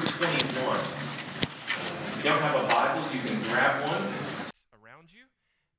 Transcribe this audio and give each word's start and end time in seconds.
through 0.00 0.26
21. 0.26 0.80
If 0.80 2.16
you 2.16 2.22
don't 2.24 2.40
have 2.40 2.64
a 2.64 2.66
Bible, 2.66 3.06
you 3.14 3.20
can 3.20 3.40
grab 3.44 3.88
one. 3.88 4.02
Around 4.82 5.10
you. 5.12 5.26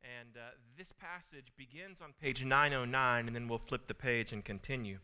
And 0.04 0.38
uh, 0.38 0.52
this 0.78 0.94
passage 0.94 1.52
begins 1.58 2.00
on 2.00 2.14
page 2.22 2.44
909, 2.46 3.28
and 3.28 3.36
then 3.36 3.50
we'll 3.50 3.60
flip 3.60 3.88
the 3.88 3.94
page 3.94 4.32
and 4.32 4.46
continue. 4.46 5.00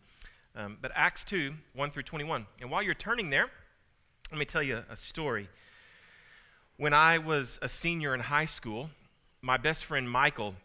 Um, 0.55 0.77
but 0.81 0.91
Acts 0.95 1.25
2, 1.25 1.53
1 1.73 1.91
through 1.91 2.03
21. 2.03 2.45
And 2.61 2.71
while 2.71 2.81
you're 2.81 2.93
turning 2.93 3.29
there, 3.31 3.49
let 4.31 4.37
me 4.37 4.45
tell 4.45 4.63
you 4.63 4.83
a 4.89 4.95
story. 4.95 5.49
When 6.77 6.93
I 6.93 7.17
was 7.17 7.59
a 7.61 7.67
senior 7.67 8.13
in 8.13 8.21
high 8.21 8.45
school, 8.45 8.91
my 9.41 9.57
best 9.57 9.83
friend 9.83 10.09
Michael 10.09 10.55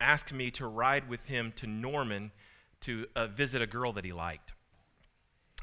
asked 0.00 0.32
me 0.32 0.52
to 0.52 0.66
ride 0.66 1.08
with 1.08 1.26
him 1.26 1.52
to 1.56 1.66
Norman 1.66 2.30
to 2.82 3.06
uh, 3.16 3.26
visit 3.26 3.62
a 3.62 3.66
girl 3.66 3.92
that 3.94 4.04
he 4.04 4.12
liked. 4.12 4.52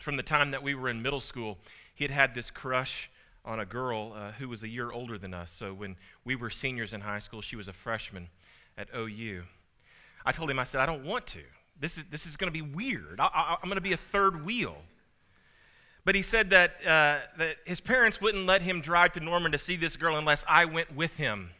From 0.01 0.17
the 0.17 0.23
time 0.23 0.51
that 0.51 0.61
we 0.61 0.75
were 0.75 0.89
in 0.89 1.01
middle 1.01 1.21
school, 1.21 1.57
he 1.93 2.03
had 2.03 2.11
had 2.11 2.35
this 2.35 2.51
crush 2.51 3.09
on 3.45 3.59
a 3.59 3.65
girl 3.65 4.13
uh, 4.15 4.31
who 4.33 4.47
was 4.47 4.63
a 4.63 4.69
year 4.69 4.91
older 4.91 5.17
than 5.17 5.33
us. 5.33 5.51
So 5.51 5.73
when 5.73 5.97
we 6.23 6.35
were 6.35 6.49
seniors 6.49 6.93
in 6.93 7.01
high 7.01 7.19
school, 7.19 7.41
she 7.41 7.55
was 7.55 7.67
a 7.67 7.73
freshman 7.73 8.29
at 8.77 8.87
OU. 8.95 9.43
I 10.25 10.31
told 10.31 10.49
him, 10.49 10.59
I 10.59 10.63
said, 10.63 10.79
I 10.79 10.85
don't 10.85 11.03
want 11.03 11.27
to. 11.27 11.41
This 11.79 11.97
is, 11.97 12.05
this 12.09 12.25
is 12.25 12.37
going 12.37 12.51
to 12.51 12.53
be 12.53 12.61
weird. 12.61 13.19
I, 13.19 13.57
am 13.61 13.67
going 13.67 13.75
to 13.75 13.81
be 13.81 13.93
a 13.93 13.97
third 13.97 14.45
wheel. 14.45 14.77
But 16.05 16.15
he 16.15 16.21
said 16.21 16.49
that, 16.51 16.71
uh, 16.85 17.19
that 17.37 17.57
his 17.65 17.79
parents 17.79 18.19
wouldn't 18.21 18.45
let 18.45 18.61
him 18.61 18.81
drive 18.81 19.13
to 19.13 19.19
Norman 19.19 19.51
to 19.51 19.57
see 19.57 19.75
this 19.75 19.95
girl 19.95 20.15
unless 20.15 20.43
I 20.47 20.65
went 20.65 20.95
with 20.95 21.13
him. 21.13 21.51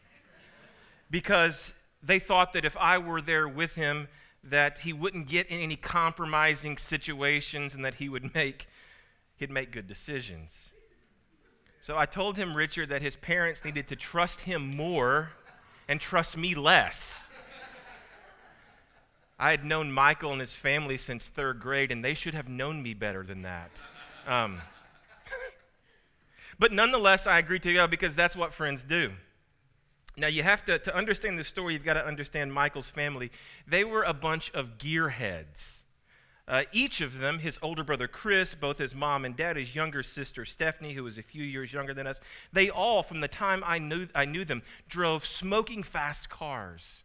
Because 1.10 1.72
they 2.02 2.18
thought 2.18 2.52
that 2.52 2.64
if 2.64 2.76
I 2.76 2.98
were 2.98 3.20
there 3.20 3.48
with 3.48 3.74
him, 3.74 4.08
that 4.42 4.78
he 4.78 4.92
wouldn't 4.92 5.28
get 5.28 5.46
in 5.48 5.60
any 5.60 5.76
compromising 5.76 6.76
situations 6.76 7.74
and 7.74 7.84
that 7.84 7.96
he 7.96 8.08
would 8.08 8.34
make 8.34 8.66
he'd 9.36 9.50
make 9.50 9.70
good 9.70 9.86
decisions. 9.86 10.72
So 11.80 11.98
I 11.98 12.06
told 12.06 12.36
him 12.36 12.56
Richard 12.56 12.88
that 12.88 13.02
his 13.02 13.16
parents 13.16 13.64
needed 13.64 13.88
to 13.88 13.96
trust 13.96 14.40
him 14.40 14.74
more 14.74 15.32
and 15.86 16.00
trust 16.00 16.36
me 16.36 16.54
less. 16.54 17.28
I 19.38 19.50
had 19.50 19.64
known 19.64 19.92
Michael 19.92 20.32
and 20.32 20.40
his 20.40 20.54
family 20.54 20.96
since 20.96 21.26
third 21.26 21.60
grade, 21.60 21.92
and 21.92 22.04
they 22.04 22.14
should 22.14 22.34
have 22.34 22.48
known 22.48 22.82
me 22.82 22.94
better 22.94 23.22
than 23.22 23.42
that. 23.42 23.70
Um, 24.26 24.62
but 26.58 26.72
nonetheless, 26.72 27.26
I 27.26 27.38
agreed 27.38 27.62
to 27.64 27.72
go 27.74 27.86
because 27.86 28.14
that's 28.14 28.34
what 28.34 28.54
friends 28.54 28.82
do. 28.82 29.12
Now, 30.16 30.28
you 30.28 30.44
have 30.44 30.64
to, 30.66 30.78
to 30.78 30.96
understand 30.96 31.38
the 31.38 31.44
story, 31.44 31.74
you've 31.74 31.84
got 31.84 31.94
to 31.94 32.06
understand 32.06 32.54
Michael's 32.54 32.88
family. 32.88 33.32
They 33.66 33.84
were 33.84 34.04
a 34.04 34.14
bunch 34.14 34.52
of 34.52 34.78
gearheads. 34.78 35.82
Uh, 36.46 36.64
each 36.72 37.00
of 37.00 37.18
them, 37.18 37.38
his 37.38 37.58
older 37.62 37.82
brother 37.82 38.06
Chris, 38.06 38.54
both 38.54 38.78
his 38.78 38.94
mom 38.94 39.24
and 39.24 39.34
dad, 39.34 39.56
his 39.56 39.74
younger 39.74 40.02
sister 40.02 40.44
Stephanie, 40.44 40.92
who 40.92 41.02
was 41.02 41.16
a 41.16 41.22
few 41.22 41.42
years 41.42 41.72
younger 41.72 41.94
than 41.94 42.06
us, 42.06 42.20
they 42.52 42.68
all, 42.68 43.02
from 43.02 43.20
the 43.20 43.28
time 43.28 43.62
I 43.66 43.78
knew, 43.78 44.08
I 44.14 44.26
knew 44.26 44.44
them, 44.44 44.62
drove 44.88 45.24
smoking 45.24 45.82
fast 45.82 46.28
cars. 46.28 47.02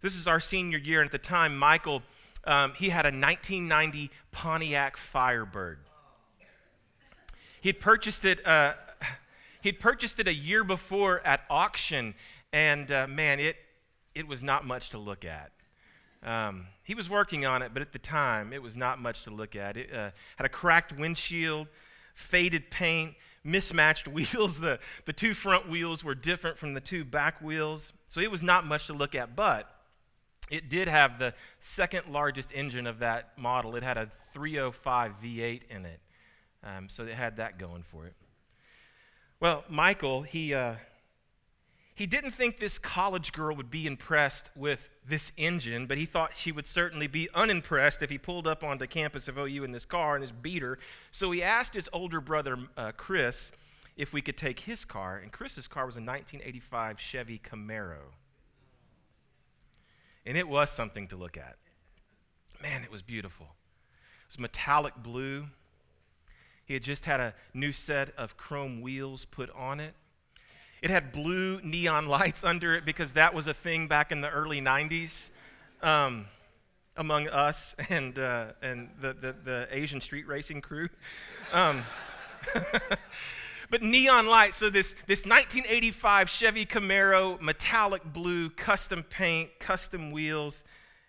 This 0.00 0.16
is 0.16 0.26
our 0.26 0.40
senior 0.40 0.78
year, 0.78 1.00
and 1.00 1.08
at 1.08 1.12
the 1.12 1.18
time, 1.18 1.56
Michael, 1.56 2.02
um, 2.44 2.72
he 2.76 2.88
had 2.88 3.06
a 3.06 3.14
1990 3.14 4.10
Pontiac 4.32 4.96
Firebird. 4.96 5.78
He 7.60 7.68
had 7.68 7.80
purchased 7.80 8.24
it 8.24 8.44
uh, 8.46 8.74
He'd 9.66 9.80
purchased 9.80 10.20
it 10.20 10.28
a 10.28 10.32
year 10.32 10.62
before 10.62 11.26
at 11.26 11.40
auction, 11.50 12.14
and 12.52 12.88
uh, 12.88 13.08
man, 13.08 13.40
it, 13.40 13.56
it 14.14 14.28
was 14.28 14.40
not 14.40 14.64
much 14.64 14.90
to 14.90 14.98
look 14.98 15.24
at. 15.24 15.50
Um, 16.26 16.66
he 16.82 16.94
was 16.94 17.08
working 17.08 17.46
on 17.46 17.62
it, 17.62 17.70
but 17.72 17.80
at 17.80 17.92
the 17.92 18.00
time, 18.00 18.52
it 18.52 18.60
was 18.60 18.76
not 18.76 19.00
much 19.00 19.22
to 19.24 19.30
look 19.30 19.54
at. 19.54 19.76
It 19.76 19.94
uh, 19.94 20.10
had 20.36 20.44
a 20.44 20.48
cracked 20.48 20.92
windshield, 20.92 21.68
faded 22.14 22.68
paint, 22.68 23.14
mismatched 23.44 24.08
wheels. 24.12 24.60
The, 24.60 24.80
the 25.04 25.12
two 25.12 25.32
front 25.32 25.70
wheels 25.70 26.02
were 26.02 26.16
different 26.16 26.58
from 26.58 26.74
the 26.74 26.80
two 26.80 27.04
back 27.04 27.40
wheels, 27.40 27.92
so 28.08 28.20
it 28.20 28.30
was 28.30 28.42
not 28.42 28.66
much 28.66 28.88
to 28.88 28.92
look 28.92 29.14
at, 29.14 29.36
but 29.36 29.70
it 30.50 30.68
did 30.68 30.88
have 30.88 31.18
the 31.20 31.32
second 31.60 32.12
largest 32.12 32.50
engine 32.52 32.88
of 32.88 32.98
that 32.98 33.38
model. 33.38 33.76
It 33.76 33.84
had 33.84 33.96
a 33.96 34.10
305 34.32 35.12
V8 35.22 35.62
in 35.70 35.86
it, 35.86 36.00
um, 36.64 36.88
so 36.88 37.04
it 37.04 37.14
had 37.14 37.36
that 37.36 37.56
going 37.58 37.84
for 37.84 38.06
it. 38.06 38.14
Well, 39.38 39.64
Michael, 39.68 40.22
he, 40.22 40.54
uh, 40.54 40.74
he 41.96 42.06
didn't 42.06 42.32
think 42.32 42.60
this 42.60 42.78
college 42.78 43.32
girl 43.32 43.56
would 43.56 43.70
be 43.70 43.86
impressed 43.86 44.50
with 44.54 44.90
this 45.08 45.32
engine, 45.38 45.86
but 45.86 45.96
he 45.96 46.04
thought 46.04 46.36
she 46.36 46.52
would 46.52 46.66
certainly 46.66 47.06
be 47.06 47.30
unimpressed 47.34 48.02
if 48.02 48.10
he 48.10 48.18
pulled 48.18 48.46
up 48.46 48.62
onto 48.62 48.86
campus 48.86 49.28
of 49.28 49.38
OU 49.38 49.64
in 49.64 49.72
this 49.72 49.86
car, 49.86 50.14
and 50.14 50.22
this 50.22 50.30
beater. 50.30 50.78
So 51.10 51.30
he 51.30 51.42
asked 51.42 51.72
his 51.72 51.88
older 51.94 52.20
brother, 52.20 52.58
uh, 52.76 52.92
Chris, 52.98 53.50
if 53.96 54.12
we 54.12 54.20
could 54.20 54.36
take 54.36 54.60
his 54.60 54.84
car. 54.84 55.16
And 55.16 55.32
Chris's 55.32 55.66
car 55.66 55.86
was 55.86 55.96
a 55.96 56.04
1985 56.04 57.00
Chevy 57.00 57.40
Camaro. 57.42 58.12
And 60.26 60.36
it 60.36 60.48
was 60.48 60.68
something 60.68 61.08
to 61.08 61.16
look 61.16 61.38
at. 61.38 61.56
Man, 62.60 62.84
it 62.84 62.92
was 62.92 63.00
beautiful. 63.00 63.46
It 64.26 64.32
was 64.32 64.38
metallic 64.38 64.96
blue. 65.02 65.46
He 66.66 66.74
had 66.74 66.82
just 66.82 67.06
had 67.06 67.20
a 67.20 67.34
new 67.54 67.72
set 67.72 68.14
of 68.18 68.36
chrome 68.36 68.82
wheels 68.82 69.24
put 69.24 69.48
on 69.56 69.80
it. 69.80 69.94
It 70.86 70.90
had 70.90 71.10
blue 71.10 71.60
neon 71.64 72.06
lights 72.18 72.44
under 72.44 72.76
it 72.76 72.84
because 72.84 73.14
that 73.14 73.34
was 73.34 73.48
a 73.48 73.54
thing 73.54 73.88
back 73.88 74.12
in 74.12 74.20
the 74.20 74.30
early 74.30 74.60
90s 74.60 75.30
um, 75.82 76.26
among 76.96 77.26
us 77.26 77.74
and, 77.90 78.16
uh, 78.16 78.52
and 78.62 78.90
the, 79.00 79.12
the, 79.12 79.34
the, 79.44 79.68
Asian 79.72 80.00
street 80.00 80.28
racing 80.28 80.60
crew. 80.60 80.88
Um, 81.52 81.82
but 83.70 83.82
neon 83.82 84.28
lights, 84.28 84.58
so 84.58 84.70
this, 84.70 84.94
this 85.08 85.24
1985 85.24 86.30
Chevy 86.30 86.64
Camaro, 86.64 87.40
metallic 87.40 88.04
blue, 88.04 88.48
custom 88.48 89.02
paint, 89.02 89.58
custom 89.58 90.12
wheels, 90.12 90.62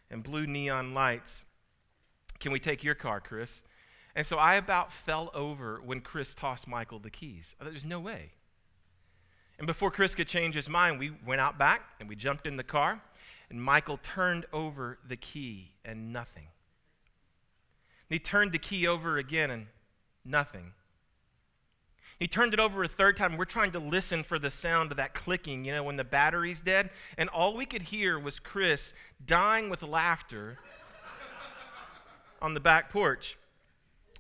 and 0.09 0.23
blue 0.23 0.47
neon 0.47 0.95
lights. 0.95 1.45
Can 2.39 2.51
we 2.51 2.59
take 2.59 2.83
your 2.83 2.95
car, 2.95 3.21
Chris? 3.21 3.61
And 4.15 4.25
so 4.25 4.37
I 4.37 4.55
about 4.55 4.91
fell 4.91 5.29
over 5.35 5.79
when 5.85 6.01
Chris 6.01 6.33
tossed 6.33 6.67
Michael 6.67 6.97
the 6.97 7.11
keys. 7.11 7.53
There's 7.61 7.85
no 7.85 7.99
way. 7.99 8.31
And 9.57 9.65
before 9.65 9.89
Chris 9.89 10.13
could 10.13 10.27
change 10.27 10.55
his 10.55 10.69
mind, 10.69 10.99
we 10.99 11.11
went 11.25 11.41
out 11.41 11.57
back 11.57 11.81
and 11.99 12.07
we 12.07 12.15
jumped 12.15 12.45
in 12.45 12.57
the 12.57 12.63
car, 12.63 13.01
and 13.49 13.61
Michael 13.61 13.97
turned 13.97 14.45
over 14.53 14.99
the 15.07 15.17
key 15.17 15.71
and 15.83 16.13
nothing. 16.13 16.47
And 18.09 18.15
he 18.15 18.19
turned 18.19 18.51
the 18.51 18.59
key 18.59 18.87
over 18.87 19.17
again 19.17 19.49
and 19.49 19.67
nothing. 20.23 20.73
He 22.19 22.27
turned 22.27 22.53
it 22.53 22.59
over 22.59 22.83
a 22.83 22.87
third 22.87 23.15
time. 23.15 23.37
We're 23.37 23.45
trying 23.45 23.71
to 23.73 23.79
listen 23.79 24.23
for 24.23 24.39
the 24.39 24.49
sound 24.49 24.91
of 24.91 24.97
that 24.97 25.13
clicking, 25.13 25.65
you 25.65 25.71
know, 25.71 25.83
when 25.83 25.97
the 25.97 26.03
battery's 26.03 26.61
dead. 26.61 26.89
And 27.17 27.29
all 27.29 27.55
we 27.55 27.65
could 27.65 27.83
hear 27.83 28.17
was 28.17 28.39
Chris 28.39 28.93
dying 29.23 29.69
with 29.69 29.83
laughter 29.83 30.57
on 32.41 32.53
the 32.53 32.59
back 32.59 32.89
porch. 32.89 33.37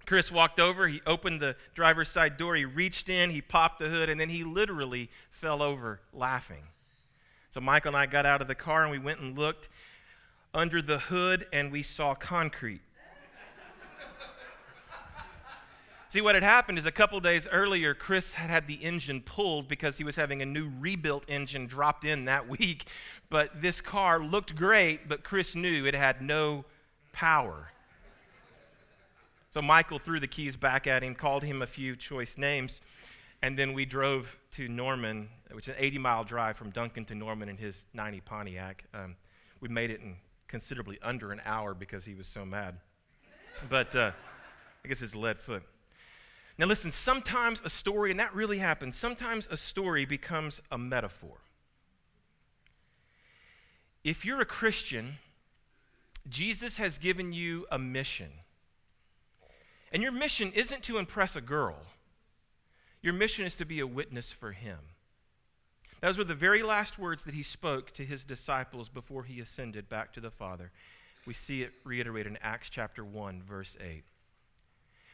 Chris 0.05 0.31
walked 0.31 0.59
over, 0.59 0.87
he 0.87 1.01
opened 1.05 1.41
the 1.41 1.55
driver's 1.73 2.07
side 2.07 2.37
door, 2.37 2.55
he 2.55 2.63
reached 2.63 3.09
in, 3.09 3.29
he 3.29 3.41
popped 3.41 3.79
the 3.79 3.89
hood, 3.89 4.09
and 4.09 4.19
then 4.19 4.29
he 4.29 4.43
literally 4.43 5.09
fell 5.39 5.61
over 5.61 5.99
laughing. 6.13 6.63
So 7.51 7.61
Michael 7.61 7.89
and 7.89 7.97
I 7.97 8.05
got 8.05 8.25
out 8.25 8.41
of 8.41 8.47
the 8.47 8.55
car 8.55 8.83
and 8.83 8.91
we 8.91 8.99
went 8.99 9.19
and 9.19 9.37
looked 9.37 9.69
under 10.53 10.81
the 10.81 10.99
hood 10.99 11.45
and 11.53 11.71
we 11.71 11.83
saw 11.83 12.15
concrete. 12.15 12.81
See, 16.09 16.21
what 16.21 16.35
had 16.35 16.43
happened 16.43 16.79
is 16.79 16.85
a 16.85 16.91
couple 16.91 17.19
days 17.19 17.47
earlier, 17.51 17.93
Chris 17.93 18.33
had 18.33 18.49
had 18.49 18.67
the 18.67 18.75
engine 18.75 19.21
pulled 19.21 19.67
because 19.67 19.97
he 19.97 20.03
was 20.03 20.15
having 20.15 20.41
a 20.41 20.45
new 20.45 20.71
rebuilt 20.79 21.25
engine 21.27 21.67
dropped 21.67 22.03
in 22.03 22.25
that 22.25 22.49
week. 22.59 22.87
But 23.29 23.61
this 23.61 23.81
car 23.81 24.19
looked 24.19 24.55
great, 24.55 25.07
but 25.07 25.23
Chris 25.23 25.55
knew 25.55 25.85
it 25.85 25.93
had 25.93 26.21
no 26.21 26.65
power. 27.13 27.71
So 29.53 29.61
Michael 29.61 29.99
threw 29.99 30.19
the 30.19 30.27
keys 30.27 30.55
back 30.55 30.87
at 30.87 31.03
him, 31.03 31.15
called 31.15 31.43
him 31.43 31.61
a 31.61 31.67
few 31.67 31.95
choice 31.95 32.37
names, 32.37 32.81
and 33.41 33.57
then 33.57 33.73
we 33.73 33.85
drove 33.85 34.37
to 34.51 34.67
Norman, 34.67 35.29
which 35.51 35.67
is 35.67 35.75
an 35.75 35.81
80 35.83 35.97
mile 35.99 36.23
drive 36.23 36.57
from 36.57 36.71
Duncan 36.71 37.05
to 37.05 37.15
Norman 37.15 37.49
in 37.49 37.57
his 37.57 37.85
90 37.93 38.21
Pontiac. 38.21 38.83
Um, 38.93 39.15
we 39.59 39.69
made 39.69 39.91
it 39.91 40.01
in 40.01 40.17
considerably 40.47 40.97
under 41.01 41.31
an 41.31 41.41
hour 41.45 41.73
because 41.73 42.05
he 42.05 42.15
was 42.15 42.27
so 42.27 42.45
mad. 42.45 42.77
But 43.69 43.95
uh, 43.95 44.11
I 44.83 44.87
guess 44.87 45.01
it's 45.01 45.15
lead 45.15 45.39
foot. 45.39 45.63
Now, 46.57 46.65
listen, 46.65 46.91
sometimes 46.91 47.61
a 47.63 47.69
story, 47.69 48.09
and 48.09 48.19
that 48.19 48.33
really 48.33 48.57
happens, 48.57 48.97
sometimes 48.97 49.47
a 49.51 49.57
story 49.57 50.05
becomes 50.05 50.61
a 50.71 50.77
metaphor. 50.77 51.37
If 54.03 54.25
you're 54.25 54.41
a 54.41 54.45
Christian, 54.45 55.17
Jesus 56.27 56.77
has 56.77 56.97
given 56.97 57.31
you 57.31 57.67
a 57.71 57.77
mission. 57.77 58.31
And 59.91 60.01
your 60.01 60.11
mission 60.11 60.51
isn't 60.53 60.83
to 60.83 60.97
impress 60.97 61.35
a 61.35 61.41
girl, 61.41 61.75
your 63.07 63.13
mission 63.13 63.45
is 63.45 63.55
to 63.55 63.63
be 63.63 63.79
a 63.79 63.87
witness 63.87 64.33
for 64.33 64.51
him. 64.51 64.79
Those 66.01 66.17
were 66.17 66.25
the 66.25 66.35
very 66.35 66.61
last 66.61 66.99
words 66.99 67.23
that 67.23 67.33
he 67.33 67.41
spoke 67.41 67.91
to 67.91 68.03
his 68.03 68.25
disciples 68.25 68.89
before 68.89 69.23
he 69.23 69.39
ascended 69.39 69.87
back 69.87 70.11
to 70.11 70.19
the 70.19 70.29
Father. 70.29 70.71
We 71.25 71.33
see 71.33 71.61
it 71.61 71.71
reiterated 71.85 72.33
in 72.33 72.37
Acts 72.41 72.69
chapter 72.69 73.05
1, 73.05 73.43
verse 73.47 73.77
8. 73.79 74.03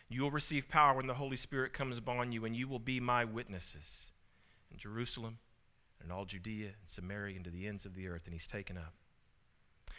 You 0.10 0.24
will 0.24 0.32
receive 0.32 0.68
power 0.70 0.96
when 0.96 1.06
the 1.06 1.14
Holy 1.14 1.38
Spirit 1.38 1.72
comes 1.72 2.00
upon 2.00 2.32
you, 2.32 2.46
and 2.46 2.56
you 2.56 2.68
will 2.68 2.80
be 2.80 3.00
my 3.00 3.26
witnesses 3.26 4.10
in 4.72 4.80
Jerusalem 4.80 5.38
and 6.02 6.10
in 6.10 6.16
all 6.16 6.26
Judea 6.26 6.70
and 6.70 6.88
Samaria 6.88 7.36
and 7.36 7.46
to 7.46 7.52
the 7.52 7.68
ends 7.68 7.86
of 7.86 7.94
the 7.94 8.08
earth. 8.08 8.24
And 8.26 8.34
he's 8.34 8.48
taken 8.48 8.76
up. 8.76 8.96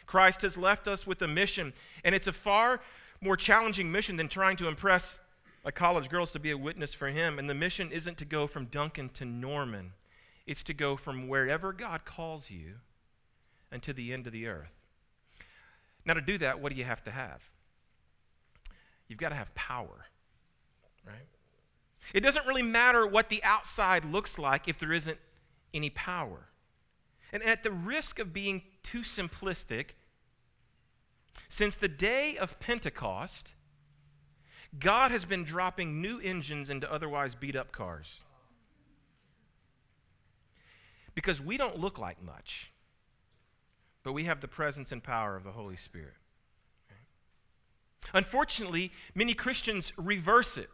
Christ 0.05 0.43
has 0.43 0.59
left 0.59 0.89
us 0.89 1.07
with 1.07 1.23
a 1.23 1.29
mission, 1.29 1.73
and 2.03 2.13
it's 2.13 2.27
a 2.27 2.33
far 2.33 2.81
more 3.21 3.37
challenging 3.37 3.93
mission 3.93 4.17
than 4.17 4.27
trying 4.27 4.57
to 4.57 4.67
impress 4.67 5.21
like 5.65 5.75
college 5.75 6.09
girls 6.09 6.31
to 6.33 6.39
be 6.39 6.51
a 6.51 6.59
witness 6.59 6.93
for 6.93 7.09
him. 7.09 7.39
And 7.39 7.49
the 7.49 7.55
mission 7.55 7.91
isn't 7.91 8.19
to 8.19 8.25
go 8.25 8.47
from 8.47 8.67
Duncan 8.67 9.09
to 9.11 9.25
Norman, 9.25 9.93
it's 10.47 10.63
to 10.65 10.75
go 10.75 10.97
from 10.97 11.29
wherever 11.29 11.73
God 11.73 12.05
calls 12.05 12.51
you 12.51 12.75
and 13.73 13.83
to 13.83 13.93
the 13.93 14.13
end 14.13 14.27
of 14.27 14.33
the 14.33 14.47
earth. 14.47 14.73
Now, 16.05 16.15
to 16.15 16.21
do 16.21 16.37
that, 16.39 16.61
what 16.61 16.71
do 16.71 16.79
you 16.79 16.85
have 16.85 17.03
to 17.05 17.11
have? 17.11 17.41
You've 19.09 19.19
got 19.19 19.31
to 19.31 19.35
have 19.35 19.55
power, 19.55 20.07
right? 21.07 21.27
It 22.13 22.21
doesn't 22.21 22.47
really 22.47 22.63
matter 22.63 23.07
what 23.07 23.31
the 23.31 23.43
outside 23.43 24.05
looks 24.05 24.39
like 24.39 24.69
if 24.69 24.79
there 24.79 24.93
isn't 24.93 25.19
any 25.73 25.89
power. 25.89 26.49
And 27.33 27.43
at 27.43 27.63
the 27.63 27.71
risk 27.71 28.19
of 28.19 28.35
being 28.35 28.63
too 28.83 29.01
simplistic, 29.01 29.91
since 31.49 31.75
the 31.75 31.89
day 31.89 32.37
of 32.37 32.61
Pentecost, 32.61 33.54
God 34.79 35.11
has 35.11 35.25
been 35.25 35.45
dropping 35.45 36.01
new 36.01 36.21
engines 36.21 36.71
into 36.71 36.91
otherwise 36.91 37.35
beat 37.35 37.57
up 37.57 37.73
cars. 37.73 38.23
Because 41.15 41.41
we 41.41 41.57
don't 41.57 41.79
look 41.79 41.99
like 41.99 42.23
much, 42.23 42.73
but 44.03 44.13
we 44.13 44.25
have 44.25 44.41
the 44.41 44.49
presence 44.49 44.91
and 44.91 45.03
power 45.03 45.37
of 45.37 45.45
the 45.45 45.53
Holy 45.53 45.77
Spirit. 45.77 46.15
Unfortunately, 48.13 48.93
many 49.15 49.33
Christians 49.33 49.93
reverse 49.97 50.59
it. 50.59 50.71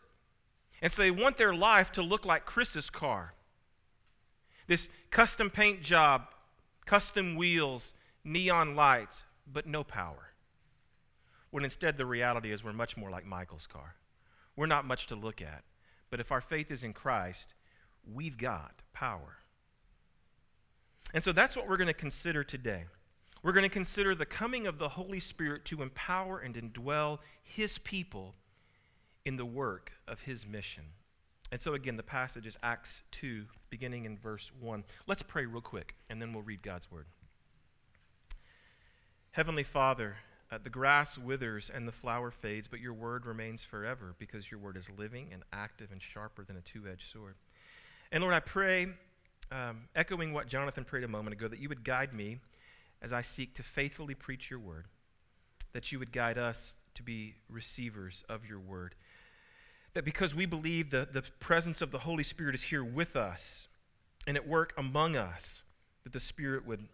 And 0.82 0.90
so 0.90 1.02
they 1.02 1.10
want 1.10 1.36
their 1.36 1.54
life 1.54 1.92
to 1.92 2.02
look 2.02 2.24
like 2.24 2.46
Chris's 2.46 2.88
car. 2.88 3.34
This 4.66 4.88
custom 5.10 5.50
paint 5.50 5.82
job, 5.82 6.28
custom 6.86 7.36
wheels, 7.36 7.92
neon 8.24 8.74
lights, 8.74 9.24
but 9.46 9.66
no 9.66 9.84
power 9.84 10.29
when 11.50 11.64
instead 11.64 11.96
the 11.96 12.06
reality 12.06 12.52
is 12.52 12.62
we're 12.62 12.72
much 12.72 12.96
more 12.96 13.10
like 13.10 13.26
Michael's 13.26 13.66
car. 13.66 13.96
We're 14.56 14.66
not 14.66 14.84
much 14.84 15.06
to 15.08 15.14
look 15.14 15.40
at, 15.40 15.64
but 16.10 16.20
if 16.20 16.32
our 16.32 16.40
faith 16.40 16.70
is 16.70 16.84
in 16.84 16.92
Christ, 16.92 17.54
we've 18.04 18.38
got 18.38 18.82
power. 18.92 19.38
And 21.12 21.22
so 21.22 21.32
that's 21.32 21.56
what 21.56 21.68
we're 21.68 21.76
going 21.76 21.88
to 21.88 21.94
consider 21.94 22.44
today. 22.44 22.84
We're 23.42 23.52
going 23.52 23.64
to 23.64 23.70
consider 23.70 24.14
the 24.14 24.26
coming 24.26 24.66
of 24.66 24.78
the 24.78 24.90
Holy 24.90 25.20
Spirit 25.20 25.64
to 25.66 25.82
empower 25.82 26.38
and 26.38 26.54
indwell 26.54 27.18
His 27.42 27.78
people 27.78 28.34
in 29.24 29.36
the 29.36 29.46
work 29.46 29.92
of 30.06 30.22
His 30.22 30.46
mission. 30.46 30.84
And 31.50 31.60
so, 31.60 31.74
again, 31.74 31.96
the 31.96 32.02
passage 32.02 32.46
is 32.46 32.56
Acts 32.62 33.02
2, 33.10 33.46
beginning 33.70 34.04
in 34.04 34.16
verse 34.16 34.52
1. 34.60 34.84
Let's 35.06 35.22
pray 35.22 35.46
real 35.46 35.60
quick, 35.60 35.94
and 36.08 36.22
then 36.22 36.32
we'll 36.32 36.44
read 36.44 36.62
God's 36.62 36.90
word. 36.90 37.06
Heavenly 39.32 39.64
Father, 39.64 40.18
uh, 40.52 40.58
the 40.62 40.70
grass 40.70 41.16
withers 41.16 41.70
and 41.72 41.86
the 41.86 41.92
flower 41.92 42.30
fades, 42.30 42.66
but 42.66 42.80
your 42.80 42.92
word 42.92 43.24
remains 43.24 43.62
forever 43.62 44.14
because 44.18 44.50
your 44.50 44.58
word 44.58 44.76
is 44.76 44.88
living 44.98 45.28
and 45.32 45.42
active 45.52 45.92
and 45.92 46.02
sharper 46.02 46.44
than 46.44 46.56
a 46.56 46.60
two 46.60 46.88
edged 46.90 47.10
sword. 47.12 47.34
And 48.10 48.22
Lord, 48.22 48.34
I 48.34 48.40
pray, 48.40 48.88
um, 49.52 49.82
echoing 49.94 50.32
what 50.32 50.48
Jonathan 50.48 50.84
prayed 50.84 51.04
a 51.04 51.08
moment 51.08 51.34
ago, 51.34 51.46
that 51.46 51.60
you 51.60 51.68
would 51.68 51.84
guide 51.84 52.12
me 52.12 52.38
as 53.00 53.12
I 53.12 53.22
seek 53.22 53.54
to 53.54 53.62
faithfully 53.62 54.14
preach 54.14 54.50
your 54.50 54.58
word, 54.58 54.86
that 55.72 55.92
you 55.92 55.98
would 56.00 56.12
guide 56.12 56.36
us 56.36 56.74
to 56.94 57.02
be 57.02 57.34
receivers 57.48 58.24
of 58.28 58.44
your 58.44 58.58
word. 58.58 58.96
That 59.94 60.04
because 60.04 60.34
we 60.34 60.46
believe 60.46 60.90
the, 60.90 61.08
the 61.10 61.22
presence 61.38 61.80
of 61.80 61.92
the 61.92 62.00
Holy 62.00 62.24
Spirit 62.24 62.54
is 62.54 62.64
here 62.64 62.84
with 62.84 63.14
us 63.14 63.68
and 64.26 64.36
at 64.36 64.46
work 64.46 64.72
among 64.76 65.16
us, 65.16 65.62
that 66.04 66.12
the 66.12 66.20
Spirit 66.20 66.66
would 66.66 66.88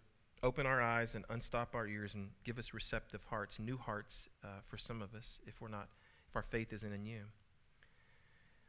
open 0.47 0.65
our 0.65 0.81
eyes 0.81 1.15
and 1.15 1.25
unstop 1.29 1.75
our 1.75 1.87
ears 1.87 2.15
and 2.15 2.29
give 2.45 2.59
us 2.59 2.73
receptive 2.73 3.25
hearts, 3.31 3.59
new 3.59 3.77
hearts 3.77 4.29
uh, 4.45 4.61
for 4.65 4.79
some 4.79 5.03
of 5.03 5.15
us 5.15 5.41
if 5.47 5.61
we're 5.61 5.69
not, 5.69 5.89
if 6.29 6.37
our 6.37 6.43
faith 6.43 6.73
isn't 6.73 6.93
in 6.93 7.05
you. 7.05 7.23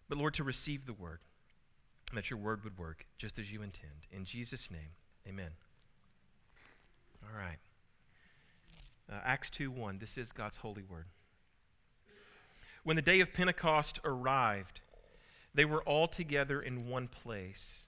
But 0.09 0.17
Lord, 0.17 0.33
to 0.35 0.43
receive 0.43 0.85
the 0.85 0.93
word, 0.93 1.19
that 2.13 2.29
your 2.29 2.39
word 2.39 2.63
would 2.63 2.77
work 2.77 3.05
just 3.17 3.37
as 3.37 3.51
you 3.51 3.61
intend. 3.61 4.07
In 4.11 4.25
Jesus' 4.25 4.71
name, 4.71 4.95
amen. 5.27 5.51
All 7.23 7.37
right. 7.37 7.59
Uh, 9.11 9.21
Acts 9.23 9.49
2 9.51 9.69
1. 9.69 9.99
This 9.99 10.17
is 10.17 10.31
God's 10.31 10.57
holy 10.57 10.83
word. 10.83 11.05
When 12.83 12.95
the 12.95 13.01
day 13.01 13.19
of 13.19 13.33
Pentecost 13.33 13.99
arrived, 14.03 14.81
they 15.53 15.65
were 15.65 15.83
all 15.83 16.07
together 16.07 16.61
in 16.61 16.87
one 16.87 17.07
place. 17.07 17.87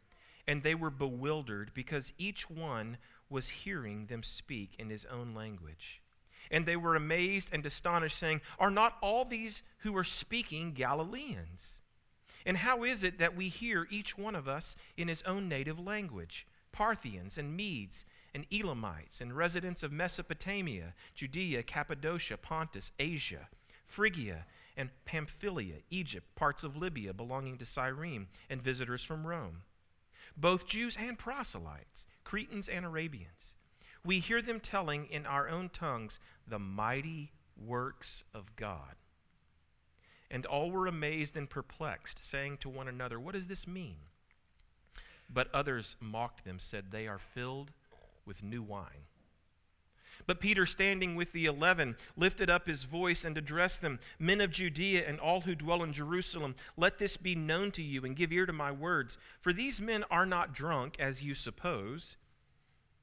and 0.51 0.63
they 0.63 0.75
were 0.75 0.89
bewildered 0.89 1.71
because 1.73 2.11
each 2.17 2.49
one 2.49 2.97
was 3.29 3.47
hearing 3.63 4.07
them 4.07 4.21
speak 4.21 4.73
in 4.77 4.89
his 4.89 5.05
own 5.05 5.33
language. 5.33 6.01
And 6.51 6.65
they 6.65 6.75
were 6.75 6.93
amazed 6.93 7.47
and 7.53 7.65
astonished, 7.65 8.19
saying, 8.19 8.41
Are 8.59 8.69
not 8.69 8.97
all 9.01 9.23
these 9.23 9.63
who 9.77 9.95
are 9.95 10.03
speaking 10.03 10.73
Galileans? 10.73 11.79
And 12.45 12.57
how 12.57 12.83
is 12.83 13.01
it 13.01 13.17
that 13.17 13.33
we 13.33 13.47
hear 13.47 13.87
each 13.89 14.17
one 14.17 14.35
of 14.35 14.49
us 14.49 14.75
in 14.97 15.07
his 15.07 15.21
own 15.21 15.47
native 15.47 15.79
language? 15.79 16.45
Parthians 16.73 17.37
and 17.37 17.55
Medes 17.55 18.03
and 18.35 18.45
Elamites 18.51 19.21
and 19.21 19.37
residents 19.37 19.83
of 19.83 19.93
Mesopotamia, 19.93 20.95
Judea, 21.15 21.63
Cappadocia, 21.63 22.35
Pontus, 22.35 22.91
Asia, 22.99 23.47
Phrygia, 23.87 24.45
and 24.75 24.89
Pamphylia, 25.05 25.75
Egypt, 25.89 26.27
parts 26.35 26.65
of 26.65 26.75
Libya 26.75 27.13
belonging 27.13 27.57
to 27.57 27.65
Cyrene, 27.65 28.27
and 28.49 28.61
visitors 28.61 29.01
from 29.01 29.25
Rome 29.25 29.61
both 30.37 30.67
Jews 30.67 30.97
and 30.99 31.17
proselytes, 31.17 32.05
Cretans 32.23 32.67
and 32.67 32.85
Arabians. 32.85 33.53
We 34.03 34.19
hear 34.19 34.41
them 34.41 34.59
telling 34.59 35.05
in 35.05 35.25
our 35.25 35.47
own 35.47 35.69
tongues 35.69 36.19
the 36.47 36.59
mighty 36.59 37.31
works 37.55 38.23
of 38.33 38.55
God. 38.55 38.95
And 40.29 40.45
all 40.45 40.71
were 40.71 40.87
amazed 40.87 41.35
and 41.35 41.49
perplexed, 41.49 42.23
saying 42.23 42.57
to 42.57 42.69
one 42.69 42.87
another, 42.87 43.19
What 43.19 43.33
does 43.33 43.47
this 43.47 43.67
mean? 43.67 43.97
But 45.29 45.53
others 45.53 45.95
mocked 45.99 46.45
them, 46.45 46.57
said, 46.57 46.85
They 46.91 47.07
are 47.07 47.19
filled 47.19 47.71
with 48.25 48.43
new 48.43 48.63
wine. 48.63 49.07
But 50.27 50.39
Peter, 50.39 50.65
standing 50.65 51.15
with 51.15 51.31
the 51.31 51.45
eleven, 51.45 51.95
lifted 52.15 52.49
up 52.49 52.67
his 52.67 52.83
voice 52.83 53.23
and 53.23 53.37
addressed 53.37 53.81
them 53.81 53.99
Men 54.19 54.41
of 54.41 54.51
Judea 54.51 55.07
and 55.07 55.19
all 55.19 55.41
who 55.41 55.55
dwell 55.55 55.83
in 55.83 55.93
Jerusalem, 55.93 56.55
let 56.77 56.97
this 56.97 57.17
be 57.17 57.35
known 57.35 57.71
to 57.71 57.81
you 57.81 58.05
and 58.05 58.15
give 58.15 58.31
ear 58.31 58.45
to 58.45 58.53
my 58.53 58.71
words. 58.71 59.17
For 59.39 59.53
these 59.53 59.81
men 59.81 60.03
are 60.11 60.25
not 60.25 60.53
drunk, 60.53 60.95
as 60.99 61.23
you 61.23 61.35
suppose, 61.35 62.17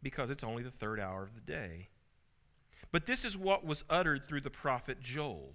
because 0.02 0.30
it's 0.30 0.44
only 0.44 0.62
the 0.62 0.70
third 0.70 1.00
hour 1.00 1.22
of 1.22 1.34
the 1.34 1.40
day. 1.40 1.88
But 2.90 3.06
this 3.06 3.24
is 3.24 3.36
what 3.36 3.66
was 3.66 3.84
uttered 3.90 4.26
through 4.26 4.40
the 4.42 4.50
prophet 4.50 5.02
Joel. 5.02 5.54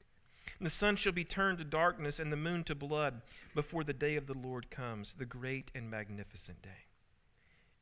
The 0.61 0.69
sun 0.69 0.95
shall 0.95 1.11
be 1.11 1.23
turned 1.23 1.57
to 1.57 1.63
darkness 1.63 2.19
and 2.19 2.31
the 2.31 2.37
moon 2.37 2.63
to 2.65 2.75
blood 2.75 3.21
before 3.55 3.83
the 3.83 3.93
day 3.93 4.15
of 4.15 4.27
the 4.27 4.37
Lord 4.37 4.69
comes, 4.69 5.15
the 5.17 5.25
great 5.25 5.71
and 5.73 5.89
magnificent 5.89 6.61
day. 6.61 6.85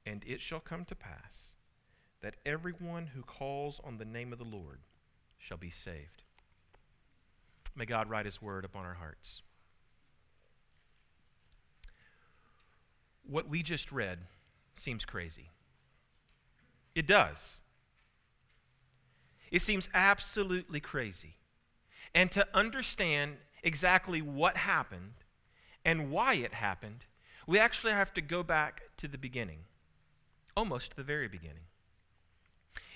And 0.05 0.23
it 0.25 0.39
shall 0.39 0.61
come 0.61 0.85
to 0.85 0.95
pass 0.95 1.57
that 2.21 2.37
everyone 2.45 3.07
who 3.07 3.21
calls 3.21 3.81
on 3.83 3.97
the 3.97 4.05
name 4.05 4.31
of 4.31 4.39
the 4.39 4.45
Lord 4.45 4.79
shall 5.37 5.57
be 5.57 5.69
saved. 5.69 6.23
May 7.75 7.85
God 7.85 8.09
write 8.09 8.25
his 8.25 8.41
word 8.41 8.63
upon 8.63 8.85
our 8.85 8.95
hearts. 8.95 9.41
what 13.29 13.47
we 13.47 13.61
just 13.63 13.91
read 13.91 14.19
seems 14.75 15.05
crazy. 15.05 15.51
It 16.95 17.05
does. 17.05 17.59
It 19.51 19.61
seems 19.61 19.87
absolutely 19.93 20.79
crazy. 20.79 21.35
And 22.13 22.31
to 22.31 22.47
understand 22.53 23.37
exactly 23.63 24.21
what 24.21 24.57
happened 24.57 25.13
and 25.85 26.11
why 26.11 26.35
it 26.35 26.53
happened, 26.53 27.05
we 27.47 27.59
actually 27.59 27.93
have 27.93 28.13
to 28.13 28.21
go 28.21 28.43
back 28.43 28.83
to 28.97 29.07
the 29.07 29.17
beginning, 29.17 29.59
almost 30.55 30.95
the 30.95 31.03
very 31.03 31.27
beginning. 31.27 31.63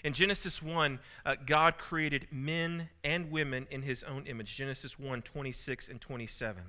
In 0.03 0.13
Genesis 0.13 0.61
1, 0.61 0.99
uh, 1.25 1.35
God 1.45 1.77
created 1.77 2.27
men 2.29 2.89
and 3.03 3.31
women 3.31 3.67
in 3.71 3.83
his 3.83 4.03
own 4.03 4.25
image. 4.25 4.55
Genesis 4.55 4.99
1 4.99 5.21
26 5.21 5.87
and 5.87 6.01
27. 6.01 6.63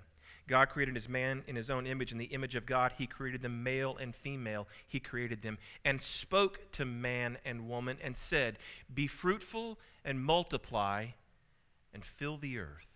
God 0.47 0.69
created 0.69 0.95
his 0.95 1.09
man 1.09 1.43
in 1.47 1.57
his 1.57 1.71
own 1.71 1.87
image. 1.87 2.13
In 2.13 2.19
the 2.19 2.27
image 2.27 2.55
of 2.55 2.67
God, 2.67 2.93
he 2.99 3.07
created 3.07 3.43
them 3.43 3.63
male 3.63 3.97
and 3.99 4.15
female. 4.15 4.69
He 4.87 5.01
created 5.01 5.43
them 5.43 5.59
and 5.85 6.03
spoke 6.03 6.71
to 6.73 6.85
man 6.85 7.39
and 7.45 7.69
woman 7.69 7.97
and 8.03 8.17
said, 8.17 8.59
Be 8.93 9.07
fruitful 9.07 9.79
and 10.05 10.23
multiply 10.23 11.09
and 11.95 12.05
fill 12.05 12.37
the 12.37 12.59
earth. 12.59 12.87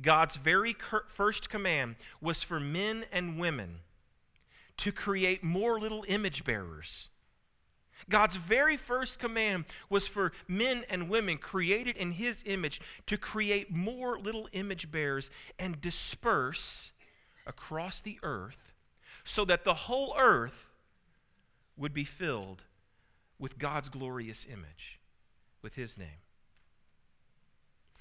God's 0.00 0.36
very 0.36 0.74
first 1.08 1.50
command 1.50 1.96
was 2.20 2.42
for 2.42 2.58
men 2.58 3.04
and 3.12 3.38
women 3.38 3.80
to 4.78 4.90
create 4.92 5.44
more 5.44 5.78
little 5.78 6.04
image 6.08 6.44
bearers 6.44 7.10
God's 8.08 8.36
very 8.36 8.76
first 8.76 9.18
command 9.18 9.64
was 9.88 10.08
for 10.08 10.32
men 10.48 10.84
and 10.88 11.08
women 11.08 11.38
created 11.38 11.96
in 11.96 12.12
His 12.12 12.42
image 12.46 12.80
to 13.06 13.18
create 13.18 13.70
more 13.70 14.18
little 14.18 14.48
image 14.52 14.90
bearers 14.90 15.30
and 15.58 15.80
disperse 15.80 16.92
across 17.46 18.00
the 18.00 18.18
earth 18.22 18.72
so 19.24 19.44
that 19.44 19.64
the 19.64 19.74
whole 19.74 20.14
earth 20.18 20.66
would 21.76 21.92
be 21.92 22.04
filled 22.04 22.62
with 23.38 23.58
God's 23.58 23.88
glorious 23.88 24.46
image, 24.50 25.00
with 25.62 25.74
His 25.74 25.96
name. 25.98 26.20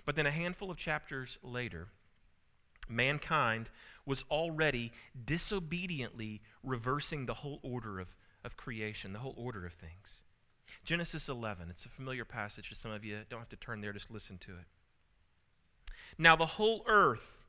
But 0.10 0.16
then 0.16 0.26
a 0.26 0.32
handful 0.32 0.72
of 0.72 0.78
chapters 0.78 1.38
later, 1.44 1.90
mankind 2.88 3.70
was 4.08 4.24
already 4.32 4.92
disobediently 5.24 6.42
reversing 6.64 7.28
the 7.28 7.36
whole 7.36 7.60
order 7.62 8.00
of 8.00 8.16
of 8.44 8.58
creation, 8.58 9.14
the 9.14 9.20
whole 9.20 9.36
order 9.38 9.68
of 9.68 9.74
things. 9.74 10.24
Genesis 10.84 11.30
11, 11.30 11.70
it's 11.70 11.86
a 11.86 11.90
familiar 11.90 12.26
passage 12.26 12.70
to 12.70 12.76
some 12.76 12.90
of 12.90 13.06
you. 13.06 13.20
Don't 13.30 13.38
have 13.38 13.50
to 13.50 13.56
turn 13.56 13.82
there, 13.82 13.94
just 13.94 14.10
listen 14.10 14.40
to 14.40 14.54
it. 14.54 15.94
Now, 16.18 16.36
the 16.36 16.48
whole 16.58 16.84
earth 16.88 17.44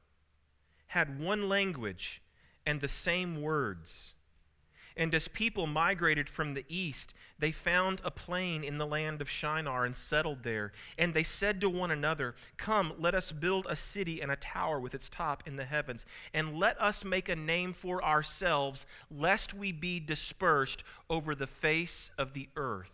had 0.89 1.19
one 1.19 1.49
language 1.49 2.21
and 2.67 2.83
the 2.83 2.89
same 2.89 3.41
words. 3.41 4.13
And 4.97 5.15
as 5.15 5.29
people 5.29 5.67
migrated 5.67 6.29
from 6.29 6.55
the 6.55 6.65
east, 6.69 7.15
they 7.39 7.53
found 7.53 8.01
a 8.05 8.11
plain 8.11 8.63
in 8.63 8.79
the 8.79 8.87
land 8.87 9.21
of 9.21 9.31
Shinar 9.31 9.85
and 9.85 9.97
settled 9.97 10.43
there. 10.43 10.73
And 10.99 11.15
they 11.15 11.23
said 11.23 11.61
to 11.61 11.71
one 11.71 11.91
another, 11.91 12.35
Come, 12.57 12.93
let 12.99 13.15
us 13.15 13.33
build 13.33 13.67
a 13.69 13.77
city 13.77 14.21
and 14.21 14.31
a 14.31 14.37
tower 14.37 14.79
with 14.79 14.95
its 14.95 15.09
top 15.09 15.43
in 15.47 15.57
the 15.57 15.65
heavens, 15.65 16.05
and 16.35 16.59
let 16.59 16.81
us 16.81 17.05
make 17.05 17.29
a 17.29 17.37
name 17.37 17.73
for 17.73 18.05
ourselves, 18.05 18.85
lest 19.11 19.55
we 19.55 19.73
be 19.73 20.01
dispersed 20.01 20.83
over 21.09 21.35
the 21.35 21.47
face 21.47 22.11
of 22.19 22.35
the 22.35 22.49
earth. 22.57 22.91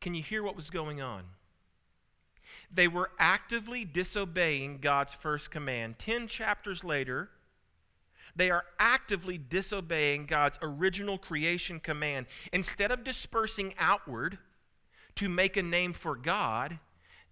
Can 0.00 0.14
you 0.14 0.22
hear 0.22 0.42
what 0.42 0.56
was 0.56 0.70
going 0.70 1.00
on? 1.00 1.24
They 2.74 2.88
were 2.88 3.10
actively 3.18 3.84
disobeying 3.84 4.78
God's 4.78 5.12
first 5.12 5.50
command. 5.50 5.98
Ten 5.98 6.26
chapters 6.26 6.82
later, 6.82 7.30
they 8.34 8.50
are 8.50 8.64
actively 8.78 9.38
disobeying 9.38 10.26
God's 10.26 10.58
original 10.62 11.18
creation 11.18 11.80
command. 11.80 12.26
Instead 12.52 12.90
of 12.90 13.04
dispersing 13.04 13.74
outward 13.78 14.38
to 15.16 15.28
make 15.28 15.56
a 15.56 15.62
name 15.62 15.92
for 15.92 16.16
God, 16.16 16.78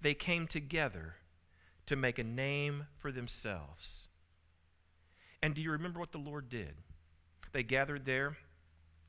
they 0.00 0.14
came 0.14 0.46
together 0.46 1.16
to 1.86 1.96
make 1.96 2.18
a 2.18 2.24
name 2.24 2.86
for 2.98 3.10
themselves. 3.10 4.08
And 5.42 5.54
do 5.54 5.60
you 5.60 5.72
remember 5.72 5.98
what 5.98 6.12
the 6.12 6.18
Lord 6.18 6.48
did? 6.48 6.74
They 7.52 7.62
gathered 7.62 8.04
there 8.04 8.36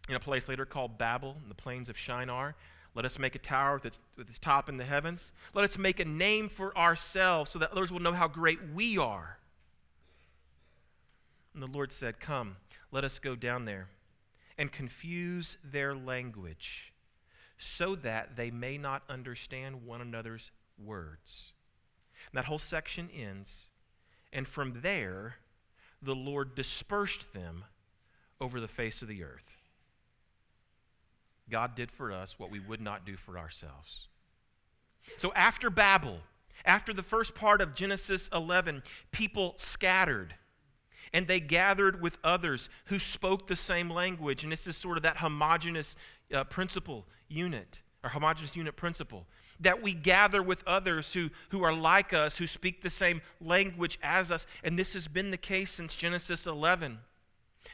in 0.09 0.15
a 0.15 0.19
place 0.19 0.49
later 0.49 0.65
called 0.65 0.97
Babel, 0.97 1.37
in 1.43 1.49
the 1.49 1.55
plains 1.55 1.89
of 1.89 1.97
Shinar. 1.97 2.55
Let 2.95 3.05
us 3.05 3.19
make 3.19 3.35
a 3.35 3.39
tower 3.39 3.75
with 3.75 3.85
its, 3.85 3.99
with 4.17 4.29
its 4.29 4.39
top 4.39 4.67
in 4.67 4.77
the 4.77 4.83
heavens. 4.83 5.31
Let 5.53 5.63
us 5.63 5.77
make 5.77 5.99
a 5.99 6.05
name 6.05 6.49
for 6.49 6.75
ourselves 6.77 7.51
so 7.51 7.59
that 7.59 7.71
others 7.71 7.91
will 7.91 7.99
know 7.99 8.13
how 8.13 8.27
great 8.27 8.59
we 8.73 8.97
are. 8.97 9.37
And 11.53 11.61
the 11.61 11.67
Lord 11.67 11.91
said, 11.91 12.19
Come, 12.19 12.57
let 12.91 13.03
us 13.03 13.19
go 13.19 13.35
down 13.35 13.65
there 13.65 13.89
and 14.57 14.71
confuse 14.71 15.57
their 15.63 15.95
language 15.95 16.93
so 17.57 17.95
that 17.95 18.35
they 18.35 18.51
may 18.51 18.77
not 18.77 19.03
understand 19.09 19.85
one 19.85 20.01
another's 20.01 20.51
words. 20.83 21.53
And 22.31 22.37
that 22.37 22.45
whole 22.45 22.59
section 22.59 23.09
ends, 23.15 23.67
and 24.33 24.47
from 24.47 24.81
there, 24.81 25.35
the 26.01 26.15
Lord 26.15 26.55
dispersed 26.55 27.33
them 27.33 27.65
over 28.39 28.59
the 28.59 28.67
face 28.67 29.01
of 29.01 29.07
the 29.07 29.23
earth. 29.23 29.57
God 31.49 31.75
did 31.75 31.91
for 31.91 32.11
us 32.11 32.39
what 32.39 32.49
we 32.49 32.59
would 32.59 32.81
not 32.81 33.05
do 33.05 33.15
for 33.15 33.37
ourselves. 33.37 34.07
So 35.17 35.31
after 35.33 35.69
Babel, 35.69 36.21
after 36.65 36.93
the 36.93 37.03
first 37.03 37.35
part 37.35 37.61
of 37.61 37.75
Genesis 37.75 38.29
11, 38.33 38.83
people 39.11 39.53
scattered 39.57 40.35
and 41.13 41.27
they 41.27 41.39
gathered 41.39 42.01
with 42.01 42.17
others 42.23 42.69
who 42.85 42.99
spoke 42.99 43.47
the 43.47 43.55
same 43.55 43.89
language. 43.89 44.43
And 44.43 44.51
this 44.51 44.67
is 44.67 44.77
sort 44.77 44.97
of 44.97 45.03
that 45.03 45.17
homogenous 45.17 45.95
uh, 46.33 46.43
principle 46.45 47.05
unit, 47.27 47.79
or 48.03 48.09
homogenous 48.11 48.55
unit 48.55 48.75
principle. 48.75 49.25
That 49.59 49.81
we 49.81 49.93
gather 49.93 50.41
with 50.41 50.63
others 50.65 51.13
who, 51.13 51.29
who 51.49 51.63
are 51.63 51.73
like 51.73 52.13
us, 52.13 52.37
who 52.37 52.47
speak 52.47 52.81
the 52.81 52.89
same 52.89 53.21
language 53.39 53.99
as 54.01 54.31
us. 54.31 54.47
And 54.63 54.79
this 54.79 54.93
has 54.93 55.07
been 55.07 55.31
the 55.31 55.37
case 55.37 55.71
since 55.71 55.95
Genesis 55.95 56.47
11. 56.47 56.99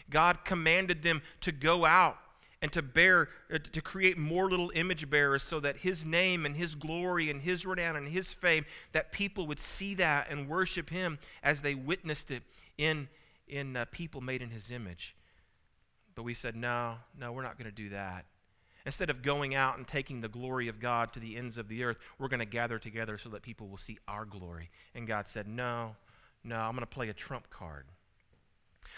God 0.09 0.39
commanded 0.43 1.03
them 1.03 1.21
to 1.41 1.51
go 1.51 1.85
out 1.85 2.17
and 2.61 2.71
to 2.71 2.81
bear 2.81 3.29
uh, 3.53 3.59
to 3.59 3.81
create 3.81 4.17
more 4.17 4.49
little 4.49 4.71
image 4.73 5.09
bearers 5.09 5.43
so 5.43 5.59
that 5.59 5.77
his 5.77 6.03
name 6.03 6.45
and 6.45 6.57
his 6.57 6.73
glory 6.75 7.29
and 7.29 7.41
his 7.41 7.65
renown 7.65 7.95
and 7.95 8.07
his 8.07 8.31
fame 8.31 8.65
that 8.93 9.11
people 9.11 9.45
would 9.45 9.59
see 9.59 9.93
that 9.93 10.27
and 10.29 10.49
worship 10.49 10.89
him 10.89 11.19
as 11.43 11.61
they 11.61 11.75
witnessed 11.75 12.31
it 12.31 12.41
in 12.77 13.07
in 13.47 13.75
uh, 13.75 13.85
people 13.91 14.21
made 14.21 14.41
in 14.41 14.49
his 14.49 14.71
image. 14.71 15.15
But 16.15 16.23
we 16.23 16.33
said, 16.33 16.55
no, 16.55 16.95
no, 17.17 17.31
we're 17.31 17.43
not 17.43 17.57
going 17.57 17.69
to 17.69 17.75
do 17.75 17.89
that. 17.89 18.25
Instead 18.85 19.09
of 19.09 19.21
going 19.21 19.53
out 19.53 19.77
and 19.77 19.87
taking 19.87 20.21
the 20.21 20.29
glory 20.29 20.67
of 20.67 20.79
God 20.79 21.11
to 21.13 21.19
the 21.19 21.35
ends 21.35 21.57
of 21.57 21.67
the 21.67 21.83
earth, 21.83 21.97
we're 22.17 22.29
going 22.29 22.39
to 22.39 22.45
gather 22.45 22.79
together 22.79 23.17
so 23.17 23.29
that 23.29 23.41
people 23.41 23.67
will 23.67 23.77
see 23.77 23.99
our 24.07 24.25
glory. 24.25 24.69
And 24.95 25.05
God 25.05 25.27
said, 25.27 25.47
no, 25.47 25.95
no, 26.43 26.55
I'm 26.55 26.71
going 26.71 26.81
to 26.81 26.85
play 26.87 27.09
a 27.09 27.13
trump 27.13 27.49
card. 27.49 27.85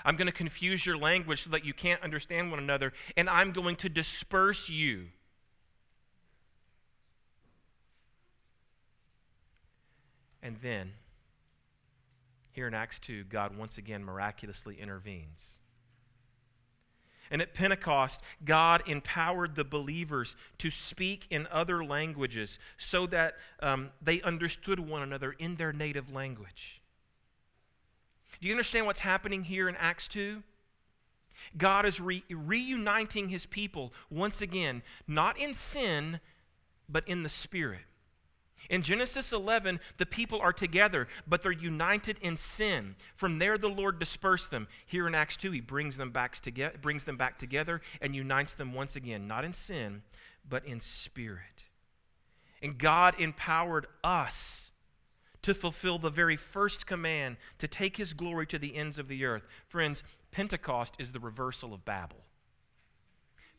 I'm 0.05 0.15
going 0.15 0.27
to 0.27 0.31
confuse 0.31 0.85
your 0.85 0.97
language 0.97 1.43
so 1.43 1.49
that 1.49 1.65
you 1.65 1.73
can't 1.73 2.01
understand 2.03 2.51
one 2.51 2.59
another, 2.59 2.93
and 3.17 3.29
I'm 3.29 3.51
going 3.51 3.75
to 3.77 3.89
disperse 3.89 4.69
you. 4.69 5.07
And 10.41 10.57
then 10.61 10.93
here 12.51 12.67
in 12.67 12.73
Acts 12.73 12.99
2, 12.99 13.25
God 13.25 13.57
once 13.57 13.77
again 13.77 14.03
miraculously 14.03 14.79
intervenes. 14.79 15.59
And 17.31 17.41
at 17.41 17.53
Pentecost, 17.53 18.21
God 18.43 18.81
empowered 18.87 19.55
the 19.55 19.63
believers 19.63 20.35
to 20.57 20.71
speak 20.71 21.27
in 21.29 21.47
other 21.51 21.83
languages 21.83 22.57
so 22.77 23.05
that 23.07 23.35
um, 23.61 23.91
they 24.01 24.21
understood 24.21 24.79
one 24.79 25.03
another 25.03 25.33
in 25.33 25.55
their 25.55 25.71
native 25.71 26.11
language. 26.11 26.81
Do 28.41 28.47
you 28.47 28.53
understand 28.53 28.85
what's 28.85 29.01
happening 29.01 29.43
here 29.43 29.69
in 29.69 29.75
Acts 29.75 30.07
2? 30.07 30.41
God 31.57 31.85
is 31.85 31.99
re- 31.99 32.23
reuniting 32.29 33.29
his 33.29 33.45
people 33.45 33.93
once 34.09 34.41
again, 34.41 34.81
not 35.07 35.37
in 35.37 35.53
sin, 35.53 36.19
but 36.87 37.07
in 37.07 37.23
the 37.23 37.29
Spirit. 37.29 37.81
In 38.69 38.83
Genesis 38.83 39.33
11, 39.33 39.79
the 39.97 40.05
people 40.05 40.39
are 40.39 40.53
together, 40.53 41.07
but 41.27 41.41
they're 41.41 41.51
united 41.51 42.19
in 42.21 42.37
sin. 42.37 42.95
From 43.15 43.39
there, 43.39 43.57
the 43.57 43.67
Lord 43.67 43.97
dispersed 43.97 44.51
them. 44.51 44.67
Here 44.85 45.07
in 45.07 45.15
Acts 45.15 45.37
2, 45.37 45.51
he 45.51 45.59
brings 45.59 45.97
them 45.97 46.11
back 46.11 46.39
together, 46.39 46.77
brings 46.79 47.03
them 47.03 47.17
back 47.17 47.39
together 47.39 47.81
and 47.99 48.15
unites 48.15 48.53
them 48.53 48.73
once 48.73 48.95
again, 48.95 49.27
not 49.27 49.43
in 49.43 49.53
sin, 49.53 50.03
but 50.47 50.65
in 50.65 50.81
spirit. 50.81 51.65
And 52.61 52.77
God 52.77 53.15
empowered 53.19 53.87
us 54.03 54.71
to 55.41 55.53
fulfill 55.55 55.97
the 55.97 56.09
very 56.11 56.35
first 56.35 56.85
command 56.85 57.37
to 57.57 57.67
take 57.67 57.97
his 57.97 58.13
glory 58.13 58.45
to 58.47 58.59
the 58.59 58.75
ends 58.75 58.99
of 58.99 59.07
the 59.07 59.25
earth. 59.25 59.47
Friends, 59.67 60.03
Pentecost 60.31 60.93
is 60.99 61.11
the 61.11 61.19
reversal 61.19 61.73
of 61.73 61.85
Babel. 61.85 62.25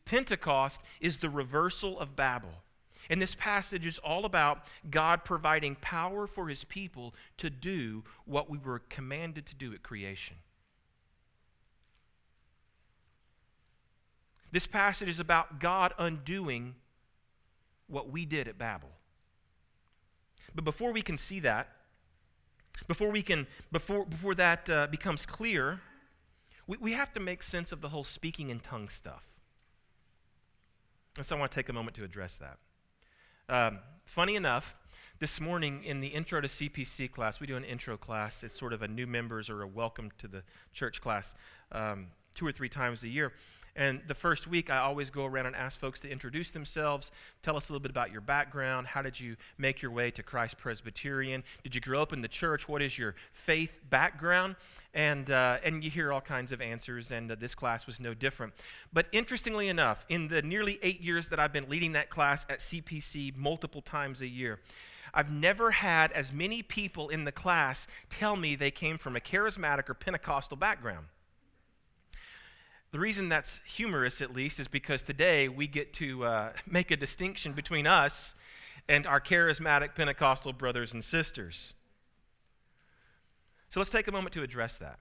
Pentecost 0.04 0.80
is 1.00 1.18
the 1.18 1.30
reversal 1.30 1.98
of 1.98 2.14
Babel. 2.14 2.62
And 3.08 3.20
this 3.20 3.34
passage 3.34 3.86
is 3.86 3.98
all 3.98 4.24
about 4.24 4.64
God 4.90 5.24
providing 5.24 5.76
power 5.76 6.26
for 6.26 6.48
his 6.48 6.64
people 6.64 7.14
to 7.38 7.50
do 7.50 8.04
what 8.24 8.50
we 8.50 8.58
were 8.58 8.80
commanded 8.88 9.46
to 9.46 9.54
do 9.54 9.72
at 9.72 9.82
creation. 9.82 10.36
This 14.52 14.66
passage 14.66 15.08
is 15.08 15.20
about 15.20 15.60
God 15.60 15.94
undoing 15.98 16.74
what 17.86 18.10
we 18.10 18.24
did 18.24 18.48
at 18.48 18.58
Babel. 18.58 18.90
But 20.54 20.64
before 20.64 20.92
we 20.92 21.02
can 21.02 21.16
see 21.16 21.40
that, 21.40 21.68
before 22.88 23.10
we 23.10 23.22
can 23.22 23.46
before 23.70 24.04
before 24.04 24.34
that 24.34 24.68
uh, 24.68 24.86
becomes 24.88 25.26
clear, 25.26 25.80
we, 26.66 26.76
we 26.78 26.92
have 26.92 27.12
to 27.12 27.20
make 27.20 27.42
sense 27.42 27.72
of 27.72 27.80
the 27.80 27.90
whole 27.90 28.04
speaking 28.04 28.48
in 28.48 28.58
tongues 28.60 28.94
stuff. 28.94 29.24
And 31.16 31.26
so 31.26 31.36
I 31.36 31.38
want 31.38 31.52
to 31.52 31.54
take 31.54 31.68
a 31.68 31.72
moment 31.72 31.96
to 31.96 32.04
address 32.04 32.36
that. 32.38 32.58
Um, 33.50 33.80
funny 34.04 34.36
enough, 34.36 34.76
this 35.18 35.40
morning 35.40 35.82
in 35.82 36.00
the 36.00 36.06
intro 36.06 36.40
to 36.40 36.46
CPC 36.46 37.10
class, 37.10 37.40
we 37.40 37.48
do 37.48 37.56
an 37.56 37.64
intro 37.64 37.96
class. 37.96 38.44
It's 38.44 38.56
sort 38.56 38.72
of 38.72 38.80
a 38.80 38.86
new 38.86 39.08
members 39.08 39.50
or 39.50 39.62
a 39.62 39.66
welcome 39.66 40.12
to 40.18 40.28
the 40.28 40.44
church 40.72 41.00
class 41.00 41.34
um, 41.72 42.06
two 42.32 42.46
or 42.46 42.52
three 42.52 42.68
times 42.68 43.02
a 43.02 43.08
year. 43.08 43.32
And 43.76 44.00
the 44.06 44.14
first 44.14 44.46
week, 44.46 44.70
I 44.70 44.78
always 44.78 45.10
go 45.10 45.26
around 45.26 45.46
and 45.46 45.56
ask 45.56 45.78
folks 45.78 46.00
to 46.00 46.10
introduce 46.10 46.50
themselves, 46.50 47.10
tell 47.42 47.56
us 47.56 47.68
a 47.68 47.72
little 47.72 47.82
bit 47.82 47.90
about 47.90 48.12
your 48.12 48.20
background. 48.20 48.88
How 48.88 49.02
did 49.02 49.18
you 49.18 49.36
make 49.58 49.80
your 49.82 49.90
way 49.90 50.10
to 50.12 50.22
Christ 50.22 50.58
Presbyterian? 50.58 51.44
Did 51.62 51.74
you 51.74 51.80
grow 51.80 52.02
up 52.02 52.12
in 52.12 52.22
the 52.22 52.28
church? 52.28 52.68
What 52.68 52.82
is 52.82 52.98
your 52.98 53.14
faith 53.32 53.78
background? 53.88 54.56
And, 54.92 55.30
uh, 55.30 55.58
and 55.62 55.84
you 55.84 55.90
hear 55.90 56.12
all 56.12 56.20
kinds 56.20 56.50
of 56.50 56.60
answers, 56.60 57.12
and 57.12 57.30
uh, 57.30 57.36
this 57.38 57.54
class 57.54 57.86
was 57.86 58.00
no 58.00 58.12
different. 58.12 58.52
But 58.92 59.06
interestingly 59.12 59.68
enough, 59.68 60.04
in 60.08 60.28
the 60.28 60.42
nearly 60.42 60.80
eight 60.82 61.00
years 61.00 61.28
that 61.28 61.38
I've 61.38 61.52
been 61.52 61.68
leading 61.68 61.92
that 61.92 62.10
class 62.10 62.44
at 62.48 62.58
CPC 62.58 63.36
multiple 63.36 63.82
times 63.82 64.20
a 64.20 64.26
year, 64.26 64.58
I've 65.14 65.30
never 65.30 65.72
had 65.72 66.12
as 66.12 66.32
many 66.32 66.62
people 66.62 67.08
in 67.08 67.24
the 67.24 67.32
class 67.32 67.86
tell 68.08 68.36
me 68.36 68.54
they 68.54 68.70
came 68.70 68.98
from 68.98 69.16
a 69.16 69.20
charismatic 69.20 69.88
or 69.88 69.94
Pentecostal 69.94 70.56
background. 70.56 71.06
The 72.92 72.98
reason 72.98 73.28
that's 73.28 73.60
humorous, 73.64 74.20
at 74.20 74.34
least, 74.34 74.58
is 74.58 74.66
because 74.66 75.02
today 75.02 75.48
we 75.48 75.66
get 75.66 75.92
to 75.94 76.24
uh, 76.24 76.52
make 76.66 76.90
a 76.90 76.96
distinction 76.96 77.52
between 77.52 77.86
us 77.86 78.34
and 78.88 79.06
our 79.06 79.20
charismatic 79.20 79.94
Pentecostal 79.94 80.52
brothers 80.52 80.92
and 80.92 81.04
sisters. 81.04 81.74
So 83.68 83.78
let's 83.78 83.90
take 83.90 84.08
a 84.08 84.12
moment 84.12 84.32
to 84.34 84.42
address 84.42 84.76
that. 84.78 84.98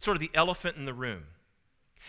Sort 0.00 0.16
of 0.16 0.20
the 0.20 0.30
elephant 0.32 0.76
in 0.76 0.86
the 0.86 0.94
room. 0.94 1.24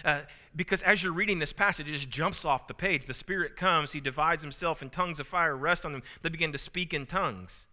Uh, 0.05 0.21
because 0.55 0.81
as 0.81 1.03
you're 1.03 1.11
reading 1.11 1.39
this 1.39 1.53
passage, 1.53 1.87
it 1.87 1.93
just 1.93 2.09
jumps 2.09 2.45
off 2.45 2.67
the 2.67 2.73
page. 2.73 3.05
The 3.05 3.13
Spirit 3.13 3.57
comes, 3.57 3.91
He 3.91 3.99
divides 3.99 4.41
Himself, 4.41 4.81
and 4.81 4.91
tongues 4.91 5.19
of 5.19 5.27
fire 5.27 5.55
rest 5.55 5.85
on 5.85 5.91
them. 5.91 6.03
They 6.21 6.29
begin 6.29 6.53
to 6.53 6.57
speak 6.57 6.93
in 6.93 7.05
tongues. 7.05 7.67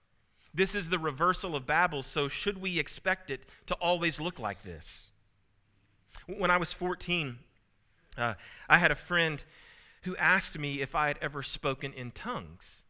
This 0.52 0.74
is 0.74 0.88
the 0.88 0.98
reversal 0.98 1.54
of 1.54 1.66
Babel, 1.66 2.02
so 2.02 2.26
should 2.26 2.60
we 2.60 2.80
expect 2.80 3.30
it 3.30 3.42
to 3.66 3.74
always 3.74 4.18
look 4.18 4.40
like 4.40 4.64
this? 4.64 5.09
When 6.38 6.50
I 6.50 6.56
was 6.56 6.72
14, 6.72 7.38
uh, 8.16 8.34
I 8.68 8.78
had 8.78 8.90
a 8.90 8.96
friend 8.96 9.42
who 10.02 10.16
asked 10.16 10.58
me 10.58 10.80
if 10.80 10.94
I 10.94 11.08
had 11.08 11.18
ever 11.20 11.42
spoken 11.42 11.92
in 11.92 12.10
tongues. 12.10 12.82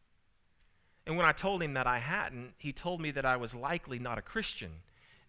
And 1.05 1.17
when 1.17 1.25
I 1.25 1.31
told 1.31 1.61
him 1.61 1.73
that 1.73 1.87
I 1.87 1.99
hadn't, 1.99 2.53
he 2.57 2.71
told 2.71 3.01
me 3.01 3.11
that 3.11 3.25
I 3.25 3.35
was 3.37 3.55
likely 3.55 3.99
not 3.99 4.17
a 4.17 4.21
Christian. 4.21 4.71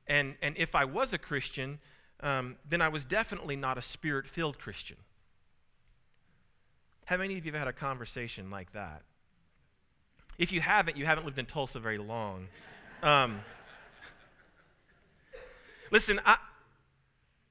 And, 0.06 0.36
and 0.42 0.56
if 0.56 0.74
I 0.74 0.84
was 0.84 1.12
a 1.12 1.18
Christian, 1.18 1.78
um, 2.20 2.56
then 2.68 2.80
I 2.80 2.88
was 2.88 3.04
definitely 3.04 3.56
not 3.56 3.78
a 3.78 3.82
spirit 3.82 4.26
filled 4.26 4.58
Christian. 4.58 4.98
How 7.06 7.16
many 7.16 7.36
of 7.36 7.44
you 7.44 7.52
have 7.52 7.58
had 7.58 7.68
a 7.68 7.72
conversation 7.72 8.50
like 8.50 8.72
that? 8.72 9.02
If 10.38 10.52
you 10.52 10.60
haven't, 10.60 10.96
you 10.96 11.04
haven't 11.04 11.24
lived 11.24 11.38
in 11.38 11.46
Tulsa 11.46 11.78
very 11.80 11.98
long. 11.98 12.48
Um, 13.02 13.40
listen, 15.90 16.20
I, 16.24 16.36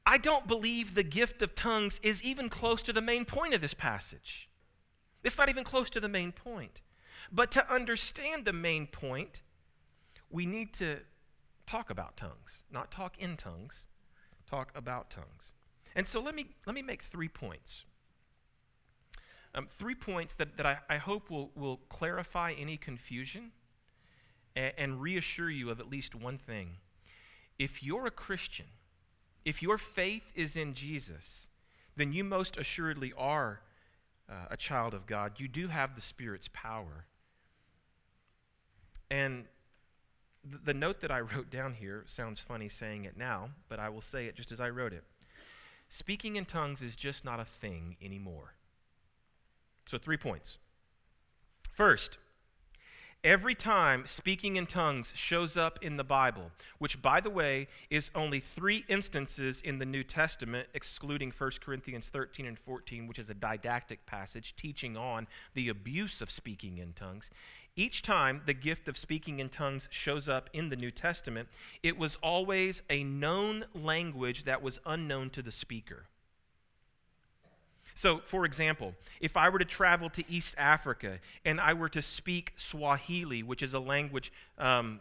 I 0.06 0.18
don't 0.18 0.48
believe 0.48 0.96
the 0.96 1.04
gift 1.04 1.42
of 1.42 1.56
tongues 1.56 2.00
is 2.04 2.24
even 2.24 2.50
close 2.50 2.82
to 2.84 2.94
the 2.94 3.02
main 3.02 3.26
point 3.26 3.54
of 3.54 3.62
this 3.62 3.74
passage. 3.74 4.50
It's 5.24 5.38
not 5.38 5.50
even 5.50 5.64
close 5.64 5.90
to 5.92 6.00
the 6.00 6.10
main 6.10 6.32
point. 6.32 6.82
But 7.32 7.52
to 7.52 7.72
understand 7.72 8.46
the 8.46 8.54
main 8.54 8.88
point, 8.88 9.42
we 10.30 10.46
need 10.46 10.74
to 10.76 11.00
talk 11.68 11.90
about 11.90 12.18
tongues, 12.18 12.64
not 12.72 12.92
talk 12.92 13.18
in 13.18 13.38
tongues, 13.38 13.88
talk 14.50 14.72
about 14.76 15.10
tongues. 15.10 15.54
And 15.96 16.08
so 16.08 16.20
let 16.20 16.36
me, 16.36 16.48
let 16.66 16.74
me 16.74 16.82
make 16.82 17.04
three 17.04 17.30
points. 17.30 17.86
Um, 19.54 19.68
three 19.70 19.96
points 19.96 20.34
that, 20.36 20.58
that 20.58 20.66
I, 20.66 20.80
I 20.90 20.98
hope 20.98 21.30
will, 21.30 21.52
will 21.56 21.78
clarify 21.90 22.54
any 22.58 22.78
confusion 22.78 23.52
and, 24.56 24.74
and 24.78 25.02
reassure 25.02 25.50
you 25.50 25.70
of 25.70 25.80
at 25.80 25.90
least 25.90 26.16
one 26.16 26.38
thing. 26.38 26.78
If 27.60 27.84
you're 27.84 28.06
a 28.06 28.12
Christian, 28.12 28.68
if 29.46 29.62
your 29.62 29.78
faith 29.78 30.32
is 30.36 30.56
in 30.56 30.74
Jesus, 30.74 31.48
then 31.96 32.14
you 32.14 32.24
most 32.24 32.58
assuredly 32.58 33.14
are 33.18 33.62
uh, 34.30 34.46
a 34.50 34.58
child 34.58 34.94
of 34.94 35.06
God. 35.06 35.34
You 35.38 35.48
do 35.48 35.68
have 35.68 35.96
the 35.96 36.02
Spirit's 36.02 36.50
power. 36.54 37.06
And 39.10 39.46
th- 40.50 40.62
the 40.64 40.74
note 40.74 41.02
that 41.02 41.12
I 41.12 41.20
wrote 41.20 41.50
down 41.50 41.74
here 41.74 42.04
sounds 42.06 42.40
funny 42.40 42.70
saying 42.70 43.06
it 43.06 43.18
now, 43.18 43.50
but 43.68 43.80
I 43.80 43.90
will 43.90 44.02
say 44.02 44.28
it 44.28 44.36
just 44.36 44.52
as 44.52 44.62
I 44.62 44.70
wrote 44.70 44.94
it. 44.94 45.04
Speaking 45.90 46.38
in 46.38 46.46
tongues 46.46 46.82
is 46.82 46.96
just 46.96 47.26
not 47.26 47.40
a 47.40 47.46
thing 47.46 47.98
anymore. 48.02 48.54
So, 49.88 49.98
three 49.98 50.16
points. 50.16 50.58
First, 51.70 52.18
Every 53.24 53.54
time 53.54 54.06
speaking 54.08 54.56
in 54.56 54.66
tongues 54.66 55.14
shows 55.16 55.56
up 55.56 55.78
in 55.84 55.98
the 55.98 56.04
Bible, 56.04 56.50
which, 56.80 57.04
by 57.04 57.22
the 57.22 57.30
way, 57.30 57.68
is 57.92 58.10
only 58.16 58.40
three 58.40 58.84
instances 58.88 59.62
in 59.62 59.78
the 59.78 59.86
New 59.86 60.04
Testament, 60.04 60.70
excluding 60.74 61.32
1 61.32 61.52
Corinthians 61.64 62.08
13 62.08 62.48
and 62.48 62.58
14, 62.58 63.06
which 63.06 63.20
is 63.20 63.30
a 63.30 63.36
didactic 63.36 64.08
passage 64.08 64.56
teaching 64.58 64.98
on 64.98 65.28
the 65.54 65.70
abuse 65.70 66.20
of 66.20 66.32
speaking 66.32 66.80
in 66.80 66.94
tongues. 66.94 67.30
Each 67.76 68.02
time 68.02 68.42
the 68.48 68.56
gift 68.56 68.88
of 68.88 68.98
speaking 68.98 69.40
in 69.40 69.50
tongues 69.50 69.88
shows 69.92 70.28
up 70.28 70.50
in 70.52 70.70
the 70.70 70.76
New 70.76 70.90
Testament, 70.90 71.48
it 71.84 72.00
was 72.00 72.18
always 72.24 72.82
a 72.90 73.04
known 73.04 73.66
language 73.76 74.46
that 74.46 74.64
was 74.64 74.80
unknown 74.84 75.30
to 75.30 75.44
the 75.44 75.52
speaker. 75.52 76.08
So, 77.96 78.22
for 78.26 78.46
example, 78.46 78.96
if 79.20 79.38
I 79.38 79.50
were 79.50 79.60
to 79.60 79.66
travel 79.66 80.10
to 80.12 80.24
East 80.30 80.56
Africa 80.58 81.20
and 81.46 81.60
I 81.60 81.74
were 81.74 81.90
to 81.90 82.02
speak 82.02 82.54
Swahili, 82.56 83.44
which 83.44 83.62
is 83.62 83.74
a 83.74 83.80
language 83.80 84.32
um, 84.58 85.00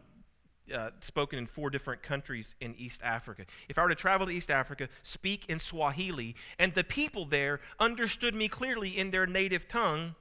uh, 0.74 0.90
spoken 1.00 1.38
in 1.38 1.46
four 1.46 1.70
different 1.70 2.02
countries 2.02 2.54
in 2.60 2.74
East 2.76 3.00
Africa, 3.02 3.44
if 3.68 3.78
I 3.78 3.82
were 3.82 3.88
to 3.88 3.94
travel 3.94 4.26
to 4.26 4.32
East 4.32 4.50
Africa, 4.50 4.88
speak 5.02 5.46
in 5.48 5.58
Swahili, 5.58 6.34
and 6.58 6.74
the 6.74 6.84
people 6.84 7.24
there 7.24 7.60
understood 7.78 8.34
me 8.34 8.48
clearly 8.48 8.96
in 8.96 9.10
their 9.10 9.26
native 9.26 9.68
tongue, 9.68 10.14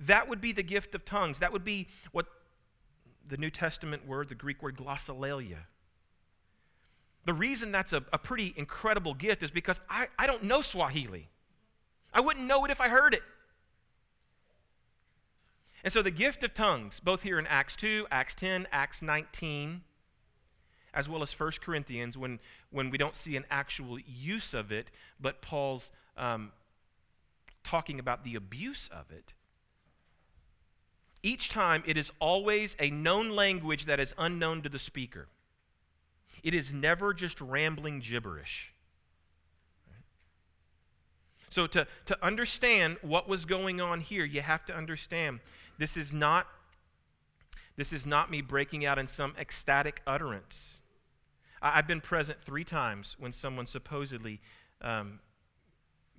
that 0.00 0.28
would 0.28 0.40
be 0.40 0.52
the 0.52 0.62
gift 0.62 0.94
of 0.94 1.04
tongues. 1.04 1.38
That 1.40 1.52
would 1.52 1.64
be 1.64 1.88
what 2.12 2.26
the 3.26 3.36
New 3.36 3.50
Testament 3.50 4.06
word, 4.06 4.28
the 4.28 4.34
Greek 4.34 4.62
word 4.62 4.76
glossolalia. 4.76 5.64
The 7.24 7.34
reason 7.34 7.72
that's 7.72 7.92
a, 7.92 8.02
a 8.12 8.18
pretty 8.18 8.54
incredible 8.56 9.12
gift 9.12 9.42
is 9.42 9.50
because 9.50 9.80
I, 9.90 10.08
I 10.18 10.26
don't 10.26 10.44
know 10.44 10.62
Swahili. 10.62 11.28
I 12.12 12.20
wouldn't 12.20 12.46
know 12.46 12.64
it 12.64 12.70
if 12.70 12.80
I 12.80 12.88
heard 12.88 13.14
it. 13.14 13.22
And 15.84 15.92
so 15.92 16.02
the 16.02 16.10
gift 16.10 16.42
of 16.42 16.54
tongues, 16.54 17.00
both 17.00 17.22
here 17.22 17.38
in 17.38 17.46
Acts 17.46 17.76
2, 17.76 18.06
Acts 18.10 18.34
10, 18.34 18.66
Acts 18.72 19.00
19, 19.00 19.82
as 20.92 21.08
well 21.08 21.22
as 21.22 21.38
1 21.38 21.52
Corinthians, 21.62 22.18
when, 22.18 22.40
when 22.70 22.90
we 22.90 22.98
don't 22.98 23.14
see 23.14 23.36
an 23.36 23.44
actual 23.50 23.98
use 24.00 24.54
of 24.54 24.72
it, 24.72 24.88
but 25.20 25.40
Paul's 25.40 25.92
um, 26.16 26.52
talking 27.62 28.00
about 28.00 28.24
the 28.24 28.34
abuse 28.34 28.88
of 28.92 29.10
it, 29.10 29.34
each 31.22 31.48
time 31.48 31.82
it 31.86 31.96
is 31.96 32.10
always 32.20 32.76
a 32.80 32.90
known 32.90 33.30
language 33.30 33.86
that 33.86 34.00
is 34.00 34.14
unknown 34.18 34.62
to 34.62 34.68
the 34.68 34.78
speaker. 34.78 35.28
It 36.42 36.54
is 36.54 36.72
never 36.72 37.12
just 37.12 37.40
rambling 37.40 38.00
gibberish. 38.00 38.72
So, 41.50 41.66
to, 41.68 41.86
to 42.06 42.24
understand 42.24 42.98
what 43.02 43.28
was 43.28 43.44
going 43.44 43.80
on 43.80 44.00
here, 44.00 44.24
you 44.24 44.42
have 44.42 44.64
to 44.66 44.76
understand 44.76 45.40
this 45.78 45.96
is 45.96 46.12
not, 46.12 46.46
this 47.76 47.92
is 47.92 48.06
not 48.06 48.30
me 48.30 48.40
breaking 48.40 48.84
out 48.84 48.98
in 48.98 49.06
some 49.06 49.34
ecstatic 49.38 50.02
utterance. 50.06 50.80
I, 51.62 51.72
have 51.72 51.86
been 51.86 52.00
present 52.00 52.38
three 52.44 52.64
times 52.64 53.16
when 53.18 53.32
someone 53.32 53.66
supposedly 53.66 54.40
um, 54.82 55.20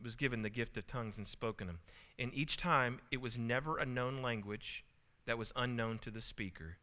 was 0.03 0.15
given 0.15 0.41
the 0.41 0.49
gift 0.49 0.77
of 0.77 0.87
tongues 0.87 1.17
and 1.17 1.27
spoken 1.27 1.67
them. 1.67 1.79
And 2.17 2.33
each 2.33 2.57
time, 2.57 2.99
it 3.11 3.21
was 3.21 3.37
never 3.37 3.77
a 3.77 3.85
known 3.85 4.21
language 4.21 4.83
that 5.25 5.37
was 5.37 5.53
unknown 5.55 5.99
to 5.99 6.11
the 6.11 6.21
speaker. 6.21 6.77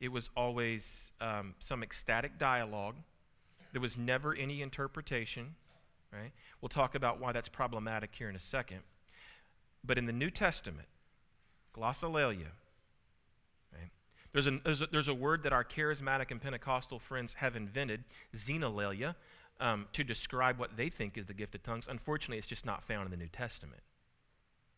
It 0.00 0.08
was 0.08 0.28
always 0.36 1.12
um, 1.20 1.54
some 1.58 1.82
ecstatic 1.82 2.38
dialogue. 2.38 2.96
There 3.72 3.80
was 3.80 3.96
never 3.96 4.34
any 4.34 4.62
interpretation 4.62 5.54
right? 6.14 6.32
We'll 6.60 6.68
talk 6.68 6.94
about 6.94 7.20
why 7.20 7.32
that's 7.32 7.48
problematic 7.48 8.14
here 8.14 8.28
in 8.28 8.36
a 8.36 8.40
second. 8.40 8.80
But 9.82 9.98
in 9.98 10.06
the 10.06 10.12
New 10.12 10.30
Testament, 10.30 10.88
glossolalia? 11.76 12.52
There's 14.32 14.48
a, 14.48 14.58
there's, 14.64 14.80
a, 14.80 14.86
there's 14.90 15.06
a 15.06 15.14
word 15.14 15.44
that 15.44 15.52
our 15.52 15.62
charismatic 15.62 16.32
and 16.32 16.42
Pentecostal 16.42 16.98
friends 16.98 17.34
have 17.34 17.54
invented, 17.54 18.02
xenolalia. 18.34 19.14
um, 19.60 19.86
to 19.92 20.02
describe 20.02 20.58
what 20.58 20.76
they 20.76 20.88
think 20.88 21.16
is 21.16 21.26
the 21.26 21.34
gift 21.34 21.54
of 21.54 21.62
tongues. 21.62 21.86
Unfortunately, 21.88 22.38
it's 22.38 22.46
just 22.46 22.66
not 22.66 22.82
found 22.82 23.04
in 23.06 23.10
the 23.10 23.16
New 23.16 23.28
Testament, 23.28 23.82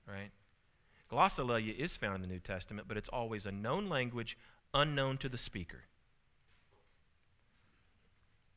right? 0.07 0.31
Glossolalia 1.11 1.77
is 1.77 1.97
found 1.97 2.17
in 2.17 2.21
the 2.23 2.27
New 2.27 2.41
Testament, 2.41 2.89
but 2.89 2.97
it's 2.97 3.09
always 3.09 3.47
a 3.47 3.53
known 3.53 3.89
language 3.89 4.37
unknown 4.75 5.19
to 5.19 5.29
the 5.29 5.39
speaker. 5.39 5.85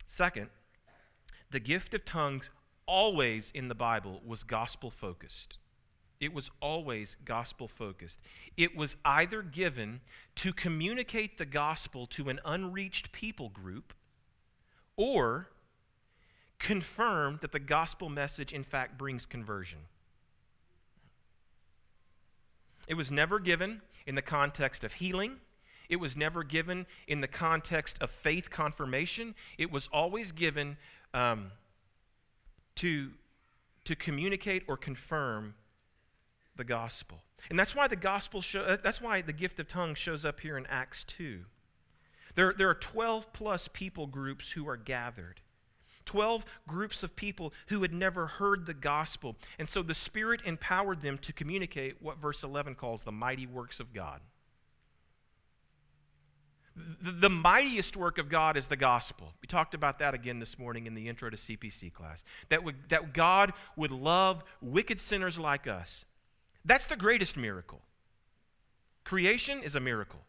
Second, 0.07 0.49
the 1.51 1.59
gift 1.59 1.93
of 1.93 2.03
tongues 2.03 2.49
always 2.89 3.51
in 3.53 3.67
the 3.67 3.75
Bible 3.75 4.19
was 4.25 4.41
gospel 4.41 4.89
focused. 4.89 5.59
It 6.19 6.33
was 6.33 6.49
always 6.59 7.15
gospel 7.23 7.67
focused. 7.67 8.19
It 8.57 8.75
was 8.75 8.97
either 9.05 9.43
given 9.43 10.01
to 10.37 10.51
communicate 10.51 11.37
the 11.37 11.45
gospel 11.45 12.07
to 12.07 12.29
an 12.29 12.39
unreached 12.43 13.11
people 13.11 13.49
group 13.49 13.93
or 14.97 15.49
confirm 16.57 17.37
that 17.41 17.53
the 17.53 17.59
gospel 17.59 18.09
message, 18.09 18.51
in 18.51 18.63
fact, 18.63 18.97
brings 18.97 19.25
conversion. 19.25 19.79
It 22.87 22.95
was 22.95 23.11
never 23.11 23.39
given 23.39 23.81
in 24.07 24.15
the 24.15 24.21
context 24.21 24.83
of 24.83 24.93
healing. 24.93 25.37
It 25.87 25.97
was 25.97 26.17
never 26.17 26.43
given 26.43 26.85
in 27.07 27.21
the 27.21 27.27
context 27.27 27.97
of 28.01 28.09
faith 28.09 28.49
confirmation. 28.49 29.35
It 29.57 29.71
was 29.71 29.87
always 29.93 30.31
given 30.31 30.77
um, 31.13 31.51
to, 32.79 33.11
to 33.85 33.95
communicate 33.95 34.63
or 34.67 34.77
confirm 34.77 35.55
the 36.55 36.63
gospel. 36.63 37.19
And 37.49 37.57
that's 37.57 37.75
why 37.75 37.87
the 37.87 37.95
gospel 37.95 38.41
show, 38.41 38.61
uh, 38.61 38.77
that's 38.83 39.01
why 39.01 39.21
the 39.21 39.33
gift 39.33 39.59
of 39.59 39.67
tongues 39.67 39.97
shows 39.97 40.25
up 40.25 40.41
here 40.41 40.57
in 40.57 40.65
Acts 40.67 41.03
2. 41.05 41.45
There, 42.35 42.53
there 42.57 42.69
are 42.69 42.75
12 42.75 43.33
plus 43.33 43.67
people 43.71 44.07
groups 44.07 44.51
who 44.51 44.67
are 44.67 44.77
gathered. 44.77 45.41
12 46.05 46.45
groups 46.67 47.03
of 47.03 47.15
people 47.15 47.53
who 47.67 47.81
had 47.81 47.93
never 47.93 48.27
heard 48.27 48.65
the 48.65 48.73
gospel. 48.73 49.35
And 49.59 49.69
so 49.69 49.83
the 49.83 49.93
Spirit 49.93 50.41
empowered 50.43 51.01
them 51.01 51.17
to 51.19 51.33
communicate 51.33 52.01
what 52.01 52.17
verse 52.17 52.43
11 52.43 52.75
calls 52.75 53.03
the 53.03 53.11
mighty 53.11 53.45
works 53.45 53.79
of 53.79 53.93
God. 53.93 54.21
The, 57.01 57.29
mightiest 57.29 57.95
work 57.95 58.17
of 58.17 58.29
God 58.29 58.57
is 58.57 58.67
the 58.67 58.75
gospel. 58.75 59.33
We 59.41 59.47
talked 59.47 59.73
about 59.73 59.99
that 59.99 60.13
again 60.13 60.39
this 60.39 60.59
morning 60.59 60.85
in 60.85 60.93
the 60.93 61.07
intro 61.07 61.29
to 61.29 61.37
CPC 61.37 61.93
class. 61.93 62.23
That, 62.49 62.63
would, 62.63 62.75
that 62.89 63.13
God 63.13 63.53
would 63.75 63.91
love 63.91 64.43
wicked 64.61 64.99
sinners 64.99 65.37
like 65.37 65.67
us. 65.67 66.05
That's 66.65 66.87
the 66.87 66.95
greatest 66.95 67.37
miracle. 67.37 67.81
Creation 69.03 69.61
is 69.63 69.75
a 69.75 69.79
miracle. 69.79 70.19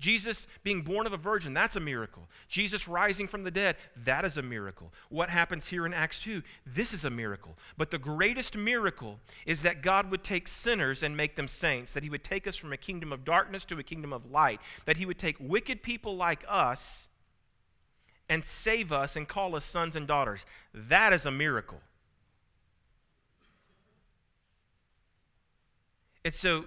Jesus 0.00 0.46
being 0.62 0.82
born 0.82 1.06
of 1.06 1.12
a 1.12 1.16
virgin, 1.16 1.54
that's 1.54 1.76
a 1.76 1.80
miracle. 1.80 2.28
Jesus 2.48 2.88
rising 2.88 3.28
from 3.28 3.44
the 3.44 3.50
dead, 3.50 3.76
that 3.96 4.24
is 4.24 4.36
a 4.36 4.42
miracle. 4.42 4.92
What 5.08 5.30
happens 5.30 5.68
here 5.68 5.86
in 5.86 5.94
Acts 5.94 6.18
2, 6.20 6.42
this 6.66 6.92
is 6.92 7.04
a 7.04 7.10
miracle. 7.10 7.56
But 7.76 7.90
the 7.90 7.98
greatest 7.98 8.56
miracle 8.56 9.20
is 9.46 9.62
that 9.62 9.82
God 9.82 10.10
would 10.10 10.24
take 10.24 10.48
sinners 10.48 11.02
and 11.02 11.16
make 11.16 11.36
them 11.36 11.48
saints, 11.48 11.92
that 11.92 12.02
He 12.02 12.10
would 12.10 12.24
take 12.24 12.46
us 12.46 12.56
from 12.56 12.72
a 12.72 12.76
kingdom 12.76 13.12
of 13.12 13.24
darkness 13.24 13.64
to 13.66 13.78
a 13.78 13.82
kingdom 13.82 14.12
of 14.12 14.30
light, 14.30 14.60
that 14.84 14.96
He 14.96 15.06
would 15.06 15.18
take 15.18 15.36
wicked 15.38 15.82
people 15.82 16.16
like 16.16 16.44
us 16.48 17.08
and 18.28 18.44
save 18.44 18.90
us 18.90 19.16
and 19.16 19.28
call 19.28 19.54
us 19.54 19.64
sons 19.64 19.94
and 19.94 20.06
daughters. 20.06 20.44
That 20.72 21.12
is 21.12 21.24
a 21.24 21.30
miracle. 21.30 21.80
And 26.24 26.34
so, 26.34 26.64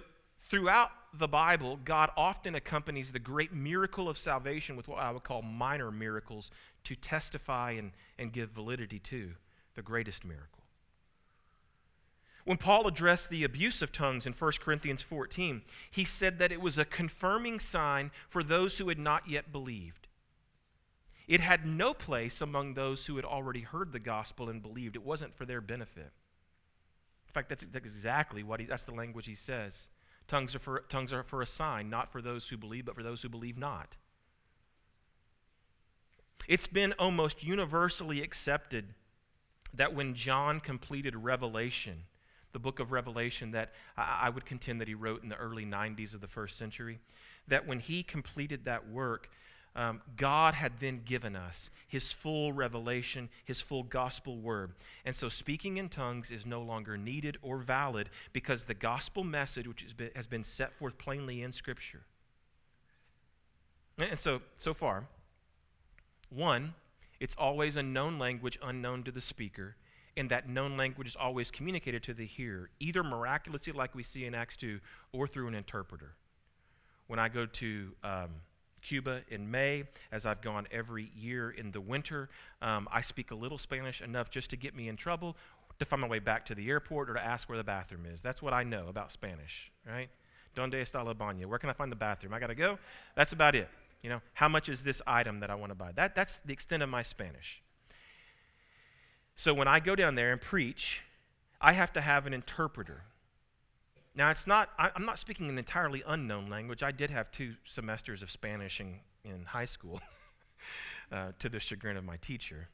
throughout 0.48 0.90
the 1.12 1.28
Bible, 1.28 1.78
God 1.84 2.10
often 2.16 2.54
accompanies 2.54 3.12
the 3.12 3.18
great 3.18 3.52
miracle 3.52 4.08
of 4.08 4.18
salvation 4.18 4.76
with 4.76 4.88
what 4.88 4.98
I 4.98 5.10
would 5.10 5.24
call 5.24 5.42
minor 5.42 5.90
miracles 5.90 6.50
to 6.84 6.94
testify 6.94 7.72
and, 7.72 7.92
and 8.18 8.32
give 8.32 8.50
validity 8.50 8.98
to 9.00 9.32
the 9.74 9.82
greatest 9.82 10.24
miracle. 10.24 10.64
When 12.44 12.56
Paul 12.56 12.86
addressed 12.86 13.28
the 13.28 13.44
abuse 13.44 13.82
of 13.82 13.92
tongues 13.92 14.24
in 14.24 14.32
1 14.32 14.52
Corinthians 14.60 15.02
14, 15.02 15.62
he 15.90 16.04
said 16.04 16.38
that 16.38 16.52
it 16.52 16.62
was 16.62 16.78
a 16.78 16.84
confirming 16.84 17.60
sign 17.60 18.10
for 18.28 18.42
those 18.42 18.78
who 18.78 18.88
had 18.88 18.98
not 18.98 19.28
yet 19.28 19.52
believed. 19.52 20.08
It 21.26 21.40
had 21.40 21.66
no 21.66 21.92
place 21.92 22.40
among 22.40 22.72
those 22.72 23.04
who 23.04 23.16
had 23.16 23.26
already 23.26 23.60
heard 23.60 23.92
the 23.92 23.98
gospel 23.98 24.48
and 24.48 24.62
believed. 24.62 24.96
It 24.96 25.04
wasn't 25.04 25.36
for 25.36 25.44
their 25.44 25.60
benefit. 25.60 26.10
In 27.26 27.32
fact, 27.32 27.50
that's, 27.50 27.66
that's 27.70 27.84
exactly 27.84 28.42
what 28.42 28.60
he, 28.60 28.66
that's 28.66 28.84
the 28.84 28.94
language 28.94 29.26
he 29.26 29.34
says. 29.34 29.88
Tongues 30.28 30.54
are, 30.54 30.58
for, 30.58 30.84
tongues 30.88 31.12
are 31.12 31.22
for 31.22 31.40
a 31.40 31.46
sign, 31.46 31.88
not 31.88 32.12
for 32.12 32.20
those 32.20 32.48
who 32.48 32.56
believe, 32.56 32.84
but 32.84 32.94
for 32.94 33.02
those 33.02 33.22
who 33.22 33.28
believe 33.30 33.56
not. 33.56 33.96
It's 36.46 36.66
been 36.66 36.92
almost 36.98 37.42
universally 37.42 38.22
accepted 38.22 38.94
that 39.74 39.94
when 39.94 40.14
John 40.14 40.60
completed 40.60 41.16
Revelation, 41.16 42.04
the 42.52 42.58
book 42.58 42.78
of 42.78 42.92
Revelation 42.92 43.52
that 43.52 43.72
I, 43.96 44.20
I 44.24 44.30
would 44.30 44.44
contend 44.44 44.80
that 44.80 44.88
he 44.88 44.94
wrote 44.94 45.22
in 45.22 45.30
the 45.30 45.36
early 45.36 45.64
90s 45.64 46.14
of 46.14 46.20
the 46.20 46.28
first 46.28 46.58
century, 46.58 47.00
that 47.48 47.66
when 47.66 47.80
he 47.80 48.02
completed 48.02 48.66
that 48.66 48.88
work, 48.88 49.30
um, 49.78 50.02
God 50.16 50.54
had 50.54 50.80
then 50.80 51.02
given 51.04 51.36
us 51.36 51.70
his 51.86 52.10
full 52.10 52.52
revelation, 52.52 53.28
his 53.44 53.60
full 53.60 53.84
gospel 53.84 54.36
word. 54.36 54.72
And 55.04 55.14
so 55.14 55.28
speaking 55.28 55.76
in 55.76 55.88
tongues 55.88 56.32
is 56.32 56.44
no 56.44 56.60
longer 56.60 56.98
needed 56.98 57.38
or 57.42 57.58
valid 57.58 58.10
because 58.32 58.64
the 58.64 58.74
gospel 58.74 59.22
message, 59.22 59.68
which 59.68 59.82
has 59.82 59.92
been, 59.92 60.10
has 60.16 60.26
been 60.26 60.42
set 60.42 60.74
forth 60.74 60.98
plainly 60.98 61.42
in 61.42 61.52
Scripture. 61.52 62.02
And 63.98 64.18
so, 64.18 64.42
so 64.56 64.74
far, 64.74 65.06
one, 66.28 66.74
it's 67.20 67.36
always 67.38 67.76
a 67.76 67.82
known 67.82 68.18
language 68.18 68.58
unknown 68.60 69.04
to 69.04 69.12
the 69.12 69.20
speaker, 69.20 69.76
and 70.16 70.28
that 70.30 70.48
known 70.48 70.76
language 70.76 71.06
is 71.06 71.16
always 71.16 71.52
communicated 71.52 72.02
to 72.02 72.14
the 72.14 72.26
hearer, 72.26 72.70
either 72.80 73.04
miraculously, 73.04 73.72
like 73.72 73.94
we 73.94 74.02
see 74.02 74.24
in 74.24 74.34
Acts 74.34 74.56
2, 74.56 74.80
or 75.12 75.28
through 75.28 75.46
an 75.46 75.54
interpreter. 75.54 76.16
When 77.06 77.20
I 77.20 77.28
go 77.28 77.46
to 77.46 77.92
um, 78.02 78.30
Cuba 78.82 79.22
in 79.28 79.50
May, 79.50 79.84
as 80.12 80.26
I've 80.26 80.40
gone 80.40 80.66
every 80.70 81.10
year 81.16 81.50
in 81.50 81.72
the 81.72 81.80
winter. 81.80 82.28
Um, 82.62 82.88
I 82.92 83.00
speak 83.00 83.30
a 83.30 83.34
little 83.34 83.58
Spanish 83.58 84.00
enough 84.00 84.30
just 84.30 84.50
to 84.50 84.56
get 84.56 84.74
me 84.74 84.88
in 84.88 84.96
trouble 84.96 85.36
to 85.78 85.84
find 85.84 86.02
my 86.02 86.08
way 86.08 86.18
back 86.18 86.46
to 86.46 86.54
the 86.54 86.68
airport 86.68 87.08
or 87.08 87.14
to 87.14 87.24
ask 87.24 87.48
where 87.48 87.58
the 87.58 87.64
bathroom 87.64 88.06
is. 88.06 88.20
That's 88.22 88.42
what 88.42 88.52
I 88.52 88.64
know 88.64 88.88
about 88.88 89.12
Spanish, 89.12 89.70
right? 89.86 90.08
Donde 90.54 90.74
está 90.74 91.04
la 91.04 91.14
baña? 91.14 91.46
Where 91.46 91.58
can 91.58 91.70
I 91.70 91.72
find 91.72 91.92
the 91.92 91.96
bathroom? 91.96 92.34
I 92.34 92.40
got 92.40 92.48
to 92.48 92.54
go. 92.54 92.78
That's 93.14 93.32
about 93.32 93.54
it. 93.54 93.68
You 94.02 94.10
know, 94.10 94.20
how 94.34 94.48
much 94.48 94.68
is 94.68 94.82
this 94.82 95.02
item 95.06 95.40
that 95.40 95.50
I 95.50 95.54
want 95.54 95.70
to 95.70 95.74
buy? 95.74 95.92
That, 95.92 96.14
that's 96.14 96.38
the 96.44 96.52
extent 96.52 96.82
of 96.82 96.88
my 96.88 97.02
Spanish. 97.02 97.62
So 99.36 99.54
when 99.54 99.68
I 99.68 99.78
go 99.80 99.94
down 99.94 100.14
there 100.14 100.32
and 100.32 100.40
preach, 100.40 101.02
I 101.60 101.72
have 101.72 101.92
to 101.92 102.00
have 102.00 102.26
an 102.26 102.34
interpreter. 102.34 103.02
Now, 104.18 104.30
it's 104.30 104.48
not, 104.48 104.70
I, 104.76 104.90
am 104.96 105.06
not 105.06 105.16
speaking 105.16 105.48
an 105.48 105.58
entirely 105.58 106.02
unknown 106.04 106.50
language. 106.50 106.82
I 106.82 106.90
did 106.90 107.08
have 107.10 107.30
two 107.30 107.54
semesters 107.64 108.20
of 108.20 108.32
Spanish 108.32 108.80
in, 108.80 108.96
in 109.24 109.44
high 109.44 109.64
school, 109.64 110.00
uh, 111.12 111.28
to 111.38 111.48
the 111.48 111.60
chagrin 111.60 111.96
of 111.96 112.02
my 112.02 112.16
teacher. 112.16 112.68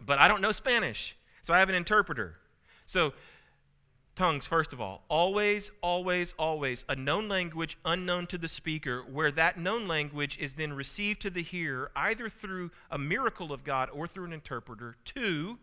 But 0.00 0.20
I 0.20 0.28
don't 0.28 0.40
know 0.40 0.52
Spanish, 0.52 1.16
so 1.42 1.52
I 1.52 1.58
have 1.58 1.68
an 1.68 1.74
interpreter. 1.74 2.36
So, 2.86 3.12
tongues, 4.14 4.46
first 4.46 4.72
of 4.72 4.80
all, 4.80 5.02
always, 5.08 5.72
always, 5.82 6.32
always 6.38 6.84
a 6.88 6.94
known 6.94 7.28
language 7.28 7.76
unknown 7.84 8.28
to 8.28 8.38
the 8.38 8.46
speaker, 8.46 9.02
where 9.02 9.32
that 9.32 9.58
known 9.58 9.88
language 9.88 10.38
is 10.38 10.54
then 10.54 10.74
received 10.74 11.20
to 11.22 11.30
the 11.30 11.42
hearer 11.42 11.90
either 11.96 12.28
through 12.28 12.70
a 12.88 12.98
miracle 12.98 13.52
of 13.52 13.64
God 13.64 13.90
or 13.92 14.06
through 14.06 14.26
an 14.26 14.32
interpreter. 14.32 14.94
Two, 15.04 15.58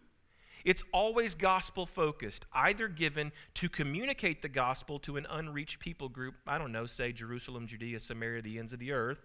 it's 0.63 0.83
always 0.93 1.35
gospel 1.35 1.85
focused, 1.85 2.45
either 2.53 2.87
given 2.87 3.31
to 3.55 3.67
communicate 3.67 4.41
the 4.41 4.49
gospel 4.49 4.99
to 4.99 5.17
an 5.17 5.27
unreached 5.29 5.79
people 5.79 6.09
group, 6.09 6.35
I 6.47 6.57
don't 6.57 6.71
know, 6.71 6.85
say 6.85 7.11
Jerusalem, 7.11 7.67
Judea, 7.67 7.99
Samaria, 7.99 8.41
the 8.41 8.59
ends 8.59 8.73
of 8.73 8.79
the 8.79 8.91
earth, 8.91 9.19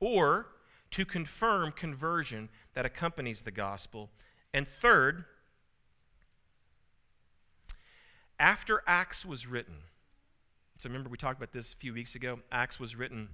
or 0.00 0.46
to 0.92 1.04
confirm 1.04 1.72
conversion 1.72 2.48
that 2.74 2.86
accompanies 2.86 3.42
the 3.42 3.50
gospel. 3.50 4.10
And 4.54 4.66
third, 4.66 5.24
after 8.40 8.82
Acts 8.86 9.26
was 9.26 9.46
written, 9.46 9.74
so 10.78 10.88
remember 10.88 11.10
we 11.10 11.18
talked 11.18 11.38
about 11.38 11.52
this 11.52 11.72
a 11.72 11.76
few 11.76 11.92
weeks 11.92 12.14
ago. 12.14 12.38
Acts 12.50 12.80
was 12.80 12.96
written 12.96 13.28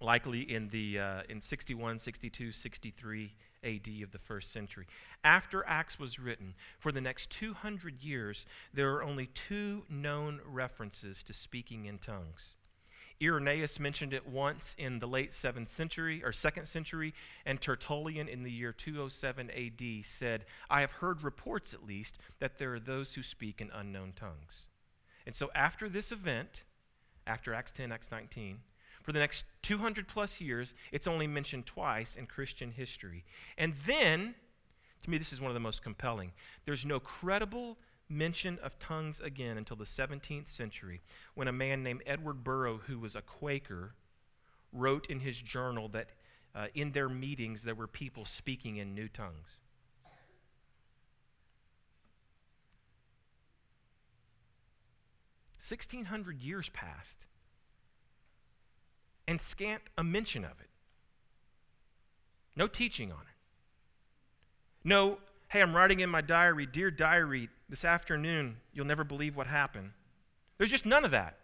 likely 0.00 0.40
in 0.40 0.70
the 0.70 0.98
uh, 0.98 1.22
in 1.28 1.40
61, 1.40 1.98
62, 1.98 2.52
63 2.52 3.32
AD 3.64 3.88
of 4.02 4.12
the 4.12 4.18
first 4.18 4.52
century. 4.52 4.86
After 5.22 5.64
Acts 5.66 5.98
was 5.98 6.18
written, 6.18 6.54
for 6.78 6.92
the 6.92 7.00
next 7.00 7.30
200 7.30 8.02
years, 8.02 8.46
there 8.72 8.92
are 8.92 9.02
only 9.02 9.26
two 9.26 9.84
known 9.88 10.40
references 10.44 11.22
to 11.24 11.32
speaking 11.32 11.86
in 11.86 11.98
tongues. 11.98 12.56
Irenaeus 13.22 13.78
mentioned 13.78 14.14
it 14.14 14.26
once 14.26 14.74
in 14.78 14.98
the 14.98 15.06
late 15.06 15.32
7th 15.32 15.68
century 15.68 16.24
or 16.24 16.30
2nd 16.30 16.66
century, 16.66 17.12
and 17.44 17.60
Tertullian 17.60 18.28
in 18.28 18.42
the 18.42 18.50
year 18.50 18.72
207 18.72 19.50
AD 19.50 20.04
said, 20.06 20.46
I 20.70 20.80
have 20.80 20.92
heard 20.92 21.22
reports 21.22 21.74
at 21.74 21.84
least 21.86 22.16
that 22.38 22.58
there 22.58 22.74
are 22.74 22.80
those 22.80 23.14
who 23.14 23.22
speak 23.22 23.60
in 23.60 23.70
unknown 23.74 24.14
tongues. 24.16 24.68
And 25.26 25.36
so 25.36 25.50
after 25.54 25.88
this 25.88 26.10
event, 26.10 26.62
after 27.26 27.52
Acts 27.52 27.72
10, 27.72 27.92
Acts 27.92 28.10
19, 28.10 28.60
for 29.10 29.14
the 29.14 29.18
next 29.18 29.44
200 29.62 30.06
plus 30.06 30.40
years, 30.40 30.72
it's 30.92 31.08
only 31.08 31.26
mentioned 31.26 31.66
twice 31.66 32.14
in 32.14 32.26
Christian 32.26 32.70
history. 32.70 33.24
And 33.58 33.74
then, 33.84 34.36
To 35.02 35.10
me, 35.10 35.18
this 35.18 35.32
is 35.32 35.40
one 35.40 35.50
of 35.50 35.54
the 35.54 35.58
most 35.58 35.82
compelling. 35.82 36.30
There's 36.64 36.86
no 36.86 37.00
credible 37.00 37.76
mention 38.08 38.60
of 38.62 38.78
tongues 38.78 39.18
again 39.18 39.58
until 39.58 39.76
the 39.76 39.84
17th 39.84 40.46
century 40.46 41.00
when 41.34 41.48
a 41.48 41.52
man 41.52 41.82
named 41.82 42.04
Edward 42.06 42.44
Burrough, 42.44 42.82
who 42.86 43.00
was 43.00 43.16
a 43.16 43.20
Quaker, 43.20 43.94
wrote 44.72 45.10
in 45.10 45.18
his 45.18 45.42
journal 45.42 45.88
that 45.88 46.10
uh, 46.54 46.68
in 46.72 46.92
their 46.92 47.08
meetings 47.08 47.64
there 47.64 47.74
were 47.74 47.88
people 47.88 48.24
speaking 48.24 48.76
in 48.76 48.94
new 48.94 49.08
tongues. 49.08 49.58
Sixteen 55.58 56.04
hundred 56.04 56.40
years 56.40 56.68
passed, 56.68 57.26
and 59.30 59.40
scant 59.40 59.82
a 59.96 60.02
mention 60.02 60.44
of 60.44 60.60
it. 60.60 60.68
No 62.56 62.66
teaching 62.66 63.12
on 63.12 63.20
it. 63.20 63.26
No, 64.82 65.18
hey, 65.50 65.62
I'm 65.62 65.74
writing 65.74 66.00
in 66.00 66.10
my 66.10 66.20
diary, 66.20 66.66
dear 66.66 66.90
diary, 66.90 67.48
this 67.68 67.84
afternoon, 67.84 68.56
you'll 68.72 68.86
never 68.86 69.04
believe 69.04 69.36
what 69.36 69.46
happened. 69.46 69.92
There's 70.58 70.68
just 70.70 70.84
none 70.84 71.04
of 71.04 71.12
that 71.12 71.38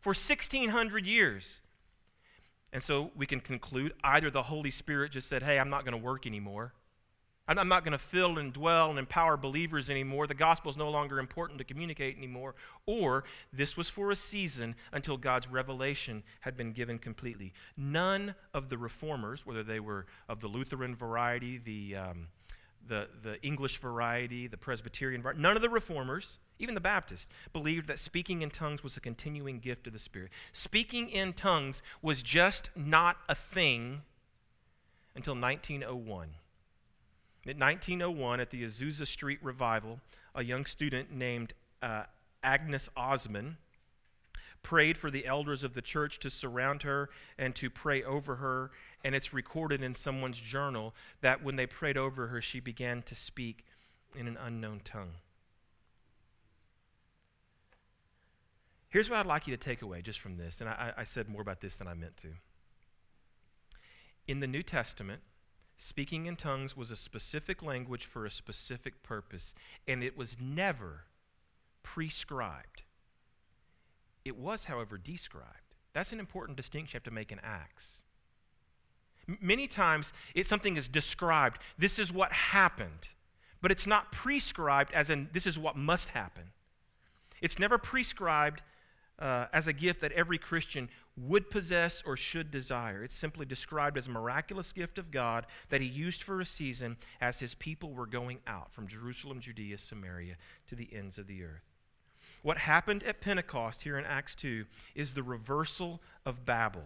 for 0.00 0.10
1,600 0.10 1.06
years. 1.06 1.60
And 2.72 2.82
so 2.82 3.12
we 3.14 3.24
can 3.24 3.38
conclude 3.38 3.92
either 4.02 4.30
the 4.30 4.42
Holy 4.42 4.72
Spirit 4.72 5.12
just 5.12 5.28
said, 5.28 5.44
hey, 5.44 5.60
I'm 5.60 5.70
not 5.70 5.84
going 5.84 5.92
to 5.92 6.04
work 6.04 6.26
anymore. 6.26 6.74
I'm 7.56 7.68
not 7.68 7.82
going 7.82 7.92
to 7.92 7.98
fill 7.98 8.36
and 8.36 8.52
dwell 8.52 8.90
and 8.90 8.98
empower 8.98 9.38
believers 9.38 9.88
anymore. 9.88 10.26
The 10.26 10.34
gospel 10.34 10.70
is 10.70 10.76
no 10.76 10.90
longer 10.90 11.18
important 11.18 11.58
to 11.58 11.64
communicate 11.64 12.18
anymore. 12.18 12.54
Or 12.84 13.24
this 13.52 13.76
was 13.76 13.88
for 13.88 14.10
a 14.10 14.16
season 14.16 14.74
until 14.92 15.16
God's 15.16 15.48
revelation 15.48 16.24
had 16.40 16.56
been 16.56 16.72
given 16.72 16.98
completely. 16.98 17.54
None 17.76 18.34
of 18.52 18.68
the 18.68 18.76
reformers, 18.76 19.46
whether 19.46 19.62
they 19.62 19.80
were 19.80 20.04
of 20.28 20.40
the 20.40 20.48
Lutheran 20.48 20.94
variety, 20.94 21.56
the, 21.56 21.96
um, 21.96 22.26
the, 22.86 23.08
the 23.22 23.40
English 23.42 23.78
variety, 23.78 24.46
the 24.46 24.58
Presbyterian 24.58 25.22
variety, 25.22 25.40
none 25.40 25.56
of 25.56 25.62
the 25.62 25.70
reformers, 25.70 26.38
even 26.58 26.74
the 26.74 26.80
Baptists, 26.82 27.28
believed 27.54 27.86
that 27.86 27.98
speaking 27.98 28.42
in 28.42 28.50
tongues 28.50 28.82
was 28.82 28.96
a 28.98 29.00
continuing 29.00 29.58
gift 29.58 29.86
of 29.86 29.94
the 29.94 29.98
Spirit. 29.98 30.30
Speaking 30.52 31.08
in 31.08 31.32
tongues 31.32 31.82
was 32.02 32.22
just 32.22 32.68
not 32.76 33.16
a 33.26 33.34
thing 33.34 34.02
until 35.14 35.34
1901. 35.34 36.34
In 37.44 37.58
1901, 37.58 38.40
at 38.40 38.50
the 38.50 38.64
Azusa 38.64 39.06
Street 39.06 39.38
Revival, 39.42 40.00
a 40.34 40.44
young 40.44 40.66
student 40.66 41.12
named 41.12 41.54
uh, 41.80 42.04
Agnes 42.42 42.88
Ozman 42.96 43.56
prayed 44.62 44.98
for 44.98 45.10
the 45.10 45.26
elders 45.26 45.62
of 45.62 45.74
the 45.74 45.82
church 45.82 46.18
to 46.18 46.30
surround 46.30 46.82
her 46.82 47.08
and 47.38 47.54
to 47.54 47.70
pray 47.70 48.02
over 48.02 48.36
her. 48.36 48.70
And 49.04 49.14
it's 49.14 49.32
recorded 49.32 49.82
in 49.82 49.94
someone's 49.94 50.38
journal 50.38 50.94
that 51.20 51.42
when 51.42 51.56
they 51.56 51.66
prayed 51.66 51.96
over 51.96 52.26
her, 52.26 52.42
she 52.42 52.60
began 52.60 53.02
to 53.02 53.14
speak 53.14 53.64
in 54.16 54.26
an 54.26 54.36
unknown 54.36 54.80
tongue. 54.84 55.12
Here's 58.90 59.10
what 59.10 59.18
I'd 59.18 59.26
like 59.26 59.46
you 59.46 59.56
to 59.56 59.62
take 59.62 59.82
away 59.82 60.00
just 60.00 60.18
from 60.18 60.38
this, 60.38 60.60
and 60.60 60.68
I, 60.68 60.92
I 60.96 61.04
said 61.04 61.28
more 61.28 61.42
about 61.42 61.60
this 61.60 61.76
than 61.76 61.86
I 61.86 61.94
meant 61.94 62.16
to. 62.18 62.28
In 64.26 64.40
the 64.40 64.46
New 64.46 64.62
Testament, 64.62 65.20
Speaking 65.78 66.26
in 66.26 66.34
tongues 66.34 66.76
was 66.76 66.90
a 66.90 66.96
specific 66.96 67.62
language 67.62 68.04
for 68.04 68.26
a 68.26 68.30
specific 68.30 69.04
purpose, 69.04 69.54
and 69.86 70.02
it 70.02 70.16
was 70.16 70.36
never 70.40 71.04
prescribed. 71.84 72.82
It 74.24 74.36
was, 74.36 74.64
however, 74.64 74.98
described. 74.98 75.76
That's 75.92 76.12
an 76.12 76.18
important 76.18 76.56
distinction 76.56 76.94
you 76.94 76.96
have 76.98 77.04
to 77.04 77.10
make 77.12 77.30
in 77.30 77.38
Acts. 77.44 78.02
M- 79.28 79.38
many 79.40 79.68
times, 79.68 80.12
something 80.42 80.76
is 80.76 80.88
described. 80.88 81.60
This 81.78 82.00
is 82.00 82.12
what 82.12 82.32
happened, 82.32 83.08
but 83.62 83.70
it's 83.70 83.86
not 83.86 84.10
prescribed 84.10 84.92
as 84.92 85.08
in 85.08 85.28
this 85.32 85.46
is 85.46 85.58
what 85.58 85.76
must 85.76 86.08
happen. 86.08 86.50
It's 87.40 87.58
never 87.58 87.78
prescribed 87.78 88.62
uh, 89.18 89.46
as 89.52 89.66
a 89.66 89.72
gift 89.72 90.00
that 90.00 90.12
every 90.12 90.38
Christian 90.38 90.88
would 91.16 91.50
possess 91.50 92.02
or 92.06 92.16
should 92.16 92.50
desire. 92.50 93.02
It's 93.02 93.14
simply 93.14 93.44
described 93.44 93.98
as 93.98 94.06
a 94.06 94.10
miraculous 94.10 94.72
gift 94.72 94.98
of 94.98 95.10
God 95.10 95.46
that 95.70 95.80
he 95.80 95.86
used 95.86 96.22
for 96.22 96.40
a 96.40 96.46
season 96.46 96.96
as 97.20 97.40
his 97.40 97.54
people 97.54 97.92
were 97.92 98.06
going 98.06 98.38
out 98.46 98.72
from 98.72 98.86
Jerusalem, 98.86 99.40
Judea, 99.40 99.78
Samaria 99.78 100.36
to 100.68 100.76
the 100.76 100.88
ends 100.92 101.18
of 101.18 101.26
the 101.26 101.42
earth. 101.42 101.64
What 102.42 102.58
happened 102.58 103.02
at 103.02 103.20
Pentecost 103.20 103.82
here 103.82 103.98
in 103.98 104.04
Acts 104.04 104.36
2 104.36 104.64
is 104.94 105.14
the 105.14 105.24
reversal 105.24 106.00
of 106.24 106.44
Babel. 106.44 106.84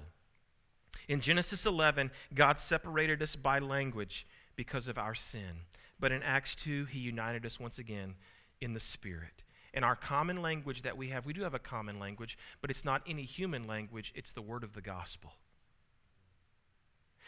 In 1.09 1.21
Genesis 1.21 1.67
11, 1.67 2.11
God 2.35 2.59
separated 2.59 3.23
us 3.23 3.37
by 3.37 3.59
language 3.59 4.27
because 4.57 4.89
of 4.89 4.97
our 4.97 5.15
sin. 5.15 5.67
But 6.01 6.13
in 6.13 6.23
Acts 6.23 6.55
2, 6.57 6.87
he 6.87 7.01
united 7.01 7.45
us 7.45 7.61
once 7.61 7.79
again 7.79 8.15
in 8.61 8.73
the 8.73 8.81
Spirit. 8.81 9.45
And 9.75 9.85
our 9.85 9.97
common 9.97 10.43
language 10.43 10.83
that 10.83 10.97
we 10.97 11.09
have, 11.09 11.25
we 11.25 11.33
do 11.33 11.43
have 11.43 11.55
a 11.55 11.59
common 11.59 11.99
language, 11.99 12.37
but 12.61 12.71
it's 12.71 12.85
not 12.85 13.03
any 13.07 13.23
human 13.23 13.67
language, 13.67 14.13
it's 14.15 14.33
the 14.33 14.43
word 14.43 14.65
of 14.65 14.75
the 14.75 14.83
gospel. 14.83 15.33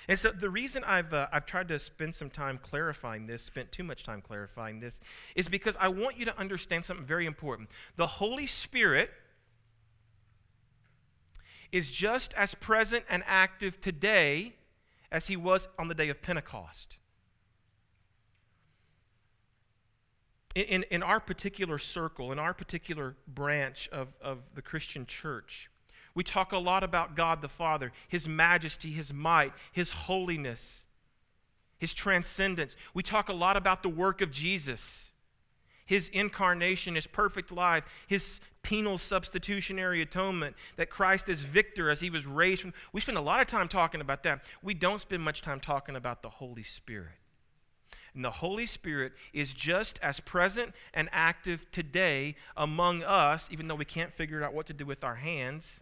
And 0.07 0.19
so 0.19 0.31
the 0.31 0.51
reason 0.51 0.85
I've, 0.85 1.15
uh, 1.15 1.29
I've 1.33 1.47
tried 1.47 1.69
to 1.69 1.79
spend 1.79 2.15
some 2.15 2.29
time 2.29 2.59
clarifying 2.59 3.27
this, 3.27 3.43
spent 3.43 3.73
too 3.73 3.83
much 3.83 4.03
time 4.03 4.21
clarifying 4.21 4.81
this, 4.81 5.01
is 5.35 5.49
because 5.49 5.77
I 5.81 5.89
want 5.89 6.19
you 6.19 6.27
to 6.27 6.39
understand 6.39 6.85
something 6.85 7.07
very 7.07 7.25
important. 7.25 7.71
The 7.97 8.07
Holy 8.07 8.47
Spirit 8.47 9.11
is 11.73 11.91
just 11.91 12.35
as 12.35 12.55
present 12.55 13.05
and 13.09 13.23
active 13.27 13.81
today 13.81 14.55
as 15.11 15.29
he 15.29 15.37
was 15.37 15.69
on 15.79 15.89
the 15.89 15.95
day 15.95 16.09
of 16.11 16.21
Pentecost. 16.21 16.99
In, 20.55 20.85
in 20.85 21.03
our 21.03 21.21
particular 21.21 21.79
circle, 21.79 22.31
in 22.31 22.39
our 22.39 22.55
particular 22.55 23.17
branch 23.27 23.89
of, 23.93 24.15
of 24.21 24.39
the 24.55 24.63
Christian 24.63 25.05
church, 25.07 25.69
we 26.15 26.23
talk 26.23 26.53
a 26.53 26.59
lot 26.59 26.85
about 26.85 27.17
God 27.17 27.43
the 27.43 27.49
Father, 27.49 27.93
His 28.09 28.29
majesty, 28.29 28.93
His 28.93 29.13
might, 29.13 29.53
His 29.73 29.91
holiness, 29.91 30.83
His 31.79 31.93
transcendence. 31.93 32.77
We 32.95 33.03
talk 33.03 33.29
a 33.29 33.33
lot 33.33 33.57
about 33.57 33.83
the 33.83 33.89
work 33.89 34.21
of 34.21 34.31
Jesus, 34.31 35.11
His 35.85 36.09
incarnation, 36.11 36.95
His 36.95 37.09
perfect 37.09 37.51
life, 37.51 37.85
His 38.07 38.39
penal 38.63 38.97
substitutionary 38.97 40.01
atonement, 40.03 40.55
that 40.77 40.89
Christ 40.89 41.29
is 41.29 41.41
victor 41.41 41.91
as 41.91 41.99
He 41.99 42.11
was 42.11 42.27
raised 42.27 42.63
from. 42.63 42.75
We 42.93 43.01
spend 43.01 43.19
a 43.19 43.23
lot 43.23 43.41
of 43.41 43.49
time 43.49 43.67
talking 43.67 44.01
about 44.01 44.23
that. 44.23 44.45
We 44.63 44.75
don't 44.75 45.01
spend 45.01 45.21
much 45.21 45.43
time 45.43 45.59
talking 45.59 45.97
about 45.97 46.23
the 46.23 46.31
Holy 46.31 46.63
Spirit. 46.63 47.19
And 48.15 48.25
the 48.25 48.31
Holy 48.31 48.67
Spirit 48.67 49.13
is 49.33 49.53
just 49.53 49.99
as 50.01 50.21
present 50.21 50.73
and 50.93 51.09
active 51.11 51.71
today 51.73 52.37
among 52.57 53.03
us, 53.03 53.49
even 53.51 53.67
though 53.67 53.75
we 53.75 53.85
can't 53.85 54.13
figure 54.13 54.45
out 54.45 54.55
what 54.55 54.67
to 54.69 54.73
do 54.73 54.87
with 54.87 55.03
our 55.03 55.17
hands, 55.17 55.81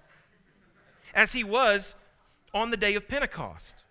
as 1.14 1.32
he 1.32 1.44
was 1.44 1.94
on 2.54 2.70
the 2.70 2.76
day 2.76 2.94
of 2.94 3.06
Pentecost. 3.06 3.84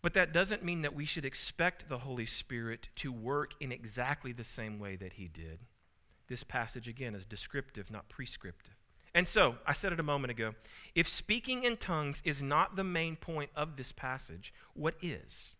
But 0.00 0.14
that 0.14 0.32
doesn't 0.32 0.64
mean 0.64 0.82
that 0.82 0.94
we 0.94 1.04
should 1.04 1.24
expect 1.24 1.88
the 1.88 1.98
Holy 1.98 2.26
Spirit 2.26 2.88
to 2.96 3.12
work 3.12 3.52
in 3.60 3.70
exactly 3.70 4.32
the 4.32 4.44
same 4.44 4.78
way 4.78 4.96
that 4.96 5.14
he 5.14 5.28
did. 5.28 5.60
This 6.28 6.42
passage, 6.42 6.88
again, 6.88 7.14
is 7.14 7.26
descriptive, 7.26 7.90
not 7.90 8.08
prescriptive. 8.08 8.74
And 9.14 9.28
so, 9.28 9.56
I 9.66 9.74
said 9.74 9.92
it 9.92 10.00
a 10.00 10.04
moment 10.04 10.30
ago 10.30 10.54
if 10.94 11.08
speaking 11.08 11.64
in 11.64 11.76
tongues 11.76 12.22
is 12.24 12.42
not 12.42 12.76
the 12.76 12.84
main 12.84 13.16
point 13.16 13.50
of 13.54 13.76
this 13.76 13.92
passage, 13.92 14.52
what 14.74 14.94
is? 15.02 15.56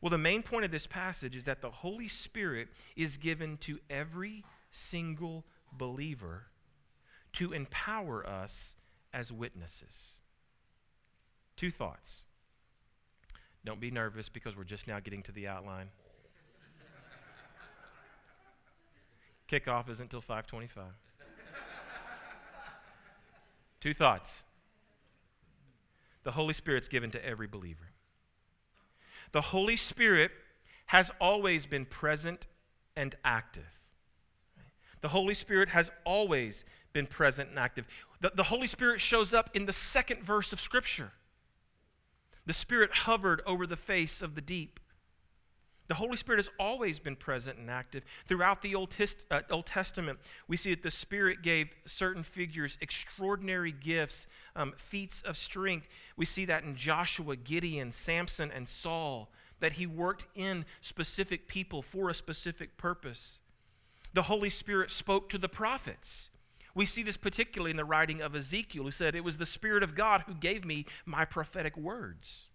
Well, 0.00 0.10
the 0.10 0.18
main 0.18 0.42
point 0.42 0.64
of 0.64 0.70
this 0.70 0.86
passage 0.86 1.36
is 1.36 1.44
that 1.44 1.62
the 1.62 1.70
Holy 1.70 2.08
Spirit 2.08 2.68
is 2.96 3.16
given 3.16 3.56
to 3.58 3.78
every 3.88 4.44
single 4.70 5.44
believer 5.72 6.46
to 7.34 7.52
empower 7.52 8.26
us 8.26 8.74
as 9.12 9.32
witnesses. 9.32 10.18
Two 11.56 11.70
thoughts. 11.70 12.24
Don't 13.64 13.80
be 13.80 13.90
nervous 13.90 14.28
because 14.28 14.56
we're 14.56 14.64
just 14.64 14.86
now 14.86 15.00
getting 15.00 15.22
to 15.22 15.32
the 15.32 15.48
outline. 15.48 15.88
Kickoff 19.50 19.88
isn't 19.88 20.04
until 20.04 20.20
525. 20.20 20.84
Two 23.84 23.92
thoughts. 23.92 24.44
The 26.22 26.30
Holy 26.30 26.54
Spirit's 26.54 26.88
given 26.88 27.10
to 27.10 27.22
every 27.22 27.46
believer. 27.46 27.90
The 29.32 29.42
Holy 29.42 29.76
Spirit 29.76 30.30
has 30.86 31.10
always 31.20 31.66
been 31.66 31.84
present 31.84 32.46
and 32.96 33.14
active. 33.26 33.84
The 35.02 35.08
Holy 35.08 35.34
Spirit 35.34 35.68
has 35.68 35.90
always 36.06 36.64
been 36.94 37.06
present 37.06 37.50
and 37.50 37.58
active. 37.58 37.86
The, 38.22 38.32
the 38.34 38.44
Holy 38.44 38.68
Spirit 38.68 39.02
shows 39.02 39.34
up 39.34 39.50
in 39.52 39.66
the 39.66 39.72
second 39.74 40.22
verse 40.22 40.54
of 40.54 40.62
Scripture. 40.62 41.12
The 42.46 42.54
Spirit 42.54 42.90
hovered 42.90 43.42
over 43.44 43.66
the 43.66 43.76
face 43.76 44.22
of 44.22 44.34
the 44.34 44.40
deep. 44.40 44.80
The 45.86 45.94
Holy 45.94 46.16
Spirit 46.16 46.38
has 46.38 46.48
always 46.58 46.98
been 46.98 47.16
present 47.16 47.58
and 47.58 47.70
active. 47.70 48.04
Throughout 48.26 48.62
the 48.62 48.74
Old, 48.74 48.96
uh, 49.30 49.42
Old 49.50 49.66
Testament, 49.66 50.18
we 50.48 50.56
see 50.56 50.70
that 50.70 50.82
the 50.82 50.90
Spirit 50.90 51.42
gave 51.42 51.74
certain 51.84 52.22
figures 52.22 52.78
extraordinary 52.80 53.72
gifts, 53.72 54.26
um, 54.56 54.72
feats 54.76 55.20
of 55.20 55.36
strength. 55.36 55.86
We 56.16 56.24
see 56.24 56.46
that 56.46 56.64
in 56.64 56.74
Joshua, 56.74 57.36
Gideon, 57.36 57.92
Samson, 57.92 58.50
and 58.50 58.68
Saul. 58.68 59.30
that 59.60 59.74
he 59.74 59.86
worked 59.86 60.26
in 60.34 60.66
specific 60.82 61.46
people 61.48 61.80
for 61.80 62.10
a 62.10 62.14
specific 62.14 62.76
purpose. 62.76 63.38
The 64.12 64.24
Holy 64.24 64.50
Spirit 64.50 64.90
spoke 64.90 65.30
to 65.30 65.38
the 65.38 65.48
prophets. 65.48 66.28
We 66.74 66.86
see 66.86 67.02
this 67.02 67.16
particularly 67.16 67.70
in 67.70 67.76
the 67.76 67.84
writing 67.84 68.20
of 68.20 68.34
Ezekiel, 68.34 68.84
who 68.84 68.90
said, 68.90 69.14
It 69.14 69.24
was 69.24 69.38
the 69.38 69.46
Spirit 69.46 69.82
of 69.82 69.94
God 69.94 70.24
who 70.26 70.34
gave 70.34 70.64
me 70.64 70.86
my 71.06 71.24
prophetic 71.24 71.76
words. 71.76 72.48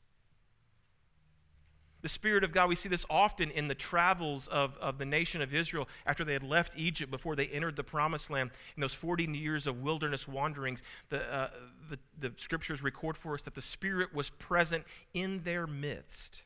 The 2.02 2.10
Spirit 2.10 2.44
of 2.46 2.54
God, 2.54 2.70
we 2.70 2.76
see 2.76 2.88
this 2.88 3.06
often 3.10 3.52
in 3.52 3.68
the 3.68 3.76
travels 3.76 4.48
of, 4.48 4.78
of 4.78 4.98
the 4.98 5.06
nation 5.06 5.42
of 5.42 5.54
Israel 5.54 5.88
after 6.06 6.24
they 6.24 6.34
had 6.34 6.44
left 6.44 6.74
Egypt 6.78 7.12
before 7.12 7.36
they 7.36 7.48
entered 7.48 7.76
the 7.76 7.84
promised 7.84 8.30
land. 8.30 8.52
In 8.78 8.82
those 8.82 8.94
40 8.94 9.26
years 9.26 9.68
of 9.68 9.82
wilderness 9.82 10.28
wanderings, 10.28 10.82
the, 11.10 11.22
uh, 11.22 11.50
the, 11.90 12.00
the 12.18 12.34
scriptures 12.38 12.82
record 12.82 13.18
for 13.18 13.34
us 13.34 13.42
that 13.42 13.56
the 13.56 13.62
Spirit 13.62 14.14
was 14.14 14.30
present 14.30 14.86
in 15.14 15.44
their 15.44 15.68
midst. 15.68 16.44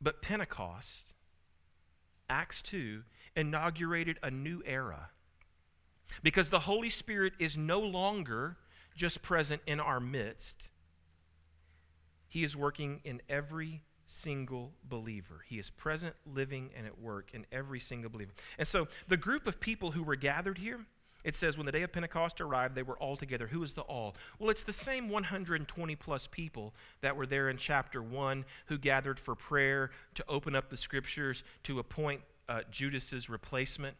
But 0.00 0.22
Pentecost, 0.22 1.14
Acts 2.30 2.62
2, 2.62 3.02
inaugurated 3.34 4.18
a 4.22 4.30
new 4.30 4.62
era 4.64 5.08
because 6.22 6.50
the 6.50 6.60
Holy 6.60 6.90
Spirit 6.90 7.32
is 7.40 7.56
no 7.56 7.80
longer 7.80 8.56
just 8.94 9.22
present 9.22 9.60
in 9.66 9.80
our 9.80 9.98
midst 9.98 10.68
he 12.34 12.42
is 12.42 12.56
working 12.56 13.00
in 13.04 13.22
every 13.28 13.80
single 14.08 14.72
believer. 14.82 15.44
He 15.46 15.60
is 15.60 15.70
present, 15.70 16.16
living, 16.26 16.70
and 16.76 16.84
at 16.84 17.00
work 17.00 17.28
in 17.32 17.46
every 17.52 17.78
single 17.78 18.10
believer. 18.10 18.32
And 18.58 18.66
so 18.66 18.88
the 19.06 19.16
group 19.16 19.46
of 19.46 19.60
people 19.60 19.92
who 19.92 20.02
were 20.02 20.16
gathered 20.16 20.58
here, 20.58 20.80
it 21.22 21.36
says 21.36 21.56
when 21.56 21.64
the 21.64 21.70
day 21.70 21.82
of 21.82 21.92
Pentecost 21.92 22.40
arrived, 22.40 22.74
they 22.74 22.82
were 22.82 22.98
all 22.98 23.16
together. 23.16 23.46
Who 23.46 23.62
is 23.62 23.74
the 23.74 23.82
all? 23.82 24.16
Well, 24.40 24.50
it's 24.50 24.64
the 24.64 24.72
same 24.72 25.08
120 25.10 25.94
plus 25.94 26.26
people 26.26 26.74
that 27.02 27.16
were 27.16 27.24
there 27.24 27.48
in 27.48 27.56
chapter 27.56 28.02
1 28.02 28.44
who 28.66 28.78
gathered 28.78 29.20
for 29.20 29.36
prayer, 29.36 29.92
to 30.16 30.24
open 30.28 30.56
up 30.56 30.70
the 30.70 30.76
scriptures, 30.76 31.44
to 31.62 31.78
appoint 31.78 32.22
uh, 32.48 32.62
Judas's 32.68 33.30
replacement 33.30 33.96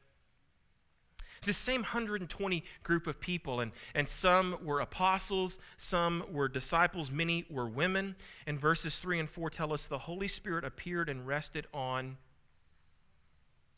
this 1.44 1.58
same 1.58 1.82
120 1.82 2.64
group 2.82 3.06
of 3.06 3.20
people, 3.20 3.60
and, 3.60 3.72
and 3.94 4.08
some 4.08 4.58
were 4.62 4.80
apostles, 4.80 5.58
some 5.76 6.24
were 6.30 6.48
disciples, 6.48 7.10
many 7.10 7.44
were 7.50 7.66
women. 7.66 8.16
And 8.46 8.58
verses 8.60 8.96
3 8.96 9.20
and 9.20 9.30
4 9.30 9.50
tell 9.50 9.72
us 9.72 9.86
the 9.86 9.98
Holy 9.98 10.28
Spirit 10.28 10.64
appeared 10.64 11.08
and 11.08 11.26
rested 11.26 11.66
on 11.72 12.16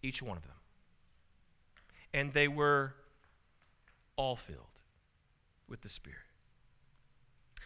each 0.03 0.23
one 0.23 0.37
of 0.37 0.43
them. 0.45 0.53
And 2.13 2.33
they 2.33 2.49
were 2.49 2.95
all 4.17 4.37
filled 4.37 4.61
with 5.69 5.83
the 5.83 5.89
Spirit. 5.89 6.21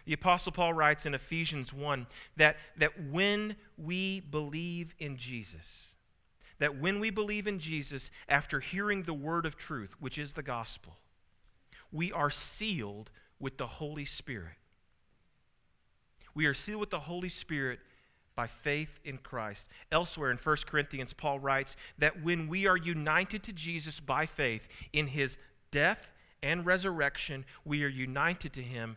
The 0.05 0.15
Apostle 0.15 0.53
Paul 0.53 0.73
writes 0.73 1.07
in 1.07 1.15
Ephesians 1.15 1.73
1 1.73 2.07
that, 2.37 2.57
that 2.77 2.93
when 3.11 3.57
we 3.77 4.21
believe 4.21 4.95
in 4.99 5.17
Jesus, 5.17 5.95
that 6.61 6.79
when 6.79 7.01
we 7.01 7.11
believe 7.11 7.47
in 7.47 7.59
Jesus, 7.59 8.11
after 8.29 8.61
hearing 8.61 9.03
the 9.03 9.15
word 9.15 9.45
of 9.45 9.57
truth, 9.57 9.97
which 9.99 10.17
is 10.17 10.35
the 10.35 10.43
gospel, 10.43 10.99
we 11.91 12.13
are 12.13 12.31
sealed 12.31 13.11
with 13.41 13.57
the 13.57 13.67
Holy 13.67 14.05
Spirit. 14.05 14.55
We 16.35 16.47
are 16.47 16.55
sealed 16.55 16.81
with 16.81 16.91
the 16.91 17.01
Holy 17.01 17.31
Spirit 17.31 17.81
by 18.37 18.47
faith 18.47 19.01
in 19.05 19.19
Christ. 19.19 19.67
Elsewhere 19.91 20.31
in 20.31 20.37
1 20.37 20.57
Corinthians, 20.67 21.13
Paul 21.13 21.41
writes 21.41 21.77
that 21.99 22.23
when 22.23 22.47
we 22.47 22.67
are 22.67 22.77
united 22.77 23.43
to 23.45 23.53
Jesus 23.53 23.99
by 23.99 24.27
faith 24.27 24.69
in 24.93 25.09
his 25.09 25.39
death 25.71 26.13
and 26.43 26.65
resurrection, 26.65 27.45
we 27.65 27.83
are 27.85 27.89
united 27.89 28.53
to 28.53 28.63
him 28.63 28.97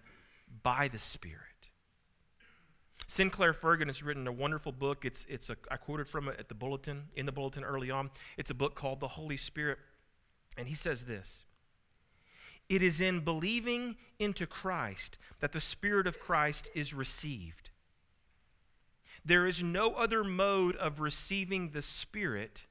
by 0.61 0.87
the 0.87 0.99
Spirit. 0.99 1.52
Sinclair 3.07 3.53
Ferguson 3.53 3.89
has 3.89 4.03
written 4.03 4.27
a 4.27 4.31
wonderful 4.31 4.71
book. 4.71 5.05
It's, 5.05 5.25
it's 5.29 5.49
a, 5.49 5.57
I 5.69 5.77
quoted 5.77 6.07
from 6.07 6.27
it 6.27 6.39
at 6.39 6.49
the 6.49 6.55
bulletin, 6.55 7.05
in 7.15 7.25
the 7.25 7.31
bulletin 7.31 7.63
early 7.63 7.91
on. 7.91 8.09
It's 8.37 8.49
a 8.49 8.55
book 8.55 8.75
called 8.75 8.99
The 8.99 9.09
Holy 9.09 9.37
Spirit. 9.37 9.77
And 10.57 10.67
he 10.67 10.75
says 10.75 11.05
this 11.05 11.45
It 12.69 12.81
is 12.81 13.01
in 13.01 13.21
believing 13.21 13.97
into 14.19 14.45
Christ 14.45 15.17
that 15.39 15.51
the 15.51 15.61
Spirit 15.61 16.07
of 16.07 16.19
Christ 16.19 16.69
is 16.73 16.93
received. 16.93 17.69
There 19.25 19.47
is 19.47 19.63
no 19.63 19.93
other 19.93 20.23
mode 20.23 20.75
of 20.75 20.99
receiving 20.99 21.69
the 21.69 21.81
Spirit 21.81 22.63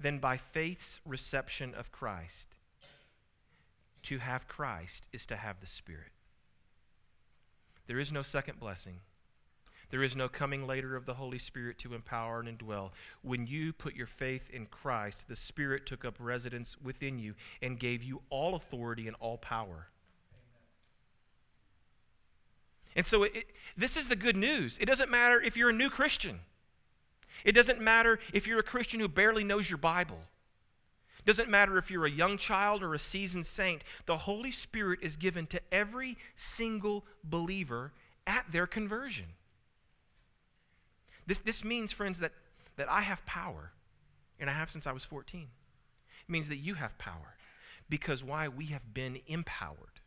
than 0.00 0.18
by 0.18 0.36
faith's 0.36 1.00
reception 1.04 1.74
of 1.74 1.92
Christ. 1.92 2.58
To 4.04 4.18
have 4.18 4.48
Christ 4.48 5.06
is 5.12 5.26
to 5.26 5.36
have 5.36 5.60
the 5.60 5.66
Spirit. 5.66 6.10
There 7.86 8.00
is 8.00 8.10
no 8.10 8.22
second 8.22 8.58
blessing. 8.58 9.00
There 9.92 10.02
is 10.02 10.16
no 10.16 10.26
coming 10.26 10.66
later 10.66 10.96
of 10.96 11.04
the 11.04 11.12
Holy 11.14 11.38
Spirit 11.38 11.78
to 11.80 11.92
empower 11.92 12.40
and 12.40 12.48
indwell. 12.48 12.92
When 13.20 13.46
you 13.46 13.74
put 13.74 13.94
your 13.94 14.06
faith 14.06 14.48
in 14.50 14.64
Christ, 14.64 15.26
the 15.28 15.36
Spirit 15.36 15.84
took 15.84 16.02
up 16.02 16.14
residence 16.18 16.78
within 16.82 17.18
you 17.18 17.34
and 17.60 17.78
gave 17.78 18.02
you 18.02 18.22
all 18.30 18.54
authority 18.54 19.06
and 19.06 19.14
all 19.20 19.36
power. 19.36 19.88
And 22.96 23.04
so 23.04 23.24
it, 23.24 23.44
this 23.76 23.98
is 23.98 24.08
the 24.08 24.16
good 24.16 24.34
news. 24.34 24.78
It 24.80 24.86
doesn't 24.86 25.10
matter 25.10 25.38
if 25.38 25.58
you're 25.58 25.68
a 25.68 25.74
new 25.74 25.90
Christian. 25.90 26.40
It 27.44 27.52
doesn't 27.52 27.80
matter 27.80 28.18
if 28.32 28.46
you're 28.46 28.60
a 28.60 28.64
Christian 28.64 28.98
who 28.98 29.08
barely 29.08 29.44
knows 29.44 29.68
your 29.68 29.76
Bible. 29.76 30.20
It 31.18 31.26
doesn't 31.26 31.50
matter 31.50 31.76
if 31.76 31.90
you're 31.90 32.06
a 32.06 32.10
young 32.10 32.38
child 32.38 32.82
or 32.82 32.94
a 32.94 32.98
seasoned 32.98 33.46
saint. 33.46 33.82
The 34.06 34.16
Holy 34.16 34.52
Spirit 34.52 35.00
is 35.02 35.18
given 35.18 35.46
to 35.48 35.60
every 35.70 36.16
single 36.34 37.04
believer 37.22 37.92
at 38.26 38.46
their 38.50 38.66
conversion. 38.66 39.26
This, 41.26 41.38
this 41.38 41.64
means, 41.64 41.92
friends, 41.92 42.18
that, 42.20 42.32
that 42.76 42.90
I 42.90 43.02
have 43.02 43.24
power, 43.26 43.72
and 44.38 44.50
I 44.50 44.52
have 44.52 44.70
since 44.70 44.86
I 44.86 44.92
was 44.92 45.04
14. 45.04 45.42
It 45.42 46.30
means 46.30 46.48
that 46.48 46.56
you 46.56 46.74
have 46.74 46.98
power. 46.98 47.36
Because 47.88 48.24
why? 48.24 48.48
We 48.48 48.66
have 48.66 48.94
been 48.94 49.18
empowered. 49.26 50.00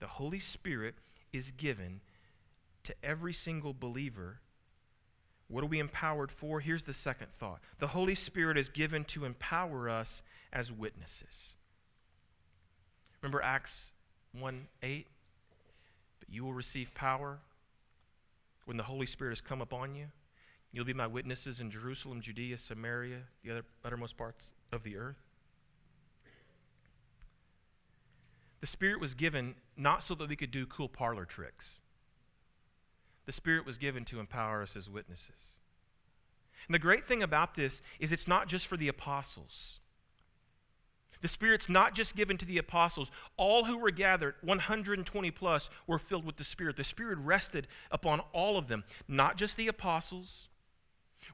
The 0.00 0.06
Holy 0.06 0.40
Spirit 0.40 0.94
is 1.32 1.50
given 1.50 2.00
to 2.84 2.94
every 3.02 3.32
single 3.32 3.74
believer. 3.74 4.40
What 5.48 5.62
are 5.62 5.68
we 5.68 5.78
empowered 5.78 6.32
for? 6.32 6.60
Here's 6.60 6.84
the 6.84 6.92
second 6.94 7.32
thought 7.32 7.60
the 7.78 7.88
Holy 7.88 8.14
Spirit 8.14 8.56
is 8.56 8.68
given 8.68 9.04
to 9.04 9.24
empower 9.24 9.88
us 9.88 10.22
as 10.52 10.72
witnesses. 10.72 11.56
Remember 13.20 13.42
Acts 13.42 13.90
1 14.32 14.68
8? 14.82 15.06
But 16.20 16.30
you 16.30 16.44
will 16.44 16.52
receive 16.52 16.94
power 16.94 17.38
when 18.64 18.76
the 18.76 18.84
Holy 18.84 19.06
Spirit 19.06 19.32
has 19.32 19.40
come 19.40 19.60
upon 19.60 19.94
you. 19.94 20.06
You'll 20.76 20.84
be 20.84 20.92
my 20.92 21.06
witnesses 21.06 21.58
in 21.58 21.70
Jerusalem, 21.70 22.20
Judea, 22.20 22.58
Samaria, 22.58 23.20
the 23.42 23.50
other 23.50 23.62
uttermost 23.82 24.18
parts 24.18 24.50
of 24.70 24.82
the 24.82 24.98
earth. 24.98 25.16
The 28.60 28.66
Spirit 28.66 29.00
was 29.00 29.14
given 29.14 29.54
not 29.74 30.02
so 30.02 30.14
that 30.16 30.28
we 30.28 30.36
could 30.36 30.50
do 30.50 30.66
cool 30.66 30.90
parlor 30.90 31.24
tricks. 31.24 31.70
The 33.24 33.32
Spirit 33.32 33.64
was 33.64 33.78
given 33.78 34.04
to 34.04 34.20
empower 34.20 34.60
us 34.60 34.76
as 34.76 34.90
witnesses. 34.90 35.54
And 36.68 36.74
the 36.74 36.78
great 36.78 37.06
thing 37.06 37.22
about 37.22 37.54
this 37.54 37.80
is 37.98 38.12
it's 38.12 38.28
not 38.28 38.46
just 38.46 38.66
for 38.66 38.76
the 38.76 38.88
apostles. 38.88 39.78
The 41.22 41.28
Spirit's 41.28 41.70
not 41.70 41.94
just 41.94 42.14
given 42.14 42.36
to 42.36 42.44
the 42.44 42.58
apostles. 42.58 43.10
All 43.38 43.64
who 43.64 43.78
were 43.78 43.90
gathered, 43.90 44.34
120 44.42 45.30
plus, 45.30 45.70
were 45.86 45.98
filled 45.98 46.26
with 46.26 46.36
the 46.36 46.44
Spirit. 46.44 46.76
The 46.76 46.84
Spirit 46.84 47.16
rested 47.16 47.66
upon 47.90 48.20
all 48.34 48.58
of 48.58 48.68
them, 48.68 48.84
not 49.08 49.38
just 49.38 49.56
the 49.56 49.68
apostles, 49.68 50.48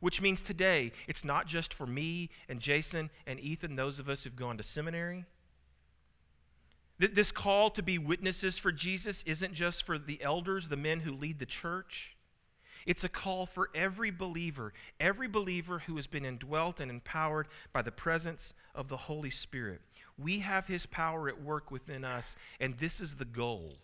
which 0.01 0.21
means 0.21 0.43
today 0.43 0.93
it's 1.07 1.25
not 1.25 1.47
just 1.47 1.73
for 1.73 1.87
me 1.87 2.31
and 2.49 2.61
Jason 2.61 3.11
and 3.27 3.41
Ethan, 3.41 3.77
those 3.77 3.99
of 3.99 4.09
us 4.09 4.25
who've 4.25 4.37
gone 4.37 4.57
to 4.57 4.63
seminary. 4.63 5.25
This 6.99 7.33
call 7.33 7.71
to 7.71 7.83
be 7.83 7.99
witnesses 7.99 8.59
for 8.59 8.71
Jesus 8.71 9.25
isn't 9.27 9.55
just 9.55 9.85
for 9.85 9.99
the 9.99 10.23
elders, 10.23 10.69
the 10.69 10.77
men 10.77 11.01
who 11.01 11.13
lead 11.13 11.39
the 11.41 11.47
church. 11.47 12.17
It's 12.87 13.05
a 13.05 13.09
call 13.09 13.47
for 13.47 13.71
every 13.75 14.11
believer, 14.11 14.73
every 15.01 15.29
believer 15.29 15.81
who 15.81 15.97
has 15.97 16.07
been 16.07 16.25
indwelt 16.25 16.81
and 16.81 16.91
empowered 16.91 17.49
by 17.73 17.83
the 17.83 17.93
presence 17.93 18.55
of 18.75 18.89
the 18.89 18.97
Holy 18.97 19.31
Spirit. 19.31 19.81
We 20.19 20.41
have 20.41 20.67
His 20.67 20.87
power 20.87 21.29
at 21.29 21.43
work 21.43 21.71
within 21.71 22.05
us, 22.05 22.37
and 22.61 22.79
this 22.79 23.01
is 23.01 23.17
the 23.17 23.25
goal 23.25 23.79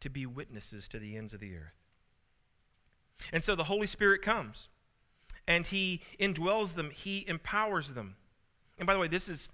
to 0.00 0.10
be 0.10 0.26
witnesses 0.26 0.88
to 0.88 0.98
the 0.98 1.16
ends 1.16 1.32
of 1.32 1.40
the 1.40 1.54
earth. 1.56 1.74
And 3.32 3.42
so 3.42 3.54
the 3.54 3.64
Holy 3.64 3.86
Spirit 3.86 4.22
comes 4.22 4.68
and 5.46 5.66
He 5.66 6.02
indwells 6.18 6.74
them, 6.74 6.90
He 6.90 7.24
empowers 7.28 7.94
them. 7.94 8.16
And 8.78 8.86
by 8.86 8.94
the 8.94 9.00
way, 9.00 9.08
this 9.08 9.28
is 9.28 9.48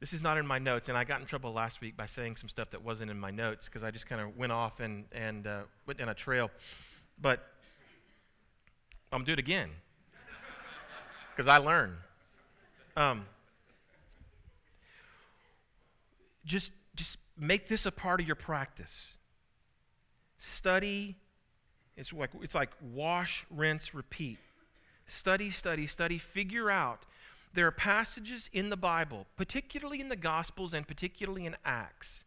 this 0.00 0.14
is 0.14 0.22
not 0.22 0.38
in 0.38 0.46
my 0.46 0.58
notes, 0.58 0.88
and 0.88 0.96
I 0.96 1.04
got 1.04 1.20
in 1.20 1.26
trouble 1.26 1.52
last 1.52 1.82
week 1.82 1.94
by 1.94 2.06
saying 2.06 2.36
some 2.36 2.48
stuff 2.48 2.70
that 2.70 2.82
wasn't 2.82 3.10
in 3.10 3.20
my 3.20 3.30
notes 3.30 3.66
because 3.66 3.84
I 3.84 3.90
just 3.90 4.06
kind 4.06 4.22
of 4.22 4.34
went 4.34 4.50
off 4.50 4.80
and, 4.80 5.04
and 5.12 5.46
uh, 5.46 5.60
went 5.86 5.98
down 5.98 6.08
a 6.08 6.14
trail. 6.14 6.50
But 7.20 7.46
I'm 9.12 9.18
going 9.18 9.26
to 9.26 9.28
do 9.28 9.32
it 9.34 9.38
again 9.38 9.68
because 11.30 11.48
I 11.48 11.58
learn. 11.58 11.98
Um, 12.96 13.26
just, 16.46 16.72
just 16.94 17.18
make 17.36 17.68
this 17.68 17.84
a 17.84 17.92
part 17.92 18.22
of 18.22 18.26
your 18.26 18.36
practice. 18.36 19.18
study. 20.38 21.16
It's 21.96 22.12
like, 22.12 22.30
it's 22.40 22.54
like 22.54 22.70
wash, 22.80 23.46
rinse, 23.50 23.94
repeat. 23.94 24.38
Study, 25.06 25.50
study, 25.50 25.86
study. 25.86 26.18
Figure 26.18 26.70
out. 26.70 27.04
There 27.52 27.66
are 27.66 27.72
passages 27.72 28.48
in 28.52 28.70
the 28.70 28.76
Bible, 28.76 29.26
particularly 29.36 30.00
in 30.00 30.08
the 30.08 30.16
Gospels 30.16 30.72
and 30.72 30.86
particularly 30.86 31.46
in 31.46 31.56
Acts. 31.64 32.22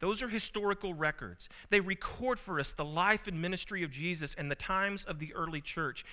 Those 0.00 0.22
are 0.22 0.28
historical 0.28 0.92
records. 0.92 1.48
They 1.70 1.80
record 1.80 2.38
for 2.38 2.60
us 2.60 2.72
the 2.72 2.84
life 2.84 3.26
and 3.26 3.40
ministry 3.40 3.82
of 3.82 3.90
Jesus 3.90 4.34
and 4.36 4.50
the 4.50 4.56
times 4.56 5.04
of 5.04 5.18
the 5.18 5.32
early 5.34 5.60
church. 5.60 6.04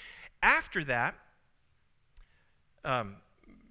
After 0.41 0.84
that, 0.86 1.16
um, 2.86 3.18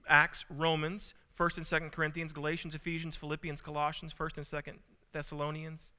Acts, 0.09 0.45
Romans, 0.51 1.14
1st 1.39 1.57
and 1.59 1.66
2nd 1.66 1.93
Corinthians, 1.93 2.33
Galatians, 2.33 2.75
Ephesians, 2.75 3.16
Philippians, 3.16 3.61
Colossians, 3.61 4.12
1st 4.18 4.37
and 4.39 4.47
2nd 4.47 4.75
Thessalonians, 5.12 5.93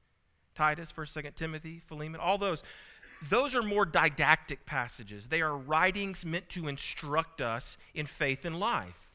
Titus, 0.54 0.92
1st, 0.92 1.24
2nd 1.24 1.34
Timothy, 1.34 1.80
Philemon, 1.84 2.20
all 2.20 2.38
those. 2.38 2.62
Those 3.28 3.54
are 3.54 3.62
more 3.62 3.84
didactic 3.84 4.66
passages. 4.66 5.28
They 5.28 5.40
are 5.40 5.56
writings 5.56 6.24
meant 6.24 6.48
to 6.50 6.68
instruct 6.68 7.40
us 7.40 7.76
in 7.94 8.06
faith 8.06 8.44
and 8.44 8.58
life. 8.58 9.12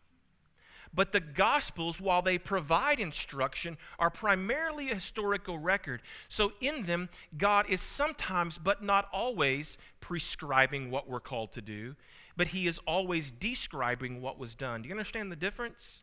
But 0.94 1.12
the 1.12 1.20
Gospels, 1.20 2.02
while 2.02 2.22
they 2.22 2.38
provide 2.38 3.00
instruction, 3.00 3.78
are 4.00 4.10
primarily 4.10 4.90
a 4.90 4.96
historical 4.96 5.60
record. 5.60 6.02
So 6.28 6.54
in 6.60 6.86
them, 6.86 7.10
God 7.38 7.68
is 7.70 7.82
sometimes, 7.82 8.58
but 8.58 8.84
not 8.84 9.08
always, 9.14 9.78
prescribing 10.00 10.90
what 10.90 11.08
we're 11.08 11.20
called 11.20 11.54
to 11.54 11.62
do, 11.62 11.96
but 12.36 12.50
He 12.50 12.68
is 12.68 12.80
always 12.88 13.30
describing 13.30 14.22
what 14.22 14.40
was 14.40 14.56
done. 14.56 14.82
Do 14.82 14.88
you 14.88 14.94
understand 14.94 15.32
the 15.32 15.36
difference? 15.36 16.02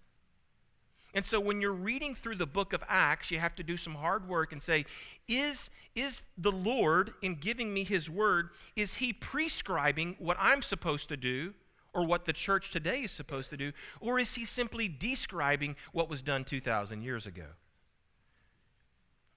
And 1.17 1.25
so 1.25 1.41
when 1.41 1.63
you're 1.63 1.73
reading 1.73 2.15
through 2.15 2.37
the 2.37 2.47
book 2.47 2.75
of 2.75 2.85
Acts, 2.87 3.31
you 3.31 3.39
have 3.39 3.55
to 3.55 3.63
do 3.63 3.79
some 3.79 3.95
hard 3.95 4.29
work 4.29 4.53
and 4.53 4.63
say, 4.63 4.85
is, 5.27 5.71
is 5.95 6.25
the 6.37 6.53
Lord, 6.53 7.15
in 7.23 7.37
giving 7.37 7.73
me 7.73 7.85
his 7.85 8.11
word, 8.11 8.51
is 8.77 8.97
he 8.97 9.15
prescribing 9.15 10.17
what 10.19 10.37
I'm 10.39 10.61
supposed 10.61 11.09
to 11.09 11.17
do 11.17 11.55
or 11.95 12.05
what 12.05 12.27
the 12.27 12.35
church 12.35 12.71
today 12.71 13.01
is 13.01 13.13
supposed 13.13 13.49
to 13.49 13.57
do? 13.57 13.73
Or 13.99 14.19
is 14.19 14.35
he 14.35 14.45
simply 14.45 14.89
describing 14.89 15.77
what 15.93 16.11
was 16.11 16.21
done 16.21 16.45
2,000 16.45 17.01
years 17.01 17.27
ago? 17.27 17.47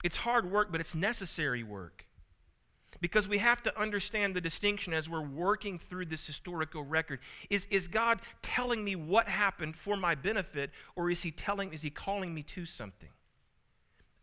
It's 0.03 0.17
hard 0.17 0.51
work, 0.51 0.73
but 0.73 0.82
it's 0.82 0.93
necessary 0.93 1.63
work. 1.63 2.05
Because 3.01 3.27
we 3.27 3.37
have 3.37 3.63
to 3.63 3.79
understand 3.79 4.35
the 4.35 4.41
distinction 4.41 4.93
as 4.93 5.09
we're 5.09 5.21
working 5.21 5.79
through 5.79 6.05
this 6.05 6.25
historical 6.25 6.83
record. 6.83 7.19
Is, 7.49 7.65
is 7.69 7.87
God 7.87 8.19
telling 8.41 8.83
me 8.83 8.95
what 8.95 9.27
happened 9.27 9.75
for 9.75 9.95
my 9.95 10.15
benefit, 10.15 10.71
or 10.95 11.09
is 11.09 11.23
he 11.23 11.31
telling, 11.31 11.71
is 11.73 11.81
he 11.81 11.89
calling 11.89 12.33
me 12.33 12.43
to 12.43 12.65
something? 12.65 13.09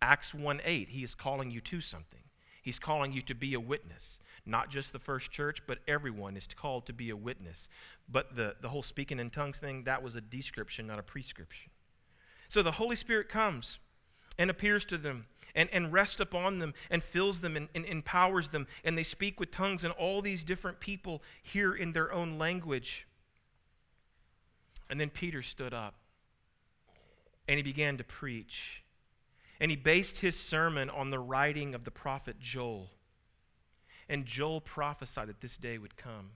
Acts 0.03 0.35
1 0.35 0.61
8, 0.65 0.91
he 0.91 1.03
is 1.03 1.15
calling 1.15 1.51
you 1.51 1.61
to 1.63 1.81
something. 1.81 2.21
He's 2.63 2.79
calling 2.79 3.13
you 3.13 3.23
to 3.23 3.35
be 3.35 3.55
a 3.55 3.61
witness. 3.61 4.19
Not 4.45 4.71
just 4.71 4.93
the 4.93 4.99
first 4.99 5.31
church, 5.31 5.63
but 5.67 5.79
everyone 5.87 6.37
is 6.37 6.49
called 6.55 6.87
to 6.87 6.93
be 6.93 7.11
a 7.11 7.17
witness. 7.17 7.69
But 8.09 8.37
the, 8.37 8.57
the 8.61 8.69
whole 8.69 8.83
speaking 8.83 9.21
in 9.21 9.31
tongues 9.31 9.59
thing, 9.59 9.85
that 9.85 10.03
was 10.03 10.17
a 10.17 10.21
description, 10.21 10.87
not 10.87 10.99
a 10.99 11.03
prescription. 11.03 11.71
So 12.49 12.63
the 12.63 12.73
Holy 12.73 12.97
Spirit 12.97 13.29
comes 13.29 13.79
and 14.39 14.51
appears 14.51 14.85
to 14.87 14.99
them 14.99 15.27
and, 15.57 15.69
and 15.73 15.93
rests 15.93 16.21
upon 16.21 16.61
them 16.61 16.75
and 16.89 17.03
fills 17.03 17.41
them 17.41 17.57
and, 17.57 17.69
and 17.75 17.85
empowers 17.87 18.51
them. 18.51 18.69
And 18.85 18.97
they 18.97 19.03
speak 19.03 19.41
with 19.41 19.51
tongues, 19.51 19.83
and 19.83 19.93
all 19.95 20.23
these 20.23 20.45
different 20.45 20.79
people 20.79 21.23
hear 21.43 21.75
in 21.75 21.93
their 21.93 22.13
own 22.13 22.39
language. 22.39 23.09
And 24.89 25.01
then 25.01 25.11
Peter 25.11 25.43
stood 25.43 25.75
up 25.75 25.95
and 27.49 27.57
he 27.57 27.63
began 27.63 27.97
to 27.97 28.05
preach. 28.05 28.85
And 29.59 29.71
he 29.71 29.77
based 29.77 30.19
his 30.19 30.39
sermon 30.39 30.91
on 30.91 31.11
the 31.11 31.19
writing 31.19 31.75
of 31.75 31.85
the 31.85 31.91
prophet 31.91 32.39
Joel. 32.39 32.91
And 34.09 34.27
Joel 34.27 34.61
prophesied 34.61 35.29
that 35.29 35.41
this 35.41 35.57
day 35.57 35.79
would 35.79 35.97
come. 35.97 36.33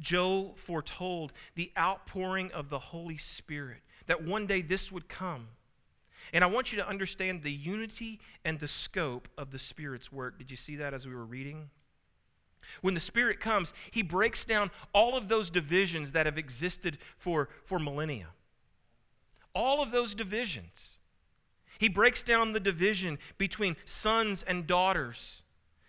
Joel 0.00 0.54
foretold 0.56 1.32
the 1.54 1.70
outpouring 1.78 2.50
of 2.52 2.68
the 2.68 2.78
Holy 2.78 3.18
Spirit, 3.18 3.82
that 4.06 4.24
one 4.24 4.46
day 4.46 4.62
this 4.62 4.90
would 4.90 5.08
come. 5.08 5.48
And 6.32 6.44
I 6.44 6.46
want 6.46 6.72
you 6.72 6.78
to 6.78 6.88
understand 6.88 7.42
the 7.42 7.52
unity 7.52 8.20
and 8.44 8.60
the 8.60 8.68
scope 8.68 9.28
of 9.36 9.50
the 9.50 9.58
Spirit's 9.58 10.12
work. 10.12 10.38
Did 10.38 10.50
you 10.50 10.56
see 10.56 10.76
that 10.76 10.94
as 10.94 11.06
we 11.06 11.14
were 11.14 11.24
reading? 11.24 11.70
When 12.80 12.94
the 12.94 13.00
Spirit 13.00 13.40
comes, 13.40 13.72
He 13.90 14.02
breaks 14.02 14.44
down 14.44 14.70
all 14.92 15.16
of 15.16 15.28
those 15.28 15.50
divisions 15.50 16.12
that 16.12 16.26
have 16.26 16.38
existed 16.38 16.98
for, 17.16 17.48
for 17.64 17.78
millennia. 17.78 18.28
All 19.54 19.82
of 19.82 19.90
those 19.90 20.14
divisions. 20.14 20.98
He 21.78 21.88
breaks 21.88 22.22
down 22.22 22.52
the 22.52 22.60
division 22.60 23.18
between 23.38 23.76
sons 23.84 24.42
and 24.42 24.66
daughters 24.66 25.42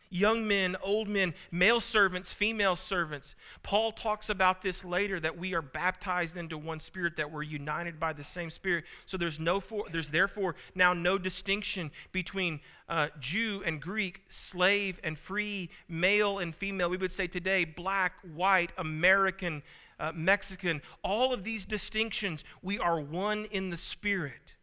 young 0.09 0.47
men, 0.47 0.75
old 0.81 1.07
men, 1.07 1.33
male 1.51 1.79
servants, 1.79 2.33
female 2.33 2.75
servants. 2.75 3.35
Paul 3.63 3.91
talks 3.91 4.29
about 4.29 4.61
this 4.61 4.83
later 4.83 5.19
that 5.19 5.37
we 5.37 5.53
are 5.53 5.61
baptized 5.61 6.35
into 6.35 6.57
one 6.57 6.79
spirit, 6.79 7.17
that 7.17 7.31
we're 7.31 7.43
united 7.43 7.99
by 7.99 8.13
the 8.13 8.23
same 8.23 8.49
spirit. 8.49 8.85
So 9.05 9.17
there's 9.17 9.39
no 9.39 9.59
for, 9.59 9.85
there's 9.91 10.09
therefore 10.09 10.55
now 10.75 10.93
no 10.93 11.17
distinction 11.17 11.91
between 12.11 12.59
uh, 12.87 13.09
Jew 13.19 13.61
and 13.65 13.81
Greek, 13.81 14.21
slave 14.27 14.99
and 15.03 15.17
free, 15.17 15.69
male 15.87 16.39
and 16.39 16.55
female. 16.55 16.89
We 16.89 16.97
would 16.97 17.11
say 17.11 17.27
today 17.27 17.63
black, 17.63 18.13
white, 18.33 18.71
American, 18.77 19.61
uh, 19.99 20.11
Mexican. 20.15 20.81
All 21.03 21.33
of 21.33 21.43
these 21.43 21.65
distinctions, 21.65 22.43
we 22.61 22.79
are 22.79 22.99
one 22.99 23.45
in 23.45 23.69
the 23.69 23.77
spirit. 23.77 24.53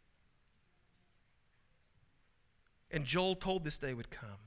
And 2.90 3.05
Joel 3.05 3.36
told 3.36 3.64
this 3.64 3.78
day 3.78 3.94
would 3.94 4.11
come. 4.11 4.45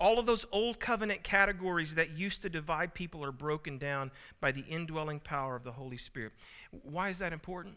All 0.00 0.18
of 0.18 0.24
those 0.24 0.46
old 0.50 0.80
covenant 0.80 1.22
categories 1.22 1.94
that 1.94 2.16
used 2.16 2.40
to 2.42 2.48
divide 2.48 2.94
people 2.94 3.22
are 3.22 3.32
broken 3.32 3.76
down 3.76 4.10
by 4.40 4.50
the 4.50 4.62
indwelling 4.62 5.20
power 5.20 5.54
of 5.54 5.62
the 5.62 5.72
Holy 5.72 5.98
Spirit. 5.98 6.32
Why 6.70 7.10
is 7.10 7.18
that 7.18 7.34
important? 7.34 7.76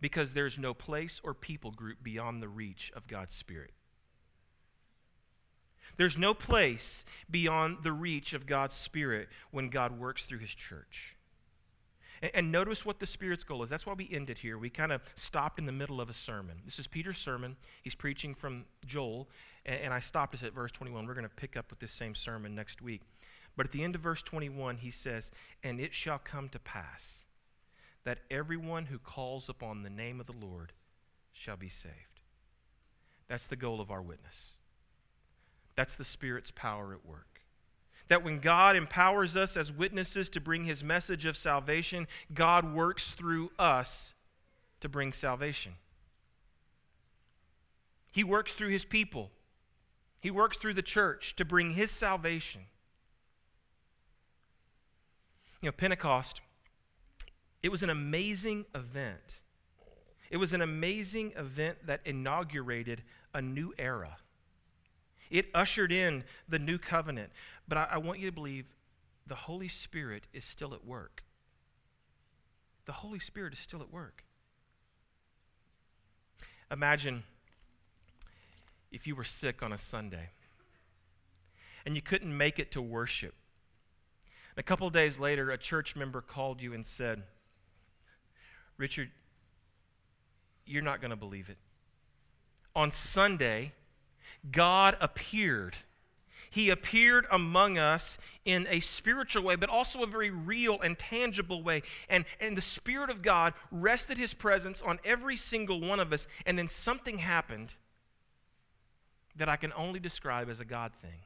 Because 0.00 0.34
there's 0.34 0.58
no 0.58 0.74
place 0.74 1.20
or 1.22 1.32
people 1.32 1.70
group 1.70 1.98
beyond 2.02 2.42
the 2.42 2.48
reach 2.48 2.90
of 2.96 3.06
God's 3.06 3.34
Spirit. 3.34 3.70
There's 5.96 6.18
no 6.18 6.34
place 6.34 7.04
beyond 7.30 7.78
the 7.82 7.92
reach 7.92 8.32
of 8.32 8.46
God's 8.46 8.74
Spirit 8.74 9.28
when 9.50 9.68
God 9.68 9.98
works 9.98 10.24
through 10.24 10.38
His 10.38 10.54
church. 10.54 11.16
And, 12.34 12.52
notice 12.52 12.84
what 12.84 13.00
the 13.00 13.06
Spirit's 13.06 13.44
goal 13.44 13.62
is. 13.62 13.70
That's 13.70 13.86
why 13.86 13.94
we 13.94 14.08
ended 14.12 14.38
here. 14.38 14.58
We 14.58 14.68
kind 14.68 14.92
of 14.92 15.02
stopped 15.16 15.58
in 15.58 15.64
the 15.64 15.72
middle 15.72 16.02
of 16.02 16.10
a 16.10 16.14
sermon. 16.14 16.58
This 16.66 16.78
is 16.78 16.86
Peter's 16.86 17.16
sermon. 17.16 17.56
He's 17.82 17.94
preaching 17.94 18.34
from 18.34 18.66
Joel, 18.84 19.28
and, 19.64 19.80
and 19.80 19.94
I 19.94 20.00
stopped 20.00 20.34
us 20.34 20.42
at 20.42 20.54
verse 20.54 20.72
21. 20.72 21.06
We're 21.06 21.14
going 21.14 21.28
to 21.28 21.34
pick 21.34 21.56
up 21.56 21.70
with 21.70 21.80
this 21.80 21.90
same 21.90 22.14
sermon 22.14 22.54
next 22.54 22.82
week. 22.82 23.02
But 23.56 23.66
at 23.66 23.72
the 23.72 23.82
end 23.82 23.94
of 23.94 24.00
verse 24.00 24.22
21, 24.22 24.78
he 24.78 24.90
says, 24.90 25.30
And 25.62 25.80
it 25.80 25.94
shall 25.94 26.18
come 26.18 26.48
to 26.50 26.58
pass 26.58 27.24
that 28.04 28.20
everyone 28.30 28.86
who 28.86 28.98
calls 28.98 29.48
upon 29.48 29.82
the 29.82 29.90
name 29.90 30.20
of 30.20 30.26
the 30.26 30.32
Lord 30.32 30.72
shall 31.32 31.56
be 31.56 31.68
saved. 31.68 31.94
That's 33.28 33.46
the 33.46 33.56
goal 33.56 33.80
of 33.80 33.90
our 33.90 34.02
witness. 34.02 34.54
That's 35.76 35.94
the 35.94 36.04
Spirit's 36.04 36.50
power 36.50 36.92
at 36.92 37.06
work 37.06 37.30
that 38.10 38.24
when 38.24 38.40
God 38.40 38.74
empowers 38.74 39.36
us 39.36 39.56
as 39.56 39.70
witnesses 39.70 40.28
to 40.30 40.40
bring 40.40 40.64
his 40.64 40.82
message 40.82 41.26
of 41.26 41.36
salvation, 41.36 42.08
God 42.34 42.74
works 42.74 43.12
through 43.12 43.52
us 43.56 44.14
to 44.80 44.88
bring 44.88 45.12
salvation. 45.12 45.74
He 48.10 48.24
works 48.24 48.52
through 48.52 48.70
his 48.70 48.84
people, 48.84 49.30
he 50.20 50.30
works 50.30 50.56
through 50.56 50.74
the 50.74 50.82
church 50.82 51.34
to 51.36 51.44
bring 51.44 51.70
his 51.70 51.90
salvation. 51.90 52.62
You 55.62 55.68
know, 55.68 55.72
Pentecost, 55.72 56.40
it 57.62 57.70
was 57.70 57.82
an 57.82 57.90
amazing 57.90 58.66
event. 58.74 59.40
It 60.30 60.36
was 60.36 60.52
an 60.52 60.60
amazing 60.60 61.32
event 61.36 61.86
that 61.86 62.00
inaugurated 62.04 63.02
a 63.34 63.42
new 63.42 63.72
era. 63.78 64.18
It 65.30 65.46
ushered 65.54 65.92
in 65.92 66.24
the 66.48 66.58
new 66.58 66.78
covenant. 66.78 67.30
But 67.66 67.78
I, 67.78 67.88
I 67.92 67.98
want 67.98 68.18
you 68.18 68.26
to 68.26 68.32
believe 68.32 68.66
the 69.26 69.34
Holy 69.34 69.68
Spirit 69.68 70.26
is 70.32 70.44
still 70.44 70.74
at 70.74 70.84
work. 70.84 71.22
The 72.86 72.92
Holy 72.92 73.18
Spirit 73.18 73.52
is 73.52 73.58
still 73.58 73.80
at 73.80 73.92
work. 73.92 74.24
Imagine 76.70 77.24
if 78.90 79.06
you 79.06 79.14
were 79.14 79.24
sick 79.24 79.62
on 79.62 79.72
a 79.72 79.78
Sunday 79.78 80.30
and 81.84 81.94
you 81.94 82.02
couldn't 82.02 82.36
make 82.36 82.58
it 82.58 82.70
to 82.72 82.82
worship. 82.82 83.34
A 84.56 84.62
couple 84.62 84.88
days 84.90 85.18
later, 85.18 85.50
a 85.50 85.58
church 85.58 85.96
member 85.96 86.20
called 86.20 86.60
you 86.60 86.74
and 86.74 86.86
said, 86.86 87.22
Richard, 88.76 89.10
you're 90.66 90.82
not 90.82 91.00
going 91.00 91.10
to 91.10 91.16
believe 91.16 91.48
it. 91.48 91.58
On 92.74 92.92
Sunday, 92.92 93.72
God 94.50 94.96
appeared. 95.00 95.76
He 96.50 96.68
appeared 96.68 97.26
among 97.30 97.78
us 97.78 98.18
in 98.44 98.66
a 98.70 98.80
spiritual 98.80 99.44
way, 99.44 99.56
but 99.56 99.68
also 99.68 100.02
a 100.02 100.06
very 100.06 100.30
real 100.30 100.80
and 100.80 100.98
tangible 100.98 101.62
way. 101.62 101.82
And, 102.08 102.24
and 102.40 102.56
the 102.56 102.62
Spirit 102.62 103.10
of 103.10 103.22
God 103.22 103.54
rested 103.70 104.18
His 104.18 104.34
presence 104.34 104.82
on 104.82 104.98
every 105.04 105.36
single 105.36 105.80
one 105.80 106.00
of 106.00 106.12
us, 106.12 106.26
and 106.44 106.58
then 106.58 106.68
something 106.68 107.18
happened. 107.18 107.74
That 109.36 109.48
I 109.48 109.56
can 109.56 109.72
only 109.74 110.00
describe 110.00 110.48
as 110.48 110.60
a 110.60 110.64
God 110.64 110.92
thing. 111.00 111.20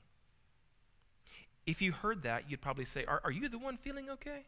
If 1.67 1.81
you 1.81 1.93
heard 1.93 2.23
that, 2.23 2.51
you'd 2.51 2.61
probably 2.61 2.85
say, 2.85 3.05
Are, 3.05 3.21
are 3.25 3.31
you 3.31 3.49
the 3.49 3.59
one 3.59 3.77
feeling 3.77 4.11
okay? 4.11 4.45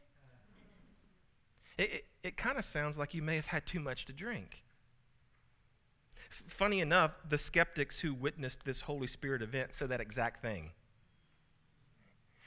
It, 1.79 1.91
it, 1.93 2.05
it 2.23 2.37
kind 2.37 2.59
of 2.59 2.65
sounds 2.65 2.97
like 2.97 3.15
you 3.15 3.23
may 3.23 3.37
have 3.37 3.47
had 3.47 3.67
too 3.67 3.81
much 3.81 4.05
to 4.07 4.13
drink. 4.13 4.63
F- 6.31 6.43
funny 6.47 6.81
enough, 6.81 7.17
the 7.29 7.39
skeptics 7.39 8.01
who 8.01 8.15
witnessed 8.15 8.65
this 8.65 8.83
Holy 8.83 9.07
Spirit 9.07 9.43
event 9.43 9.75
said 9.75 9.89
that 9.91 10.01
exact 10.01 10.43
thing. 10.43 10.73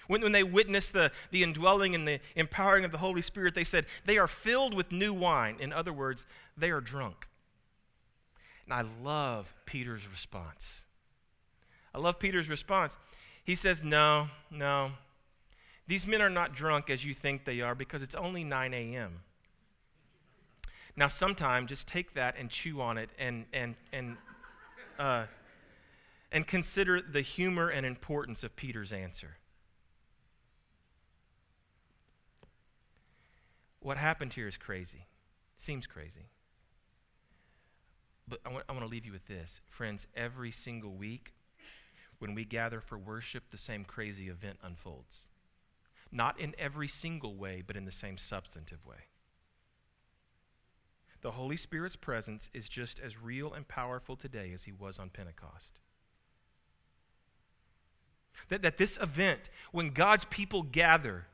When, 0.08 0.22
when 0.22 0.32
they 0.32 0.44
witnessed 0.44 0.94
the, 0.94 1.12
the 1.30 1.44
indwelling 1.44 1.94
and 1.94 2.08
the 2.08 2.20
empowering 2.36 2.84
of 2.84 2.92
the 2.92 2.98
Holy 2.98 3.22
Spirit, 3.22 3.54
they 3.54 3.64
said, 3.64 3.86
they 4.06 4.18
are 4.18 4.28
filled 4.28 4.74
with 4.74 4.92
new 4.92 5.14
wine. 5.14 5.58
In 5.60 5.72
other 5.72 5.94
words, 5.94 6.26
they 6.58 6.72
are 6.72 6.82
drunk. 6.82 7.28
And 8.66 8.74
I 8.74 8.82
love 9.04 9.54
Peter's 9.66 10.08
response. 10.10 10.84
I 11.94 12.00
love 12.00 12.20
Peter's 12.20 12.50
response. 12.50 12.98
He 13.44 13.56
says, 13.56 13.84
No, 13.84 14.30
no. 14.52 14.92
These 15.88 16.06
men 16.06 16.22
are 16.22 16.30
not 16.30 16.54
drunk 16.54 16.90
as 16.90 17.04
you 17.04 17.16
think 17.16 17.46
they 17.46 17.62
are 17.62 17.74
because 17.74 18.04
it's 18.04 18.14
only 18.14 18.44
9 18.44 18.74
a.m. 18.76 19.22
Now, 20.96 21.08
sometime 21.08 21.66
just 21.66 21.88
take 21.88 22.14
that 22.14 22.36
and 22.38 22.50
chew 22.50 22.80
on 22.80 22.98
it 22.98 23.10
and, 23.18 23.46
and, 23.52 23.76
and, 23.92 24.18
uh, 25.00 25.24
and 26.32 26.46
consider 26.46 27.02
the 27.02 27.22
humor 27.22 27.70
and 27.70 27.86
importance 27.86 28.44
of 28.44 28.56
Peter's 28.56 28.92
answer. 28.92 29.38
What 33.80 33.98
happened 33.98 34.34
here 34.34 34.48
is 34.48 34.58
crazy. 34.58 35.08
Seems 35.58 35.88
crazy. 35.88 36.28
But 38.28 38.42
I 38.46 38.50
want, 38.50 38.66
I 38.70 38.74
want 38.74 38.84
to 38.84 38.90
leave 38.90 39.06
you 39.06 39.12
with 39.12 39.26
this. 39.26 39.62
Friends, 39.66 40.06
every 40.16 40.52
single 40.52 40.92
week, 40.92 41.34
when 42.20 42.36
we 42.36 42.46
gather 42.46 42.82
for 42.82 42.98
worship, 42.98 43.46
the 43.50 43.58
same 43.58 43.84
crazy 43.84 44.28
event 44.28 44.60
unfolds. 44.62 45.24
Not 46.12 46.40
in 46.40 46.56
every 46.58 46.88
single 46.88 47.36
way, 47.36 47.64
but 47.66 47.76
in 47.76 47.86
the 47.86 47.92
same 47.92 48.18
substantive 48.18 48.86
way. 48.86 49.08
The 51.22 51.32
Holy 51.32 51.58
Spirit's 51.58 51.96
presence 51.96 52.50
is 52.54 52.70
just 52.70 53.00
as 53.00 53.22
real 53.22 53.54
and 53.54 53.68
powerful 53.68 54.16
today 54.16 54.52
as 54.54 54.64
he 54.64 54.72
was 54.72 55.00
on 55.00 55.10
Pentecost. 55.10 55.80
That, 58.48 58.62
that 58.62 58.78
this 58.78 58.98
event, 59.02 59.50
when 59.72 59.92
God's 59.92 60.26
people 60.26 60.64
gather, 60.64 61.26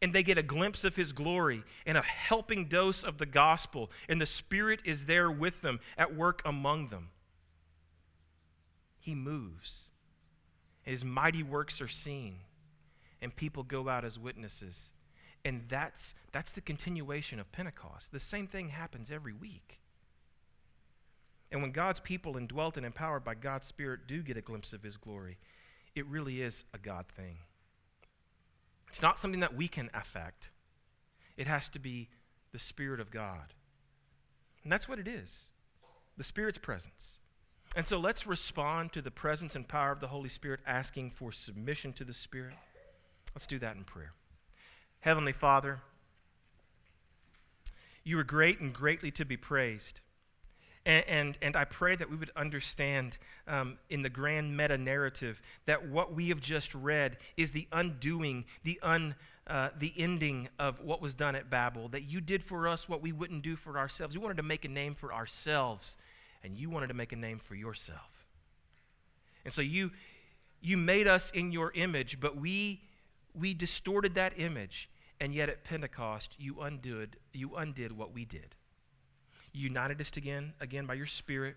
and 0.00 0.12
they 0.12 0.22
get 0.24 0.38
a 0.38 0.42
glimpse 0.42 0.82
of 0.82 0.96
his 0.96 1.12
glory 1.12 1.62
and 1.86 1.96
a 1.96 2.02
helping 2.02 2.66
dose 2.66 3.04
of 3.04 3.18
the 3.18 3.26
gospel, 3.26 3.90
and 4.08 4.20
the 4.20 4.26
Spirit 4.26 4.80
is 4.84 5.06
there 5.06 5.30
with 5.30 5.62
them 5.62 5.78
at 5.96 6.14
work 6.14 6.42
among 6.44 6.88
them. 6.88 7.10
He 8.98 9.14
moves. 9.14 9.90
His 10.82 11.04
mighty 11.04 11.42
works 11.42 11.80
are 11.80 11.88
seen, 11.88 12.38
and 13.20 13.34
people 13.34 13.62
go 13.62 13.88
out 13.88 14.04
as 14.04 14.18
witnesses. 14.18 14.90
And 15.44 15.62
that's, 15.68 16.14
that's 16.32 16.52
the 16.52 16.60
continuation 16.60 17.40
of 17.40 17.50
Pentecost. 17.52 18.12
The 18.12 18.20
same 18.20 18.46
thing 18.46 18.70
happens 18.70 19.10
every 19.10 19.32
week. 19.32 19.80
And 21.50 21.60
when 21.60 21.72
God's 21.72 22.00
people, 22.00 22.36
indwelt 22.36 22.76
and 22.76 22.86
empowered 22.86 23.24
by 23.24 23.34
God's 23.34 23.66
Spirit, 23.66 24.06
do 24.06 24.22
get 24.22 24.36
a 24.36 24.40
glimpse 24.40 24.72
of 24.72 24.82
His 24.82 24.96
glory, 24.96 25.38
it 25.94 26.06
really 26.06 26.40
is 26.40 26.64
a 26.72 26.78
God 26.78 27.06
thing. 27.14 27.38
It's 28.88 29.02
not 29.02 29.18
something 29.18 29.40
that 29.40 29.54
we 29.54 29.68
can 29.68 29.90
affect, 29.94 30.50
it 31.36 31.46
has 31.46 31.68
to 31.70 31.78
be 31.78 32.08
the 32.52 32.58
Spirit 32.58 33.00
of 33.00 33.10
God. 33.10 33.54
And 34.62 34.72
that's 34.72 34.88
what 34.88 34.98
it 34.98 35.08
is 35.08 35.48
the 36.16 36.24
Spirit's 36.24 36.58
presence. 36.58 37.18
And 37.74 37.86
so 37.86 37.98
let's 37.98 38.26
respond 38.26 38.92
to 38.92 39.02
the 39.02 39.10
presence 39.10 39.56
and 39.56 39.66
power 39.66 39.92
of 39.92 40.00
the 40.00 40.08
Holy 40.08 40.28
Spirit, 40.28 40.60
asking 40.66 41.10
for 41.10 41.32
submission 41.32 41.92
to 41.94 42.04
the 42.04 42.12
Spirit. 42.12 42.54
Let's 43.34 43.46
do 43.46 43.58
that 43.60 43.76
in 43.76 43.84
prayer. 43.84 44.12
Heavenly 45.00 45.32
Father, 45.32 45.80
you 48.04 48.18
are 48.18 48.24
great 48.24 48.60
and 48.60 48.72
greatly 48.72 49.10
to 49.12 49.24
be 49.24 49.36
praised. 49.36 50.00
And, 50.84 51.04
and, 51.06 51.38
and, 51.40 51.56
I 51.56 51.64
pray 51.64 51.94
that 51.94 52.10
we 52.10 52.16
would 52.16 52.32
understand 52.34 53.16
um, 53.46 53.78
in 53.88 54.02
the 54.02 54.10
grand 54.10 54.56
meta 54.56 54.76
narrative 54.76 55.40
that 55.66 55.88
what 55.88 56.12
we 56.12 56.28
have 56.30 56.40
just 56.40 56.74
read 56.74 57.18
is 57.36 57.52
the 57.52 57.68
undoing, 57.70 58.44
the, 58.64 58.80
un, 58.82 59.14
uh, 59.46 59.68
the 59.78 59.94
ending 59.96 60.48
of 60.58 60.80
what 60.80 61.00
was 61.00 61.14
done 61.14 61.36
at 61.36 61.48
Babel. 61.48 61.88
That 61.88 62.02
you 62.02 62.20
did 62.20 62.42
for 62.42 62.66
us 62.66 62.88
what 62.88 63.00
we 63.00 63.12
wouldn't 63.12 63.42
do 63.42 63.54
for 63.54 63.78
ourselves. 63.78 64.16
We 64.16 64.22
wanted 64.22 64.38
to 64.38 64.42
make 64.42 64.64
a 64.64 64.68
name 64.68 64.96
for 64.96 65.14
ourselves, 65.14 65.96
and 66.44 66.56
you 66.56 66.70
wanted 66.70 66.88
to 66.88 66.94
make 66.94 67.12
a 67.12 67.16
name 67.16 67.38
for 67.38 67.54
yourself. 67.54 68.26
And 69.44 69.52
so 69.52 69.62
you, 69.62 69.90
you 70.60 70.76
made 70.76 71.06
us 71.06 71.30
in 71.32 71.52
your 71.52 71.72
image, 71.74 72.20
but 72.20 72.36
we, 72.36 72.80
we 73.34 73.54
distorted 73.54 74.14
that 74.14 74.34
image. 74.38 74.88
And 75.20 75.34
yet 75.34 75.48
at 75.48 75.64
Pentecost, 75.64 76.34
you 76.38 76.60
undid, 76.60 77.16
you 77.32 77.54
undid 77.56 77.92
what 77.96 78.12
we 78.12 78.24
did. 78.24 78.56
You 79.52 79.64
united 79.64 80.00
us 80.00 80.10
again, 80.16 80.54
again 80.60 80.86
by 80.86 80.94
your 80.94 81.06
Spirit. 81.06 81.56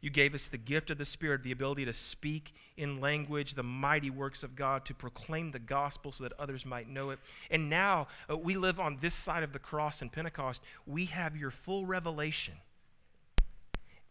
You 0.00 0.10
gave 0.10 0.34
us 0.34 0.48
the 0.48 0.58
gift 0.58 0.90
of 0.90 0.98
the 0.98 1.04
Spirit, 1.04 1.42
the 1.42 1.52
ability 1.52 1.84
to 1.86 1.92
speak 1.92 2.54
in 2.76 3.00
language, 3.00 3.54
the 3.54 3.62
mighty 3.62 4.10
works 4.10 4.42
of 4.42 4.54
God, 4.54 4.84
to 4.86 4.94
proclaim 4.94 5.50
the 5.50 5.58
gospel 5.58 6.12
so 6.12 6.24
that 6.24 6.32
others 6.38 6.66
might 6.66 6.88
know 6.88 7.10
it. 7.10 7.18
And 7.50 7.70
now 7.70 8.08
uh, 8.30 8.36
we 8.36 8.54
live 8.56 8.78
on 8.78 8.98
this 9.00 9.14
side 9.14 9.42
of 9.42 9.52
the 9.52 9.58
cross 9.58 10.02
in 10.02 10.10
Pentecost. 10.10 10.60
We 10.86 11.06
have 11.06 11.36
your 11.36 11.50
full 11.50 11.86
revelation. 11.86 12.54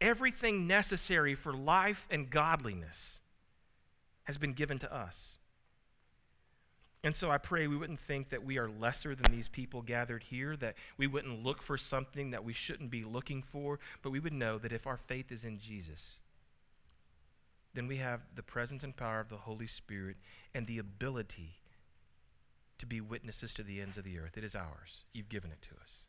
Everything 0.04 0.68
necessary 0.68 1.34
for 1.34 1.54
life 1.54 2.08
and 2.12 2.30
godliness 2.30 3.22
has 4.24 4.38
been 4.38 4.52
given 4.52 4.78
to 4.80 4.94
us. 4.94 5.40
And 7.06 7.16
so 7.16 7.32
I 7.32 7.38
pray 7.38 7.68
we 7.68 7.78
wouldn't 7.78 8.02
think 8.02 8.28
that 8.28 8.44
we 8.44 8.58
are 8.58 8.70
lesser 8.70 9.16
than 9.16 9.32
these 9.32 9.48
people 9.48 9.82
gathered 9.82 10.24
here, 10.24 10.58
that 10.58 10.76
we 10.98 11.08
wouldn't 11.08 11.42
look 11.42 11.62
for 11.62 11.78
something 11.78 12.32
that 12.32 12.44
we 12.44 12.52
shouldn't 12.52 12.92
be 12.92 13.06
looking 13.06 13.42
for, 13.42 13.80
but 14.02 14.10
we 14.10 14.20
would 14.20 14.34
know 14.34 14.58
that 14.58 14.74
if 14.74 14.86
our 14.86 14.98
faith 14.98 15.32
is 15.32 15.46
in 15.46 15.58
Jesus, 15.58 16.20
then 17.74 17.88
we 17.88 17.96
have 17.98 18.24
the 18.36 18.44
presence 18.44 18.84
and 18.84 18.98
power 18.98 19.22
of 19.22 19.30
the 19.30 19.38
Holy 19.38 19.68
Spirit 19.68 20.18
and 20.54 20.68
the 20.68 20.80
ability 20.80 21.62
to 22.78 22.86
be 22.86 23.00
witnesses 23.00 23.54
to 23.54 23.64
the 23.64 23.80
ends 23.80 23.98
of 23.98 24.04
the 24.04 24.20
earth. 24.20 24.36
It 24.36 24.44
is 24.44 24.54
ours. 24.54 25.06
You've 25.14 25.30
given 25.30 25.50
it 25.50 25.62
to 25.62 25.76
us. 25.82 26.08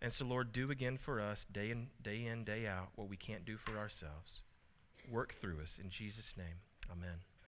And 0.00 0.12
so, 0.12 0.24
Lord, 0.24 0.52
do 0.52 0.70
again 0.70 0.98
for 0.98 1.20
us, 1.20 1.46
day 1.50 1.70
in, 1.70 1.88
day 2.02 2.26
in, 2.26 2.44
day 2.44 2.66
out, 2.66 2.88
what 2.96 3.08
we 3.08 3.16
can't 3.16 3.44
do 3.44 3.56
for 3.56 3.78
ourselves. 3.78 4.42
Work 5.10 5.34
through 5.40 5.60
us. 5.62 5.78
In 5.82 5.90
Jesus' 5.90 6.34
name, 6.36 6.60
amen. 6.90 7.20